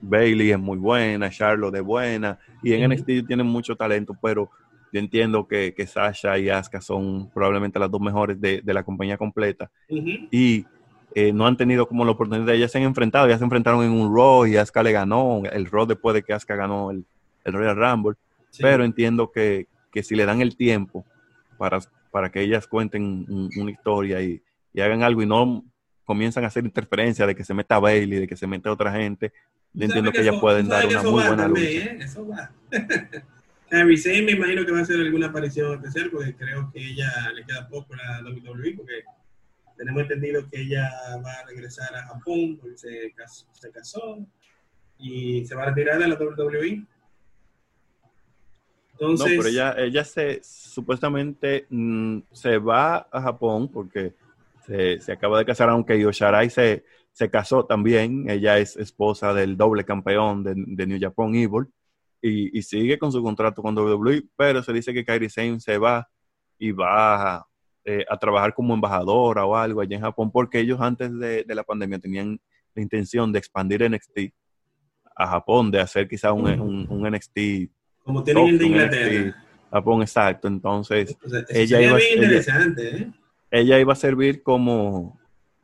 Bailey 0.00 0.50
es 0.52 0.58
muy 0.58 0.78
buena, 0.78 1.30
Charlotte 1.30 1.74
es 1.76 1.82
buena, 1.82 2.38
y 2.62 2.72
en. 2.74 2.90
NXT 2.90 3.26
tienen 3.26 3.46
mucho 3.46 3.76
talento, 3.76 4.16
pero 4.20 4.50
yo 4.92 5.00
entiendo 5.00 5.46
que, 5.48 5.72
que 5.74 5.86
Sasha 5.86 6.38
y 6.38 6.50
Asuka 6.50 6.80
son 6.80 7.30
probablemente 7.30 7.78
las 7.78 7.90
dos 7.90 8.00
mejores 8.00 8.40
de, 8.40 8.60
de 8.62 8.74
la 8.74 8.82
compañía 8.82 9.16
completa, 9.16 9.70
y 10.30 10.64
eh, 11.14 11.32
no 11.32 11.46
han 11.46 11.56
tenido 11.56 11.86
como 11.86 12.04
la 12.04 12.12
oportunidad, 12.12 12.54
ya 12.54 12.68
se 12.68 12.78
han 12.78 12.84
enfrentado, 12.84 13.28
ya 13.28 13.36
se 13.38 13.44
enfrentaron 13.44 13.84
en 13.84 13.90
un 13.90 14.14
Raw 14.14 14.46
y 14.46 14.56
Asuka 14.56 14.82
le 14.82 14.92
ganó, 14.92 15.42
el 15.50 15.66
Raw 15.66 15.86
después 15.86 16.14
de 16.14 16.22
que 16.22 16.32
Asuka 16.32 16.56
ganó 16.56 16.90
el, 16.90 17.04
el 17.44 17.52
Royal 17.52 17.76
Rumble, 17.76 18.14
Sí. 18.50 18.62
pero 18.62 18.84
entiendo 18.84 19.30
que, 19.32 19.66
que 19.90 20.02
si 20.02 20.14
le 20.14 20.26
dan 20.26 20.42
el 20.42 20.56
tiempo 20.56 21.06
para, 21.56 21.78
para 22.10 22.30
que 22.30 22.42
ellas 22.42 22.66
cuenten 22.66 23.02
un- 23.26 23.48
una 23.58 23.70
historia 23.70 24.20
y, 24.20 24.42
y 24.74 24.80
hagan 24.82 25.02
algo 25.02 25.22
y 25.22 25.26
no 25.26 25.64
comienzan 26.04 26.44
a 26.44 26.48
hacer 26.48 26.64
interferencia 26.64 27.26
de 27.26 27.34
que 27.34 27.44
se 27.44 27.54
meta 27.54 27.78
Bailey, 27.78 28.20
de 28.20 28.28
que 28.28 28.36
se 28.36 28.46
meta 28.46 28.70
otra 28.70 28.92
gente, 28.92 29.32
yo 29.74 29.84
entiendo 29.84 30.12
que 30.12 30.20
ellas 30.20 30.36
pueden 30.40 30.68
dar 30.68 30.86
una 30.86 31.02
muy 31.02 31.24
buena 31.24 31.48
lucha. 31.48 31.62
¿eh? 31.62 31.98
Eso 32.00 32.26
va. 32.26 32.50
Kairi 33.70 33.96
Sane 33.96 34.22
me 34.22 34.32
imagino 34.32 34.66
que 34.66 34.72
va 34.72 34.80
a 34.80 34.82
hacer 34.82 35.00
alguna 35.00 35.28
aparición 35.28 35.74
especial 35.74 36.10
porque 36.10 36.36
creo 36.36 36.70
que 36.70 36.78
ella 36.78 37.10
le 37.34 37.42
queda 37.46 37.66
poco 37.68 37.94
a 37.94 38.20
la 38.20 38.30
WWE 38.30 38.74
porque 38.76 39.02
tenemos 39.78 40.02
entendido 40.02 40.46
que 40.50 40.60
ella 40.60 40.90
va 41.24 41.32
a 41.32 41.46
regresar 41.46 41.94
a 41.96 42.06
Japón 42.06 42.58
porque 42.60 42.76
se 42.76 43.12
casó, 43.16 43.46
se 43.52 43.70
casó 43.70 44.18
y 44.98 45.46
se 45.46 45.54
va 45.54 45.62
a 45.62 45.66
retirar 45.70 45.98
de 45.98 46.08
la 46.08 46.16
WWE. 46.16 46.76
No, 49.00 49.10
Entonces, 49.10 49.38
pero 49.38 49.48
ella, 49.48 49.74
ella 49.78 50.04
se 50.04 50.42
supuestamente 50.44 51.66
mm, 51.70 52.18
se 52.30 52.58
va 52.58 53.08
a 53.10 53.22
Japón 53.22 53.68
porque 53.68 54.12
se, 54.66 55.00
se 55.00 55.12
acaba 55.12 55.38
de 55.38 55.46
casar, 55.46 55.70
aunque 55.70 55.98
Yosharai 55.98 56.50
se, 56.50 56.84
se 57.12 57.30
casó 57.30 57.64
también. 57.66 58.28
Ella 58.28 58.58
es 58.58 58.76
esposa 58.76 59.32
del 59.34 59.56
doble 59.56 59.84
campeón 59.84 60.42
de, 60.44 60.54
de 60.56 60.86
New 60.86 60.98
Japan 61.00 61.34
Evil 61.34 61.66
y, 62.20 62.56
y 62.56 62.62
sigue 62.62 62.98
con 62.98 63.12
su 63.12 63.22
contrato 63.22 63.62
con 63.62 63.76
WWE, 63.76 64.24
pero 64.36 64.62
se 64.62 64.72
dice 64.72 64.92
que 64.94 65.04
Kairi 65.04 65.28
Sane 65.28 65.60
se 65.60 65.78
va 65.78 66.08
y 66.58 66.70
va 66.72 67.36
a, 67.36 67.46
eh, 67.84 68.04
a 68.08 68.16
trabajar 68.16 68.54
como 68.54 68.74
embajadora 68.74 69.44
o 69.44 69.56
algo 69.56 69.80
allá 69.80 69.96
en 69.96 70.02
Japón 70.02 70.30
porque 70.30 70.60
ellos 70.60 70.80
antes 70.80 71.12
de, 71.18 71.42
de 71.44 71.54
la 71.54 71.64
pandemia 71.64 71.98
tenían 71.98 72.38
la 72.74 72.82
intención 72.82 73.32
de 73.32 73.38
expandir 73.40 73.88
NXT 73.90 74.32
a 75.16 75.26
Japón, 75.26 75.70
de 75.70 75.80
hacer 75.80 76.08
quizá 76.08 76.32
un, 76.32 76.48
un, 76.60 76.86
un 76.88 77.10
NXT 77.10 77.38
como 78.04 78.24
tienen 78.24 78.46
el 78.48 78.58
de 78.58 78.66
Inglaterra. 78.66 79.26
NXT, 79.26 79.36
Japón, 79.70 80.02
exacto. 80.02 80.48
Entonces, 80.48 81.16
ella 81.50 81.66
sería 81.78 81.88
iba- 81.88 81.98
ella- 81.98 82.14
interesante, 82.14 82.96
¿eh? 82.96 83.12
ella 83.50 83.78
iba 83.80 83.92
a 83.92 83.96
servir 83.96 84.42
como, 84.42 85.18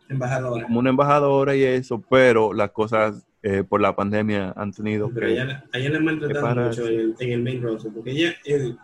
Embajadora. 0.08 0.64
como 0.64 0.78
una 0.80 0.90
embajadora 0.90 1.54
y 1.56 1.62
eso, 1.64 2.00
pero 2.08 2.52
las 2.52 2.70
cosas 2.70 3.26
eh, 3.42 3.62
por 3.62 3.80
la 3.80 3.94
pandemia 3.94 4.52
han 4.56 4.72
tenido 4.72 5.10
Pero 5.12 5.26
que... 5.26 5.32
ella, 5.34 5.64
ella 5.72 5.90
la 6.00 6.40
para- 6.40 6.68
mucho 6.68 6.88
en 6.88 6.94
el, 7.00 7.14
en 7.20 7.32
el 7.32 7.42
main 7.42 7.62
roster, 7.62 7.92
porque 7.92 8.10
ella, 8.12 8.34
el- 8.44 8.76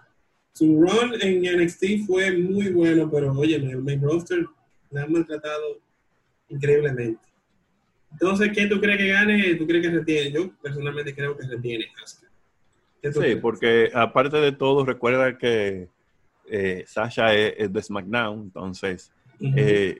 su 0.52 0.80
run 0.80 1.12
en 1.20 1.60
NXT 1.60 2.06
fue 2.06 2.36
muy 2.36 2.70
bueno, 2.70 3.10
pero 3.10 3.32
oye, 3.32 3.56
en 3.56 3.68
el 3.70 3.82
main 3.82 4.00
roster 4.02 4.46
la 4.90 5.02
han 5.02 5.12
maltratado 5.12 5.78
increíblemente. 6.48 7.18
Entonces, 8.12 8.50
¿quién 8.54 8.68
tú 8.68 8.80
crees 8.80 8.98
que 8.98 9.08
gane? 9.08 9.54
¿Tú 9.56 9.66
crees 9.66 9.84
que 9.86 9.92
retiene? 9.92 10.30
Yo 10.30 10.50
personalmente 10.62 11.12
creo 11.14 11.36
que 11.36 11.46
retiene 11.48 11.86
Asuka. 12.02 12.28
¿Qué 13.02 13.12
Sí, 13.12 13.18
crees? 13.18 13.36
porque 13.38 13.90
aparte 13.92 14.36
de 14.36 14.52
todo, 14.52 14.84
recuerda 14.84 15.36
que 15.36 15.88
eh, 16.48 16.84
Sasha 16.86 17.34
es, 17.34 17.54
es 17.58 17.72
de 17.72 17.82
SmackDown, 17.82 18.42
entonces 18.42 19.10
eh, 19.40 19.98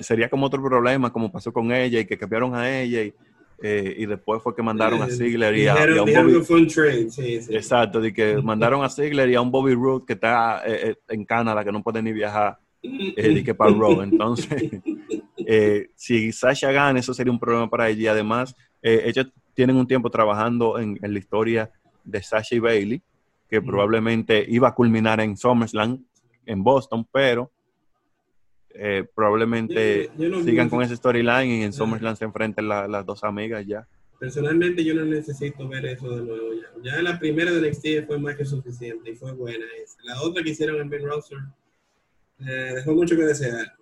sería 0.00 0.28
como 0.28 0.46
otro 0.46 0.62
problema, 0.62 1.12
como 1.12 1.30
pasó 1.30 1.52
con 1.52 1.72
ella 1.72 2.00
y 2.00 2.04
que 2.06 2.18
cambiaron 2.18 2.54
a 2.54 2.70
ella 2.80 3.02
y, 3.02 3.14
eh, 3.62 3.94
y 3.98 4.06
después 4.06 4.42
fue 4.42 4.54
que 4.54 4.62
mandaron 4.62 5.02
a 5.02 5.06
Eh, 5.06 5.10
Ziggler 5.10 5.56
y 5.56 5.66
a, 5.68 5.74
y 5.88 5.96
a 5.96 6.02
un 6.02 6.12
Bobby, 6.12 6.66
trade, 6.66 7.10
sí, 7.10 7.40
sí. 7.42 7.54
Exacto, 7.54 8.00
de 8.00 8.12
que 8.12 8.36
mandaron 8.42 8.82
a 8.84 8.88
Ziggler 8.88 9.30
y 9.30 9.34
a 9.34 9.40
un 9.40 9.50
Bobby 9.50 9.74
Roode 9.74 10.04
que 10.06 10.14
está 10.14 10.62
eh, 10.66 10.90
eh, 10.90 10.96
en 11.08 11.24
Canadá, 11.24 11.64
que 11.64 11.70
no 11.72 11.82
puede 11.82 12.02
ni 12.02 12.12
viajar, 12.12 12.58
eh, 12.82 13.28
de 13.34 13.44
que 13.44 13.54
para 13.54 13.70
Raw. 13.72 14.02
Entonces, 14.02 14.70
eh, 15.46 15.90
si 15.94 16.32
Sasha 16.32 16.72
gana, 16.72 16.98
eso 16.98 17.14
sería 17.14 17.32
un 17.32 17.38
problema 17.38 17.70
para 17.70 17.88
ella. 17.88 18.02
Y 18.02 18.06
además, 18.08 18.56
eh, 18.82 19.02
ellos 19.06 19.28
tienen 19.54 19.76
un 19.76 19.86
tiempo 19.86 20.10
trabajando 20.10 20.78
en, 20.80 20.98
en 21.00 21.12
la 21.12 21.18
historia 21.20 21.70
de 22.02 22.20
Sasha 22.20 22.56
y 22.56 22.58
Bailey, 22.58 23.02
que 23.48 23.62
probablemente 23.62 24.44
iba 24.48 24.68
a 24.68 24.74
culminar 24.74 25.20
en 25.20 25.36
SummerSlam, 25.36 26.04
en 26.46 26.64
Boston, 26.64 27.06
pero 27.12 27.51
eh, 28.74 29.04
probablemente 29.14 30.10
Yo- 30.16 30.24
yo 30.24 30.28
no 30.30 30.42
sigan 30.44 30.68
con 30.68 30.82
esa 30.82 30.94
storyline 30.96 31.50
y 31.50 31.62
en. 31.64 31.72
SummerSlam 31.72 32.16
se 32.16 32.24
enfrenten 32.24 32.68
la- 32.68 32.86
las 32.88 33.04
dos 33.06 33.22
amigas 33.24 33.66
ya. 33.66 33.86
Personalmente 34.18 34.84
yo 34.84 34.94
no 34.94 35.04
necesito 35.04 35.66
ver 35.68 35.84
eso 35.86 36.08
de 36.16 36.22
nuevo 36.24 36.52
ya. 36.54 36.68
Ya 36.92 37.02
la 37.02 37.18
primera 37.18 37.50
de 37.50 37.60
NXT 37.60 38.06
fue 38.06 38.18
más 38.18 38.36
que 38.36 38.44
suficiente 38.44 39.10
y 39.10 39.14
fue 39.16 39.32
buena 39.32 39.64
esa. 39.82 39.98
La 40.04 40.20
otra 40.22 40.42
que 40.42 40.50
hicieron 40.50 40.80
en 40.80 40.88
Ben 40.88 41.04
Roster 41.04 41.38
eh, 42.40 42.72
dejó 42.76 42.92
mucho 42.94 43.16
que 43.16 43.22
desear. 43.24 43.72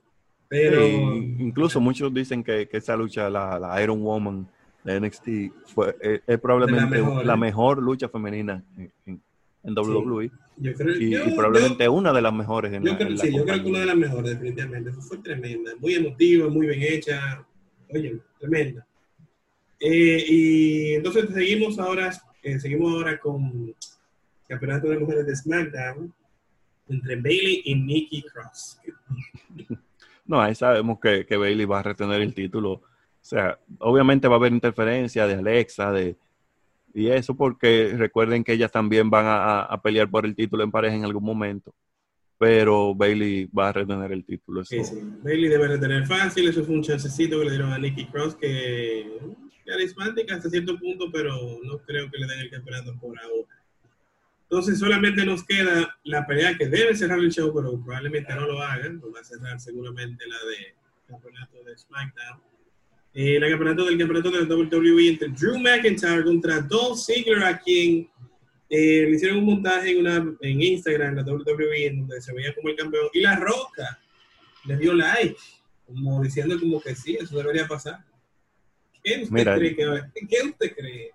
Pero 0.48 0.81
Sí, 0.85 1.37
incluso 1.38 1.81
muchos 1.81 2.12
dicen 2.12 2.42
que, 2.42 2.66
que 2.68 2.79
esa 2.79 2.96
lucha, 2.96 3.31
la, 3.31 3.59
la 3.59 3.83
Iron 3.83 4.03
Woman 4.03 4.48
de 4.83 4.98
NXT, 5.00 5.29
fue, 5.74 5.94
es, 6.00 6.22
es 6.26 6.40
probablemente 6.40 6.98
la 6.98 7.05
mejor, 7.05 7.26
la 7.26 7.35
¿eh? 7.35 7.37
mejor 7.37 7.83
lucha 7.83 8.09
femenina 8.09 8.62
en, 8.76 8.90
en- 9.07 9.22
en 9.62 9.74
WWE 9.79 10.31
yo 10.61 10.75
creo 10.75 10.94
y, 10.96 11.11
yo- 11.11 11.25
y 11.27 11.31
probablemente 11.33 11.85
yo- 11.85 11.92
una 11.92 12.12
de 12.12 12.23
las 12.23 12.33
mejores 12.33 12.73
en 12.73 12.83
yo 12.85 12.92
la, 12.92 12.96
creo, 12.99 13.09
en 13.09 13.16
la 13.16 13.23
sí, 13.23 13.37
yo 13.37 13.44
creo 13.44 13.62
que 13.62 13.68
una 13.70 13.81
de 13.81 13.87
las 13.87 13.96
mejores, 13.96 14.31
definitivamente. 14.33 14.90
Eso 14.90 15.01
fue 15.03 15.18
tremenda, 15.18 15.73
muy 15.81 15.94
emotiva, 15.94 16.49
muy 16.49 16.66
bien 16.68 16.83
hecha. 16.83 17.44
Oye, 17.92 18.18
tremenda. 18.38 18.87
Eh, 19.81 20.25
y 20.29 20.94
entonces 20.94 21.27
seguimos 21.33 21.79
ahora, 21.79 22.11
eh, 22.42 22.59
seguimos 22.61 22.92
ahora 22.92 23.18
con 23.18 23.75
campeonato 24.46 24.88
de 24.88 24.99
mujeres 24.99 25.27
de 25.27 25.35
SmackDown 25.37 26.12
entre 26.88 27.16
Bailey 27.16 27.62
y 27.64 27.75
Nikki 27.75 28.23
Cross. 28.23 28.79
No, 30.27 30.40
ahí 30.40 30.55
sabemos 30.55 31.01
que, 31.01 31.27
que 31.27 31.37
Bailey 31.37 31.66
va 31.66 31.81
a 31.81 31.83
retener 31.83 32.20
el 32.20 32.33
título. 32.35 32.70
O 32.75 32.83
sea, 33.20 33.59
obviamente 33.81 34.29
va 34.29 34.37
a 34.37 34.38
haber 34.38 34.53
interferencia 34.53 35.27
de 35.27 35.35
Alexa, 35.35 35.90
de 35.90 36.14
y 36.94 37.09
eso 37.09 37.37
porque 37.37 37.94
recuerden 37.96 38.44
que 38.44 38.53
ellas 38.53 38.70
también 38.72 39.11
van 39.11 39.26
a, 39.26 39.62
a- 39.62 39.83
pelear 39.83 40.11
por 40.11 40.24
el 40.26 40.35
título 40.35 40.62
en 40.64 40.70
pareja 40.70 40.96
en 40.96 41.05
algún 41.05 41.24
momento. 41.24 41.74
Pero 42.38 42.94
Bailey 42.94 43.46
va 43.46 43.68
a 43.68 43.72
retener 43.72 44.12
el 44.12 44.24
título. 44.24 44.62
Eso. 44.62 44.70
Sí, 44.70 44.83
sí. 44.85 44.98
Bailey 45.22 45.48
debe 45.48 45.68
retener 45.68 46.07
fácil, 46.07 46.48
eso 46.48 46.64
fue 46.64 46.74
un 46.74 46.83
chancecito 46.83 47.38
que 47.38 47.44
le 47.44 47.50
dieron 47.50 47.72
a 47.72 47.79
Nikki 47.79 48.07
Cross 48.07 48.35
que 48.37 49.18
carismática 49.66 50.35
hasta 50.37 50.48
cierto 50.50 50.79
punto, 50.79 51.11
pero 51.12 51.37
no 51.62 51.79
creo 51.79 52.11
que 52.11 52.18
le 52.18 52.26
den 52.26 52.40
el 52.40 52.50
campeonato 52.50 52.96
por 52.98 53.16
ahora. 53.20 53.62
Entonces 54.44 54.79
solamente 54.81 55.24
nos 55.24 55.44
queda 55.44 55.96
la 56.03 56.26
pelea 56.26 56.57
que 56.59 56.66
debe 56.68 56.96
cerrar 56.96 57.20
el 57.20 57.31
show, 57.31 57.53
pero 57.55 57.79
probablemente 57.81 58.35
no 58.35 58.46
lo 58.46 58.61
hagan, 58.61 58.98
lo 59.00 59.12
va 59.12 59.20
a 59.20 59.24
cerrar 59.24 59.61
seguramente 59.61 60.26
la 60.26 60.37
de 60.38 60.74
campeonato 61.07 61.62
de 61.62 61.76
SmackDown. 61.79 62.40
Eh, 63.12 63.37
el 63.37 63.49
campeonato 63.51 63.85
del 63.87 63.99
campeonato 63.99 64.31
WWE 64.31 65.09
entre 65.09 65.28
Drew 65.30 65.59
McIntyre 65.59 66.22
contra 66.24 66.61
Dolph 66.61 66.97
Ziggler, 66.99 67.43
a 67.43 67.59
quien 67.59 68.09
eh, 68.68 69.07
le 69.09 69.11
hicieron 69.11 69.39
un 69.39 69.47
montaje 69.47 69.91
en, 69.91 69.99
una, 69.99 70.32
en 70.41 70.62
Instagram, 70.62 71.16
la 71.16 71.22
WWE, 71.22 71.87
en 71.87 72.01
donde 72.01 72.20
se 72.20 72.32
veía 72.32 72.55
como 72.55 72.68
el 72.68 72.76
campeón. 72.76 73.09
Y 73.12 73.20
La 73.20 73.37
Roca 73.37 73.99
le 74.66 74.76
dio 74.76 74.95
like, 74.95 75.34
como 75.87 76.22
diciendo 76.22 76.59
como 76.61 76.80
que 76.80 76.95
sí, 76.95 77.16
eso 77.20 77.37
debería 77.37 77.66
pasar. 77.66 77.99
¿Qué 79.03 79.22
usted 79.22 79.30
Mira, 79.32 79.57
cree 79.57 79.74
que 79.74 79.87
va- 79.87 80.11
¿Qué 80.14 80.37
usted 80.45 80.74
cree? 80.76 81.11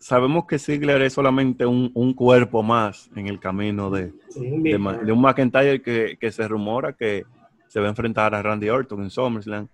Sabemos 0.00 0.46
que 0.46 0.58
Ziggler 0.58 1.00
es 1.02 1.12
solamente 1.12 1.64
un, 1.64 1.90
un 1.94 2.12
cuerpo 2.12 2.62
más 2.62 3.08
en 3.14 3.28
el 3.28 3.38
camino 3.38 3.90
de, 3.90 4.12
Sí, 4.30 4.40
de, 4.40 4.70
de 5.04 5.12
un 5.12 5.20
McIntyre 5.22 5.80
que, 5.80 6.16
que 6.20 6.32
se 6.32 6.46
rumora 6.48 6.92
que 6.92 7.24
se 7.68 7.78
va 7.80 7.86
a 7.86 7.90
enfrentar 7.90 8.34
a 8.34 8.42
Randy 8.42 8.68
Orton 8.68 9.02
en 9.02 9.10
SummerSlam. 9.10 9.68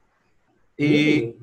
Y 0.84 1.36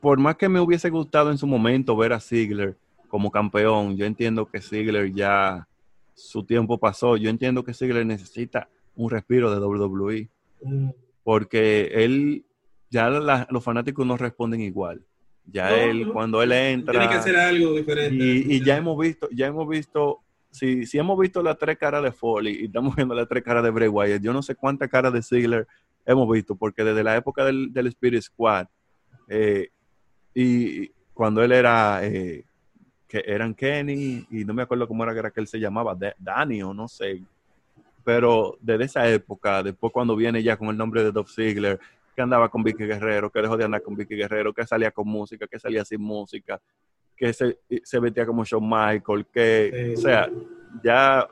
por 0.00 0.18
más 0.18 0.36
que 0.36 0.48
me 0.48 0.60
hubiese 0.60 0.90
gustado 0.90 1.30
en 1.30 1.38
su 1.38 1.46
momento 1.46 1.96
ver 1.96 2.12
a 2.12 2.20
Ziggler 2.20 2.76
como 3.08 3.30
campeón, 3.30 3.96
yo 3.96 4.06
entiendo 4.06 4.46
que 4.46 4.60
Ziggler 4.60 5.12
ya 5.12 5.66
su 6.14 6.44
tiempo 6.44 6.78
pasó. 6.78 7.16
Yo 7.16 7.30
entiendo 7.30 7.64
que 7.64 7.74
Ziggler 7.74 8.06
necesita 8.06 8.68
un 8.94 9.10
respiro 9.10 9.50
de 9.50 9.64
WWE. 9.64 10.28
Mm. 10.62 10.90
Porque 11.22 11.90
él, 11.94 12.44
ya 12.90 13.08
los 13.08 13.64
fanáticos 13.64 14.06
no 14.06 14.16
responden 14.16 14.60
igual. 14.60 15.04
Ya 15.46 15.74
él, 15.74 16.08
cuando 16.12 16.42
él 16.42 16.52
entra. 16.52 16.92
Tiene 16.92 17.08
que 17.08 17.14
hacer 17.14 17.36
algo 17.36 17.74
diferente. 17.74 18.24
Y, 18.24 18.64
ya 18.64 18.76
hemos 18.76 18.98
visto, 18.98 19.28
ya 19.30 19.46
hemos 19.46 19.68
visto, 19.68 20.20
si, 20.50 20.86
si 20.86 20.98
hemos 20.98 21.18
visto 21.18 21.42
las 21.42 21.58
tres 21.58 21.76
caras 21.76 22.02
de 22.02 22.12
Foley 22.12 22.62
y 22.62 22.64
estamos 22.66 22.94
viendo 22.96 23.14
las 23.14 23.28
tres 23.28 23.42
caras 23.42 23.62
de 23.62 23.70
Bray 23.70 23.88
Wyatt, 23.88 24.22
yo 24.22 24.32
no 24.32 24.42
sé 24.42 24.54
cuántas 24.54 24.88
caras 24.88 25.12
de 25.12 25.22
Ziggler 25.22 25.66
hemos 26.04 26.28
visto, 26.30 26.54
porque 26.54 26.84
desde 26.84 27.02
la 27.02 27.16
época 27.16 27.44
del, 27.44 27.72
del 27.72 27.86
Spirit 27.88 28.22
Squad, 28.22 28.66
eh, 29.28 29.68
y 30.34 30.88
cuando 31.12 31.42
él 31.42 31.52
era, 31.52 32.04
eh, 32.04 32.44
que 33.08 33.22
eran 33.26 33.54
Kenny, 33.54 34.26
y 34.30 34.44
no 34.44 34.54
me 34.54 34.62
acuerdo 34.62 34.88
cómo 34.88 35.04
era 35.04 35.30
que 35.30 35.40
él 35.40 35.46
se 35.46 35.60
llamaba, 35.60 35.96
Danny 36.18 36.62
o 36.62 36.74
no 36.74 36.88
sé, 36.88 37.22
pero 38.04 38.58
desde 38.60 38.84
esa 38.84 39.08
época, 39.08 39.62
después 39.62 39.92
cuando 39.92 40.14
viene 40.14 40.42
ya 40.42 40.56
con 40.56 40.68
el 40.68 40.76
nombre 40.76 41.02
de 41.02 41.12
Dolph 41.12 41.30
Ziggler, 41.30 41.78
que 42.14 42.22
andaba 42.22 42.48
con 42.48 42.62
Vicky 42.62 42.84
Guerrero, 42.84 43.30
que 43.30 43.40
dejó 43.40 43.56
de 43.56 43.64
andar 43.64 43.82
con 43.82 43.96
Vicky 43.96 44.14
Guerrero, 44.14 44.52
que 44.52 44.66
salía 44.66 44.90
con 44.90 45.08
música, 45.08 45.46
que 45.46 45.58
salía 45.58 45.84
sin 45.84 46.00
música, 46.00 46.60
que 47.16 47.32
se, 47.32 47.58
se 47.82 47.98
vestía 47.98 48.26
como 48.26 48.44
Shawn 48.44 48.68
Michael, 48.68 49.26
que, 49.32 49.94
o 49.96 50.00
sea, 50.00 50.28
ya... 50.82 51.26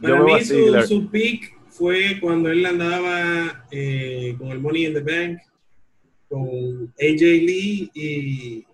Para 0.00 0.22
mí 0.22 0.44
su, 0.44 0.82
su 0.86 1.08
peak 1.08 1.54
fue 1.74 2.18
cuando 2.20 2.50
él 2.50 2.64
andaba 2.64 3.66
eh, 3.72 4.36
con 4.38 4.48
el 4.48 4.60
Money 4.60 4.86
in 4.86 4.94
the 4.94 5.00
Bank, 5.00 5.40
con 6.28 6.94
AJ 7.00 7.20
Lee 7.20 7.90
y... 7.92 8.66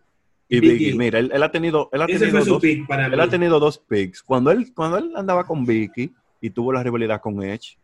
Y 0.53 0.59
Vicky, 0.59 0.99
mira, 0.99 1.21
él, 1.21 1.43
ha 1.43 1.51
tenido, 1.53 1.89
él 1.93 2.03
ha 2.03 2.07
tenido 2.07 2.45
dos, 2.45 2.65
él 2.65 3.21
ha 3.21 3.29
tenido 3.29 3.61
dos 3.61 3.79
picks. 3.79 4.21
Cuando 4.21 4.51
él, 4.51 4.75
cuando 4.75 4.99
él 4.99 5.13
andaba 5.15 5.47
con 5.47 5.65
Vicky 5.65 6.13
y 6.41 6.51
tuvo 6.51 6.73
la 6.73 6.83
rivalidad 6.83 7.21
con 7.21 7.41
Edge, 7.41 7.79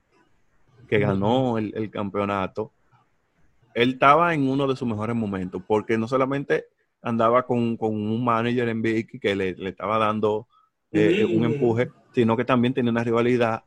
que 0.88 0.98
ganó 0.98 1.58
el, 1.58 1.72
el 1.76 1.90
campeonato, 1.90 2.72
él 3.72 3.90
estaba 3.90 4.34
en 4.34 4.48
uno 4.48 4.66
de 4.66 4.74
sus 4.74 4.88
mejores 4.88 5.14
momentos, 5.14 5.62
porque 5.64 5.96
no 5.96 6.08
solamente 6.08 6.64
andaba 7.02 7.46
con, 7.46 7.76
un 7.78 8.24
manager 8.24 8.68
en 8.68 8.82
Vicky 8.82 9.20
que 9.20 9.36
le, 9.36 9.56
estaba 9.68 9.96
dando 9.98 10.48
eh, 10.90 11.24
un 11.24 11.44
empuje, 11.44 11.90
sino 12.12 12.36
que 12.36 12.44
también 12.44 12.74
tenía 12.74 12.90
una 12.90 13.04
rivalidad 13.04 13.62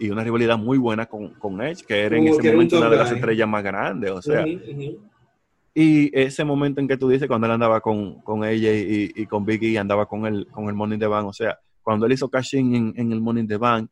y, 0.00 0.10
una 0.10 0.24
rivalidad 0.24 0.58
muy 0.58 0.78
buena 0.78 1.06
con, 1.06 1.34
con 1.34 1.60
Edge, 1.60 1.84
que 1.86 2.00
era 2.00 2.16
en 2.16 2.28
ese 2.28 2.52
momento 2.52 2.78
una 2.78 2.90
de 2.90 2.96
las 2.96 3.12
estrellas 3.12 3.48
más 3.48 3.62
grandes, 3.62 4.10
o 4.10 4.22
sea. 4.22 4.44
Y 5.72 6.10
ese 6.18 6.44
momento 6.44 6.80
en 6.80 6.88
que 6.88 6.96
tú 6.96 7.08
dices, 7.08 7.28
cuando 7.28 7.46
él 7.46 7.52
andaba 7.52 7.80
con, 7.80 8.20
con 8.22 8.44
ella 8.44 8.70
y, 8.72 9.26
con 9.26 9.44
Vicky 9.44 9.68
y 9.68 9.76
andaba 9.76 10.06
con 10.06 10.26
el, 10.26 10.46
con 10.48 10.68
el 10.68 10.74
Money 10.74 10.94
in 10.94 11.00
the 11.00 11.06
Bank, 11.06 11.26
o 11.26 11.32
sea, 11.32 11.58
cuando 11.82 12.06
él 12.06 12.12
hizo 12.12 12.28
cashing 12.28 12.74
en, 12.74 12.94
en 12.96 13.12
el 13.12 13.20
Money 13.20 13.42
in 13.42 13.48
the 13.48 13.56
Bank, 13.56 13.88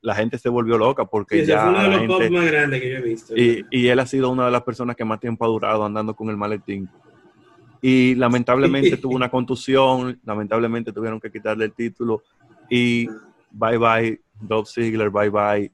la 0.00 0.14
gente 0.14 0.38
se 0.38 0.48
volvió 0.48 0.78
loca 0.78 1.04
porque 1.06 1.44
ya. 1.44 1.68
uno 1.68 1.82
de 1.82 1.88
los 1.88 2.00
gente, 2.00 2.30
más 2.30 2.46
grandes 2.46 2.80
que 2.80 2.90
yo 2.90 2.96
he 2.98 3.02
visto. 3.02 3.36
Y, 3.36 3.64
y, 3.70 3.88
él 3.88 3.98
ha 3.98 4.06
sido 4.06 4.30
una 4.30 4.46
de 4.46 4.52
las 4.52 4.62
personas 4.62 4.96
que 4.96 5.04
más 5.04 5.18
tiempo 5.18 5.44
ha 5.44 5.48
durado 5.48 5.84
andando 5.84 6.14
con 6.14 6.28
el 6.28 6.36
maletín. 6.36 6.88
Y 7.80 8.14
lamentablemente 8.14 8.96
tuvo 8.96 9.14
una 9.14 9.30
contusión, 9.30 10.20
lamentablemente 10.24 10.92
tuvieron 10.92 11.20
que 11.20 11.30
quitarle 11.30 11.66
el 11.66 11.72
título. 11.72 12.22
Y 12.68 13.08
bye 13.50 13.78
bye, 13.78 14.20
Dolph 14.40 14.68
Ziggler, 14.68 15.10
bye 15.10 15.30
bye 15.30 15.72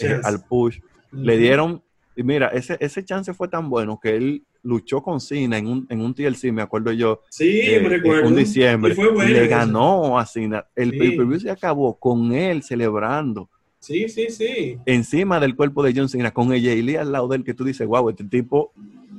eh, 0.00 0.20
al 0.22 0.44
push. 0.44 0.78
Le 1.12 1.38
dieron, 1.38 1.82
y 2.16 2.22
mira, 2.22 2.48
ese, 2.48 2.76
ese 2.80 3.04
chance 3.04 3.32
fue 3.34 3.48
tan 3.48 3.70
bueno 3.70 3.98
que 4.02 4.16
él 4.16 4.44
luchó 4.62 5.02
con 5.02 5.20
Cena 5.20 5.58
en 5.58 5.68
un, 5.68 5.86
en 5.88 6.00
un 6.00 6.14
TLC, 6.14 6.52
me 6.52 6.62
acuerdo 6.62 6.90
yo. 6.92 7.20
Sí, 7.28 7.62
me 7.64 7.76
eh, 7.76 7.88
recuerdo. 7.88 8.28
En 8.28 8.34
diciembre. 8.34 8.94
Y, 8.96 9.28
le 9.28 9.46
ganó 9.46 10.18
a 10.18 10.26
Cena. 10.26 10.66
El 10.74 10.92
sí. 10.92 11.40
se 11.40 11.50
acabó 11.50 11.98
con 11.98 12.32
él 12.32 12.62
celebrando. 12.62 13.48
Sí, 13.78 14.08
sí, 14.08 14.30
sí. 14.30 14.78
Encima 14.86 15.38
del 15.38 15.54
cuerpo 15.54 15.82
de 15.82 15.92
John 15.94 16.08
Cena, 16.08 16.32
con 16.32 16.52
ella 16.52 16.72
y 16.72 16.96
al 16.96 17.12
lado 17.12 17.28
del 17.28 17.44
que 17.44 17.52
tú 17.52 17.64
dices, 17.64 17.86
wow, 17.86 18.08
este 18.08 18.24
tipo 18.24 18.72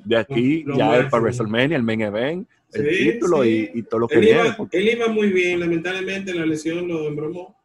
de 0.04 0.18
aquí 0.18 0.66
ya 0.76 0.98
es 0.98 1.06
para 1.10 1.22
WrestleMania, 1.22 1.78
el 1.78 1.84
main 1.84 2.02
event, 2.02 2.48
el 2.74 3.14
título 3.14 3.46
Y, 3.46 3.84
todo 3.84 4.02
lo 4.02 4.08
que 4.08 4.20
viene. 4.20 4.56
Él 4.72 4.89
iba 4.89 5.08
muy 5.08 5.32
bien, 5.32 5.60
lamentablemente 5.60 6.34
la 6.34 6.46
lesión 6.46 6.88
lo 6.88 7.08
embromó. 7.08 7.56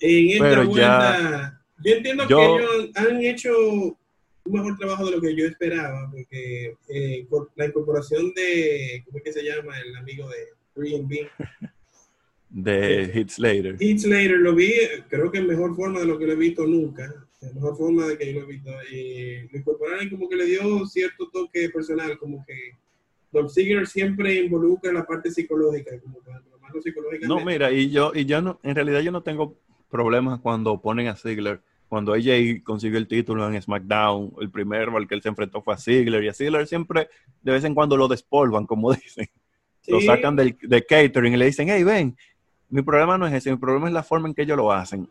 En 0.00 0.28
esta 0.30 0.44
Pero 0.44 0.66
vuelta, 0.66 1.62
yo 1.82 1.94
entiendo 1.94 2.26
que 2.26 2.34
ellos 2.34 2.90
han 2.94 3.22
hecho 3.22 3.50
un 3.58 4.52
mejor 4.52 4.76
trabajo 4.78 5.06
de 5.06 5.12
lo 5.12 5.20
que 5.20 5.34
yo 5.34 5.46
esperaba, 5.46 6.10
porque 6.10 6.76
eh, 6.88 7.26
la 7.56 7.66
incorporación 7.66 8.32
de, 8.34 9.02
¿cómo 9.04 9.18
es 9.18 9.24
que 9.24 9.32
se 9.32 9.42
llama? 9.42 9.78
El 9.80 9.96
amigo 9.96 10.28
de 10.28 10.36
3B. 10.74 11.28
de 12.50 13.10
Heath 13.12 13.30
Slater. 13.30 13.76
Heath 13.80 13.98
Slater 13.98 14.38
lo 14.38 14.54
vi, 14.54 14.72
creo 15.08 15.30
que 15.30 15.38
en 15.38 15.46
mejor 15.46 15.74
forma 15.74 16.00
de 16.00 16.06
lo 16.06 16.18
que 16.18 16.26
lo 16.26 16.32
he 16.32 16.36
visto 16.36 16.66
nunca. 16.66 17.12
Mejor 17.54 17.76
forma 17.76 18.06
de 18.06 18.18
que 18.18 18.32
yo 18.32 18.40
lo 18.40 18.46
he 18.46 18.52
visto. 18.52 18.70
Y 18.90 19.48
lo 19.48 19.58
incorporaron 19.58 20.08
como 20.08 20.28
que 20.28 20.36
le 20.36 20.46
dio 20.46 20.86
cierto 20.86 21.28
toque 21.30 21.68
personal, 21.70 22.18
como 22.18 22.44
que 22.46 22.72
Dolph 23.30 23.52
Ziggler 23.52 23.86
siempre 23.86 24.34
involucra 24.36 24.92
la 24.92 25.06
parte 25.06 25.30
psicológica, 25.30 25.98
como 26.00 26.20
que 26.20 26.30
lo 26.30 26.82
psicológica. 26.82 27.26
No, 27.28 27.44
mira, 27.44 27.70
y 27.72 27.90
yo, 27.90 28.12
y 28.14 28.24
yo 28.24 28.40
no, 28.40 28.58
en 28.62 28.74
realidad 28.74 29.00
yo 29.00 29.12
no 29.12 29.22
tengo 29.22 29.56
problemas 29.90 30.40
cuando 30.40 30.80
ponen 30.80 31.08
a 31.08 31.16
Ziggler. 31.16 31.60
Cuando 31.88 32.14
AJ 32.14 32.62
consiguió 32.64 32.98
el 32.98 33.06
título 33.06 33.46
en 33.48 33.60
SmackDown, 33.62 34.32
el 34.40 34.50
primero 34.50 34.96
al 34.96 35.06
que 35.06 35.14
él 35.14 35.22
se 35.22 35.28
enfrentó 35.28 35.62
fue 35.62 35.74
a 35.74 35.76
Ziggler, 35.76 36.24
y 36.24 36.28
a 36.28 36.34
Ziggler 36.34 36.66
siempre 36.66 37.08
de 37.42 37.52
vez 37.52 37.62
en 37.64 37.74
cuando 37.74 37.96
lo 37.96 38.08
despolvan, 38.08 38.66
como 38.66 38.92
dicen. 38.94 39.28
Lo 39.86 40.00
sacan 40.00 40.34
del, 40.34 40.56
de 40.60 40.84
catering 40.84 41.34
y 41.34 41.36
le 41.36 41.46
dicen, 41.46 41.68
hey, 41.68 41.84
ven, 41.84 42.16
mi 42.68 42.82
problema 42.82 43.16
no 43.16 43.26
es 43.26 43.34
ese, 43.34 43.52
mi 43.52 43.56
problema 43.56 43.86
es 43.86 43.94
la 43.94 44.02
forma 44.02 44.28
en 44.28 44.34
que 44.34 44.42
ellos 44.42 44.56
lo 44.56 44.72
hacen. 44.72 45.08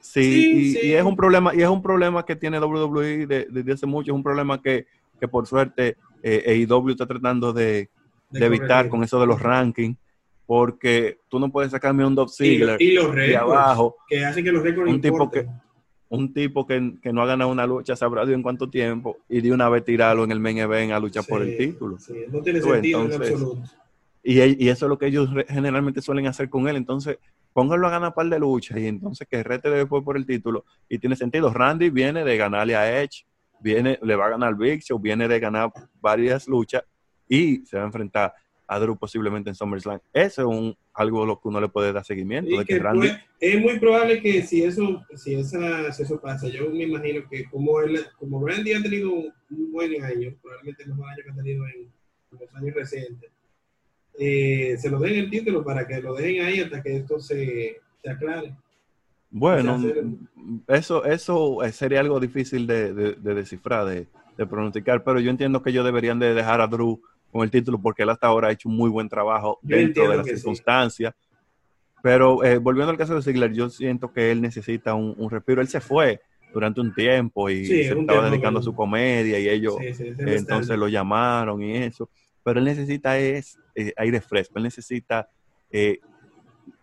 Sí, 0.00 0.76
y, 0.82 0.92
es 0.92 1.02
un 1.02 1.16
problema, 1.16 1.54
y 1.54 1.62
es 1.62 1.68
un 1.68 1.82
problema 1.82 2.24
que 2.24 2.36
tiene 2.36 2.58
WWE 2.58 3.26
desde 3.26 3.72
hace 3.72 3.86
mucho, 3.86 4.12
es 4.12 4.16
un 4.16 4.22
problema 4.22 4.60
que, 4.60 4.86
por 5.30 5.46
suerte 5.46 5.96
eh, 6.22 6.66
AEW 6.68 6.90
está 6.90 7.06
tratando 7.06 7.52
de, 7.52 7.90
evitar 8.32 8.88
con 8.88 9.04
eso 9.04 9.20
de 9.20 9.26
los 9.26 9.40
rankings, 9.40 9.98
porque 10.50 11.20
tú 11.28 11.38
no 11.38 11.48
puedes 11.48 11.70
sacarme 11.70 12.04
un 12.04 12.12
Dolph 12.12 12.32
Ziggler 12.32 12.76
de 12.76 13.36
abajo, 13.36 13.94
que 14.08 14.24
hace 14.24 14.42
que 14.42 14.50
los 14.50 14.64
récords 14.64 14.90
un 14.90 15.00
tipo 15.00 15.30
que 15.30 15.46
un 16.08 16.34
tipo 16.34 16.66
que, 16.66 16.80
no 16.80 17.22
ha 17.22 17.26
ganado 17.26 17.52
una 17.52 17.64
lucha, 17.68 17.94
sabrá 17.94 18.26
Dios 18.26 18.34
en 18.34 18.42
cuánto 18.42 18.68
tiempo, 18.68 19.18
y 19.28 19.42
de 19.42 19.52
una 19.52 19.68
vez 19.68 19.84
tirarlo 19.84 20.24
en 20.24 20.32
el 20.32 20.40
main 20.40 20.58
event 20.58 20.90
a 20.90 20.98
luchar 20.98 21.24
por 21.24 21.42
el 21.42 21.56
título. 21.56 21.98
no 22.32 22.42
tiene 22.42 22.60
sentido 22.60 23.04
en 23.04 23.12
absoluto. 23.12 23.62
Y, 24.24 24.64
y, 24.64 24.68
eso 24.68 24.86
es 24.86 24.88
lo 24.88 24.98
que 24.98 25.06
ellos 25.06 25.30
generalmente 25.48 26.02
suelen 26.02 26.26
hacer 26.26 26.50
con 26.50 26.66
él. 26.66 26.74
Entonces, 26.74 27.18
pónganlo 27.52 27.86
a 27.86 27.90
ganar 27.90 28.12
par 28.12 28.28
de 28.28 28.40
luchas 28.40 28.76
y 28.78 28.88
entonces 28.88 29.28
que 29.30 29.44
rete 29.44 29.70
después 29.70 30.02
por 30.02 30.16
el 30.16 30.26
título. 30.26 30.64
Y 30.88 30.98
tiene 30.98 31.14
sentido. 31.14 31.52
Randy 31.52 31.90
viene 31.90 32.24
de 32.24 32.36
ganarle 32.36 32.74
a 32.74 33.02
Edge, 33.02 33.24
viene, 33.60 34.00
le 34.02 34.16
va 34.16 34.26
a 34.26 34.30
ganar 34.30 34.56
Big 34.56 34.82
Show, 34.82 34.98
viene 34.98 35.28
de 35.28 35.38
ganar 35.38 35.70
varias 36.00 36.48
luchas 36.48 36.82
y 37.28 37.64
se 37.64 37.76
va 37.76 37.84
a 37.84 37.86
enfrentar 37.86 38.34
a 38.70 38.78
Drew 38.78 38.96
posiblemente 38.96 39.50
en 39.50 39.56
SummerSlam. 39.56 39.98
Eso 40.12 40.42
es 40.42 40.46
un, 40.46 40.76
algo 40.94 41.26
lo 41.26 41.40
que 41.40 41.48
uno 41.48 41.60
le 41.60 41.68
puede 41.68 41.92
dar 41.92 42.04
seguimiento. 42.04 42.56
De 42.56 42.64
que 42.64 42.78
Randy... 42.78 43.08
es 43.40 43.60
muy 43.60 43.80
probable 43.80 44.22
que 44.22 44.42
si 44.42 44.62
eso, 44.62 45.04
si, 45.16 45.34
esa, 45.34 45.92
si 45.92 46.04
eso 46.04 46.20
pasa, 46.20 46.46
yo 46.46 46.70
me 46.70 46.84
imagino 46.84 47.28
que 47.28 47.46
como, 47.50 47.80
él, 47.80 47.98
como 48.16 48.46
Randy 48.46 48.74
ha 48.74 48.80
tenido 48.80 49.10
un 49.10 49.72
buen 49.72 50.00
año, 50.04 50.32
probablemente 50.40 50.84
el 50.84 50.90
mejor 50.90 51.08
año 51.08 51.22
que 51.24 51.30
ha 51.30 51.34
tenido 51.34 51.66
en 51.66 51.90
los 52.30 52.54
años 52.54 52.74
recientes, 52.76 53.30
eh, 54.16 54.76
se 54.78 54.88
lo 54.88 55.00
den 55.00 55.14
el 55.16 55.30
título 55.30 55.64
para 55.64 55.84
que 55.88 56.00
lo 56.00 56.14
dejen 56.14 56.44
ahí 56.44 56.60
hasta 56.60 56.80
que 56.80 56.98
esto 56.98 57.18
se, 57.18 57.76
aclare. 58.08 58.54
Bueno, 59.30 59.80
eso, 60.68 61.04
eso 61.04 61.58
sería 61.72 61.98
algo 61.98 62.20
difícil 62.20 62.68
de, 62.68 63.16
descifrar, 63.16 63.86
de, 63.86 64.46
pronosticar, 64.46 65.02
pero 65.02 65.18
yo 65.18 65.30
entiendo 65.30 65.60
que 65.60 65.70
ellos 65.70 65.84
deberían 65.84 66.20
de 66.20 66.34
dejar 66.34 66.60
a 66.60 66.68
Drew 66.68 67.02
con 67.30 67.42
el 67.42 67.50
título 67.50 67.80
porque 67.80 68.02
él 68.02 68.10
hasta 68.10 68.26
ahora 68.26 68.48
ha 68.48 68.52
hecho 68.52 68.68
un 68.68 68.76
muy 68.76 68.90
buen 68.90 69.08
trabajo 69.08 69.58
dentro 69.62 70.08
de 70.08 70.16
las 70.16 70.26
circunstancias. 70.26 71.14
Pero 72.02 72.42
eh, 72.44 72.58
volviendo 72.58 72.90
al 72.90 72.98
caso 72.98 73.14
de 73.14 73.22
Ziggler, 73.22 73.52
yo 73.52 73.68
siento 73.68 74.12
que 74.12 74.30
él 74.30 74.40
necesita 74.40 74.94
un, 74.94 75.30
respiro. 75.30 75.60
Él 75.60 75.68
se 75.68 75.80
fue 75.80 76.20
durante 76.52 76.80
un 76.80 76.94
tiempo 76.94 77.48
y 77.48 77.66
se 77.66 77.92
estaba 77.92 78.28
dedicando 78.28 78.60
a 78.60 78.62
su 78.62 78.74
comedia 78.74 79.38
y 79.38 79.48
ellos 79.48 79.76
entonces 80.18 80.78
lo 80.78 80.88
llamaron 80.88 81.62
y 81.62 81.76
eso. 81.76 82.08
Pero 82.42 82.58
él 82.58 82.64
necesita 82.64 83.18
es 83.18 83.58
eh, 83.74 83.92
aire 83.96 84.20
fresco, 84.20 84.54
él 84.56 84.64
necesita 84.64 85.28
eh, 85.70 86.00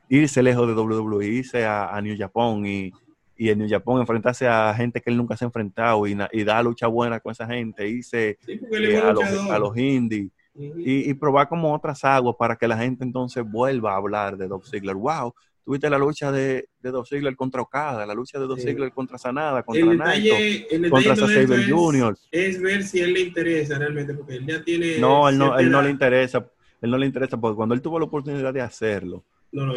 irse 0.08 0.44
lejos 0.44 0.68
de 0.68 0.74
WWE, 0.74 1.26
irse 1.26 1.66
a, 1.66 2.00
New 2.02 2.16
Japan 2.18 2.66
y, 2.66 2.94
y, 3.36 3.50
en 3.50 3.60
New 3.60 3.70
Japan 3.70 4.00
enfrentarse 4.00 4.48
a 4.48 4.74
gente 4.76 5.02
que 5.02 5.10
él 5.10 5.18
nunca 5.18 5.36
se 5.36 5.44
ha 5.44 5.48
enfrentado 5.48 6.08
y, 6.08 6.18
y 6.32 6.44
dar 6.44 6.64
lucha 6.64 6.88
buena 6.88 7.20
con 7.20 7.32
esa 7.32 7.48
gente, 7.48 7.88
irse 7.88 8.38
eh, 8.48 8.98
a, 9.04 9.12
los, 9.12 9.26
a, 9.50 9.60
los, 9.60 9.76
indies 9.78 10.32
y, 10.58 11.14
probar 11.14 11.48
como 11.48 11.74
otras 11.74 12.04
aguas 12.04 12.36
para 12.38 12.56
que 12.56 12.68
la 12.68 12.78
gente 12.78 13.04
entonces 13.04 13.44
vuelva 13.46 13.94
a 13.94 13.98
hablar 13.98 14.38
de 14.38 14.48
Dolph 14.48 14.66
Ziggler. 14.66 14.96
¡Wow! 14.96 15.34
Tuviste 15.64 15.90
la 15.90 15.98
lucha 15.98 16.32
de, 16.32 16.70
de 16.82 16.92
Dolph 16.92 17.08
Ziggler 17.08 17.36
contra 17.36 17.62
Okada, 17.62 18.06
la 18.06 18.14
lucha 18.14 18.40
de 18.40 18.48
Dolph 18.48 18.62
Ziggler 18.62 18.92
contra 18.92 19.18
Sanada, 19.18 19.64
contra 19.64 19.84
el 19.84 19.98
detalle, 19.98 20.90
contra 20.90 21.16
Saber 21.16 21.70
Jr. 21.70 22.18
Es 22.32 22.62
ver 22.62 22.84
si 22.84 23.02
él 23.02 23.14
le 23.14 23.20
interesa 23.22 23.78
realmente, 23.78 24.14
porque 24.14 24.36
él 24.36 24.46
ya 24.46 24.64
tiene. 24.64 24.98
No, 24.98 25.28
él 25.28 25.38
no, 25.38 25.58
él 25.60 25.70
no 25.70 25.82
le 25.82 25.90
interesa. 25.90 26.50
Él 26.82 26.92
no 26.92 26.98
le 26.98 27.06
interesa 27.06 27.38
porque 27.38 27.56
cuando 27.56 27.76
él 27.76 27.82
tuvo 27.82 28.00
la 28.00 28.06
oportunidad 28.06 28.54
de 28.54 28.62
hacerlo, 28.62 29.24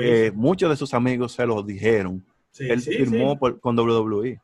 eh, 0.00 0.30
muchos 0.34 0.70
de 0.70 0.76
sus 0.76 0.92
amigos 0.94 1.32
se 1.32 1.46
lo 1.46 1.62
dijeron. 1.62 2.24
él 2.58 2.80
firmó 2.80 3.38
con 3.38 3.78
WWE. 3.78 4.40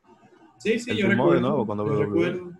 Sí, 0.59 0.79
sí, 0.79 0.91
Él 0.91 0.97
yo 0.97 1.09
firmó 1.09 1.31
de 1.31 1.41
recuerdo. 1.41 1.65
nuevo 1.65 1.77
yo 1.77 2.09
WWE. 2.09 2.57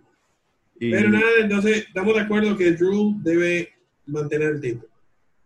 Y- 0.79 0.91
Pero 0.91 1.09
nada, 1.09 1.25
entonces 1.41 1.85
estamos 1.87 2.13
de 2.15 2.21
acuerdo 2.21 2.55
que 2.57 2.71
Drew 2.73 3.15
debe 3.21 3.69
mantener 4.05 4.53
el 4.53 4.61
título. 4.61 4.87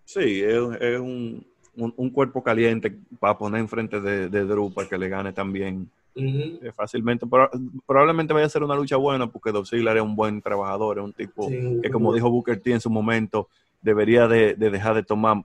Sí, 0.05 0.41
es, 0.41 0.57
es 0.81 0.99
un, 0.99 1.45
un- 1.75 1.93
un 1.95 2.09
cuerpo 2.09 2.43
caliente 2.43 2.95
para 3.19 3.37
poner 3.37 3.61
enfrente 3.61 4.01
de, 4.01 4.27
de 4.29 4.43
Drew 4.45 4.73
para 4.73 4.87
que 4.89 4.97
le 4.97 5.07
gane 5.09 5.31
también 5.31 5.89
eh, 6.15 6.71
fácilmente. 6.75 7.25
Pero, 7.25 7.49
probablemente 7.85 8.33
vaya 8.33 8.45
a 8.45 8.49
ser 8.49 8.63
una 8.63 8.75
lucha 8.75 8.97
buena 8.97 9.27
porque 9.31 9.51
Dolph 9.51 9.69
Ziggler 9.69 9.95
es 9.97 10.03
un 10.03 10.15
buen 10.15 10.41
trabajador, 10.41 10.97
es 10.99 11.03
un 11.05 11.13
tipo 11.13 11.47
Sí, 11.47 11.79
que 11.81 11.89
como 11.89 12.13
dijo 12.13 12.29
Booker 12.29 12.59
T 12.59 12.73
en 12.73 12.81
su 12.81 12.89
momento, 12.89 13.47
debería 13.81 14.27
de, 14.27 14.55
de 14.55 14.69
dejar 14.69 14.95
de 14.95 15.03
tomar 15.03 15.43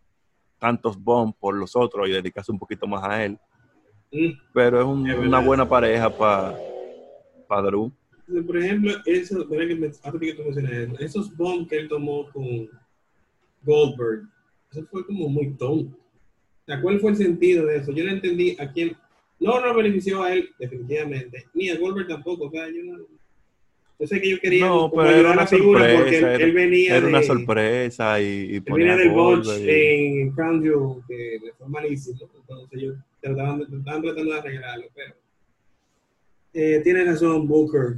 tantos 0.59 1.01
bombs 1.01 1.35
por 1.39 1.55
los 1.55 1.77
otros 1.77 2.09
y 2.09 2.13
dedicarse 2.13 2.51
un 2.51 2.59
poquito 2.59 2.87
más 2.89 3.05
a 3.05 3.25
él. 3.25 3.39
Mm. 4.11 4.31
Pero 4.53 4.81
es 4.81 4.87
un- 4.87 5.09
Es 5.09 5.17
una 5.19 5.39
buena 5.39 5.69
pareja 5.69 6.11
para 6.11 6.57
Drew. 7.63 7.93
Por 8.47 8.59
ejemplo, 8.59 8.93
eso, 9.05 9.49
que 9.49 9.75
me, 9.77 9.91
ahora 10.03 10.19
que 10.19 10.35
tú 10.35 10.43
mencionas 10.43 10.73
eso, 10.73 10.99
esos 10.99 11.37
bombs 11.37 11.69
que 11.69 11.77
él 11.77 11.89
tomó 11.89 12.29
con 12.33 12.69
Goldberg, 13.63 14.23
eso 14.71 14.85
fue 14.91 15.07
como 15.07 15.29
muy 15.29 15.51
tonto. 15.55 15.97
O 15.97 16.65
sea, 16.67 16.81
¿cuál 16.81 16.99
fue 16.99 17.11
el 17.13 17.17
sentido 17.17 17.67
de 17.67 17.77
eso? 17.77 17.93
Yo 17.93 18.05
no 18.05 18.11
entendí 18.11 18.57
a 18.59 18.73
quién. 18.73 18.97
No, 19.39 19.61
no 19.61 19.75
benefició 19.75 20.23
a 20.25 20.33
él, 20.33 20.49
definitivamente, 20.59 21.45
ni 21.55 21.69
a 21.71 21.79
Goldberg 21.79 22.09
tampoco. 22.09 22.47
O 22.47 22.51
sea, 22.51 22.67
yo, 22.69 22.83
no, 22.83 22.99
yo 23.99 24.07
sé 24.07 24.21
que 24.21 24.31
yo 24.31 24.41
quería 24.41 24.67
No, 24.67 24.91
pero 24.91 25.03
era 25.03 25.11
ayudar 25.11 25.27
a 25.27 25.33
una 25.35 25.43
la 25.43 25.47
figura 25.47 25.81
porque 25.81 26.09
él, 26.09 26.21
sorpresa, 26.23 26.45
él 26.45 26.53
venía 26.53 26.97
Era 26.97 27.07
una 27.07 27.21
de, 27.21 27.27
sorpresa 27.27 28.21
y, 28.21 28.25
y 28.25 28.55
él 28.57 28.63
ponía 28.65 28.97
venía 28.97 29.05
del 29.05 29.11
botch 29.15 29.47
y- 29.61 29.71
en 29.71 30.31
Crown 30.33 30.63
Jewel, 30.63 31.03
que 31.07 31.39
fue 31.57 31.69
malísimo. 31.69 32.19
Entonces, 32.41 32.69
ellos 32.73 32.97
trataban, 33.21 33.63
estaban 33.63 34.03
tratando 34.03 34.33
de 34.33 34.39
arreglarlo, 34.39 34.87
pero 34.95 35.15
eh, 36.55 36.81
tiene 36.83 37.05
razón 37.05 37.47
Booker. 37.47 37.97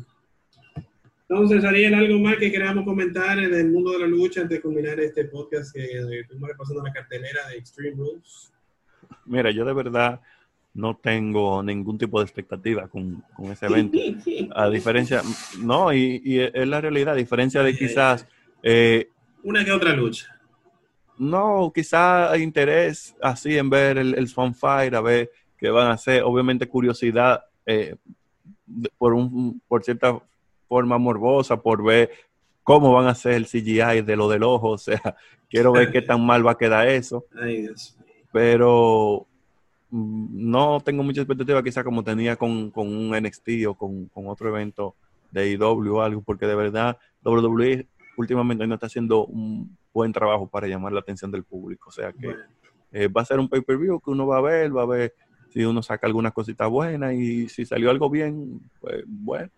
Entonces, 1.28 1.62
Ariel, 1.64 1.94
¿algo 1.94 2.18
más 2.20 2.36
que 2.36 2.50
queramos 2.50 2.84
comentar 2.84 3.38
en 3.38 3.52
el 3.52 3.70
mundo 3.70 3.92
de 3.92 3.98
la 4.00 4.06
lucha 4.06 4.40
antes 4.42 4.58
de 4.58 4.62
culminar 4.62 4.98
este 4.98 5.26
podcast 5.26 5.74
que 5.74 5.82
eh, 5.84 6.20
estuvimos 6.20 6.48
repasando 6.48 6.82
la 6.82 6.92
cartelera 6.92 7.48
de 7.48 7.58
Extreme 7.58 7.96
Rules? 7.96 8.50
Mira, 9.26 9.50
yo 9.50 9.64
de 9.66 9.74
verdad 9.74 10.20
no 10.72 10.96
tengo 10.96 11.62
ningún 11.62 11.98
tipo 11.98 12.18
de 12.18 12.24
expectativa 12.24 12.88
con, 12.88 13.22
con 13.36 13.46
ese 13.52 13.66
evento. 13.66 13.98
A 14.54 14.70
diferencia, 14.70 15.22
no, 15.60 15.92
y, 15.92 16.20
y 16.24 16.40
es 16.40 16.66
la 16.66 16.80
realidad, 16.80 17.12
a 17.14 17.16
diferencia 17.16 17.62
de 17.62 17.76
quizás, 17.76 18.26
eh, 18.62 19.08
Una 19.42 19.64
que 19.64 19.72
otra 19.72 19.94
lucha. 19.94 20.34
no, 21.18 21.70
quizás 21.74 22.30
hay 22.30 22.42
interés 22.42 23.14
así 23.20 23.58
en 23.58 23.68
ver 23.68 23.98
el, 23.98 24.14
el 24.14 24.28
fanfare, 24.28 24.94
a 24.94 25.00
ver 25.02 25.30
qué 25.58 25.68
van 25.68 25.88
a 25.88 25.94
hacer. 25.94 26.22
Obviamente 26.22 26.66
curiosidad 26.68 27.44
eh, 27.66 27.96
por, 28.96 29.12
un, 29.14 29.60
por 29.68 29.82
cierta 29.84 30.18
forma 30.68 30.98
morbosa, 30.98 31.60
por 31.60 31.82
ver 31.82 32.10
cómo 32.62 32.92
van 32.92 33.06
a 33.06 33.10
hacer 33.10 33.32
el 33.32 33.46
CGI 33.46 34.02
de 34.02 34.16
lo 34.16 34.28
del 34.28 34.42
ojo. 34.42 34.70
O 34.72 34.78
sea, 34.78 35.16
quiero 35.48 35.72
ver 35.72 35.90
qué 35.90 36.02
tan 36.02 36.24
mal 36.24 36.46
va 36.46 36.52
a 36.52 36.58
quedar 36.58 36.88
eso. 36.88 37.24
Pero 38.32 39.26
mm, 39.90 40.50
no 40.50 40.80
tengo 40.80 41.02
mucha 41.02 41.22
expectativa 41.22 41.62
quizá 41.62 41.82
como 41.82 42.04
tenía 42.04 42.36
con, 42.36 42.70
con 42.70 42.86
un 42.88 43.16
NXT 43.16 43.66
o 43.68 43.74
con, 43.74 44.06
con 44.06 44.28
otro 44.28 44.48
evento 44.50 44.94
de 45.30 45.50
IW 45.50 45.96
o 45.96 46.02
algo, 46.02 46.22
porque 46.22 46.46
de 46.46 46.54
verdad 46.54 46.98
WWE 47.24 47.86
últimamente 48.16 48.66
no 48.66 48.74
está 48.74 48.86
haciendo 48.86 49.26
un 49.26 49.76
buen 49.92 50.12
trabajo 50.12 50.46
para 50.46 50.66
llamar 50.66 50.92
la 50.92 51.00
atención 51.00 51.30
del 51.30 51.44
público, 51.44 51.88
o 51.88 51.92
sea 51.92 52.12
que 52.12 52.26
Bueno, 52.26 52.42
eh, 52.92 53.08
va 53.08 53.22
a 53.22 53.24
ser 53.24 53.38
un 53.38 53.48
pay-per-view 53.48 54.00
que 54.00 54.10
uno 54.10 54.26
va 54.26 54.38
a 54.38 54.42
ver, 54.42 54.76
va 54.76 54.82
a 54.82 54.86
ver 54.86 55.14
si 55.50 55.64
uno 55.64 55.82
saca 55.82 56.06
algunas 56.06 56.32
cositas 56.32 56.68
buenas 56.68 57.14
y 57.14 57.48
si 57.48 57.64
salió 57.64 57.90
algo 57.90 58.10
bien, 58.10 58.60
pues 58.80 59.04
bueno. 59.06 59.50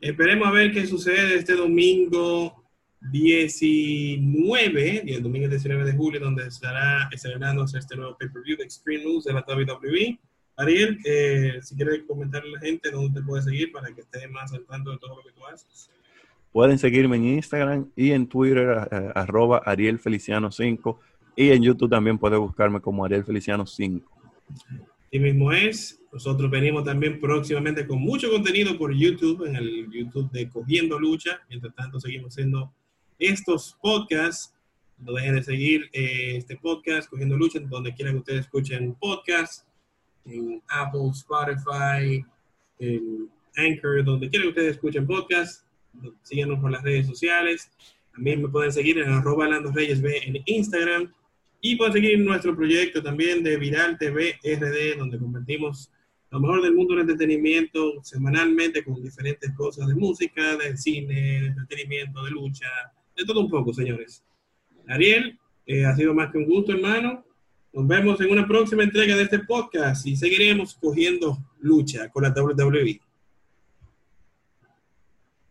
Esperemos 0.00 0.48
a 0.48 0.52
ver 0.52 0.72
qué 0.72 0.86
sucede 0.86 1.36
este 1.36 1.54
domingo 1.54 2.58
19, 3.00 5.02
y 5.06 5.12
el 5.12 5.22
domingo 5.22 5.48
19 5.48 5.84
de 5.84 5.96
julio, 5.96 6.20
donde 6.20 6.46
estará 6.46 7.08
celebrándose 7.16 7.78
este 7.78 7.96
nuevo 7.96 8.16
pay-per-view 8.18 8.56
de 8.56 8.64
Extreme 8.64 9.04
Rules 9.04 9.24
de 9.24 9.32
la 9.32 9.44
WWE. 9.46 10.18
Ariel, 10.56 10.98
eh, 11.04 11.60
si 11.62 11.76
quieres 11.76 12.02
comentarle 12.08 12.50
a 12.50 12.52
la 12.54 12.60
gente 12.60 12.90
dónde 12.90 13.20
te 13.20 13.24
puede 13.24 13.42
seguir 13.42 13.70
para 13.70 13.94
que 13.94 14.00
esté 14.00 14.26
más 14.28 14.52
al 14.52 14.66
tanto 14.66 14.90
de 14.90 14.98
todo 14.98 15.16
lo 15.16 15.22
que 15.22 15.30
tú 15.30 15.46
haces. 15.46 15.90
Pueden 16.50 16.78
seguirme 16.78 17.16
en 17.16 17.26
Instagram 17.26 17.90
y 17.94 18.10
en 18.10 18.26
Twitter, 18.26 18.88
eh, 18.90 19.12
arroba 19.14 19.62
Ariel 19.64 20.00
Feliciano 20.00 20.50
5 20.50 20.98
y 21.36 21.50
en 21.50 21.62
YouTube 21.62 21.90
también 21.90 22.18
puede 22.18 22.36
buscarme 22.36 22.80
como 22.80 23.04
Ariel 23.04 23.24
Feliciano 23.24 23.64
5. 23.64 24.10
Y 25.10 25.18
mismo 25.18 25.52
es, 25.52 26.02
nosotros 26.12 26.50
venimos 26.50 26.84
también 26.84 27.20
próximamente 27.20 27.86
con 27.86 28.00
mucho 28.00 28.30
contenido 28.30 28.76
por 28.76 28.94
YouTube, 28.94 29.46
en 29.46 29.56
el 29.56 29.90
YouTube 29.90 30.30
de 30.30 30.48
Cogiendo 30.48 30.98
Lucha. 30.98 31.40
Mientras 31.48 31.74
tanto, 31.74 31.98
seguimos 31.98 32.34
haciendo 32.34 32.72
estos 33.18 33.76
podcasts. 33.80 34.54
No 34.98 35.12
dejen 35.12 35.36
de 35.36 35.42
seguir 35.42 35.88
eh, 35.92 36.36
este 36.36 36.56
podcast, 36.56 37.08
Cogiendo 37.08 37.36
Lucha, 37.36 37.60
donde 37.60 37.94
quiera 37.94 38.10
que 38.10 38.18
ustedes 38.18 38.40
escuchen 38.40 38.94
podcast, 38.94 39.66
en 40.26 40.62
Apple, 40.68 41.10
Spotify, 41.12 42.24
en 42.78 43.30
Anchor, 43.56 44.04
donde 44.04 44.28
quiera 44.28 44.42
que 44.44 44.50
ustedes 44.50 44.72
escuchen 44.72 45.06
podcast. 45.06 45.64
Síganos 46.22 46.60
por 46.60 46.70
las 46.70 46.82
redes 46.82 47.06
sociales. 47.06 47.70
También 48.12 48.42
me 48.42 48.48
pueden 48.48 48.72
seguir 48.72 48.98
en 48.98 49.10
arroba 49.10 49.48
Lando 49.48 49.72
Reyes 49.72 50.02
B 50.02 50.20
en 50.24 50.42
Instagram. 50.44 51.12
Y 51.60 51.76
pueden 51.76 51.92
seguir 51.92 52.18
nuestro 52.20 52.54
proyecto 52.54 53.02
también 53.02 53.42
de 53.42 53.56
Viral 53.56 53.98
TV 53.98 54.38
RD, 54.42 54.98
donde 54.98 55.18
compartimos 55.18 55.90
lo 56.30 56.40
mejor 56.40 56.62
del 56.62 56.74
mundo 56.74 56.94
del 56.94 57.02
entretenimiento 57.02 58.02
semanalmente 58.02 58.84
con 58.84 59.02
diferentes 59.02 59.50
cosas 59.56 59.88
de 59.88 59.94
música, 59.94 60.56
de 60.56 60.76
cine, 60.76 61.14
de 61.14 61.46
entretenimiento, 61.46 62.22
de 62.22 62.30
lucha, 62.30 62.68
de 63.16 63.24
todo 63.24 63.40
un 63.40 63.50
poco, 63.50 63.72
señores. 63.72 64.22
Ariel, 64.86 65.38
eh, 65.66 65.84
ha 65.84 65.96
sido 65.96 66.14
más 66.14 66.30
que 66.30 66.38
un 66.38 66.44
gusto, 66.44 66.72
hermano. 66.72 67.24
Nos 67.72 67.86
vemos 67.86 68.20
en 68.20 68.30
una 68.30 68.46
próxima 68.46 68.82
entrega 68.82 69.16
de 69.16 69.24
este 69.24 69.40
podcast 69.40 70.06
y 70.06 70.16
seguiremos 70.16 70.74
cogiendo 70.74 71.38
lucha 71.60 72.08
con 72.10 72.22
la 72.22 72.30
WWE. 72.30 73.00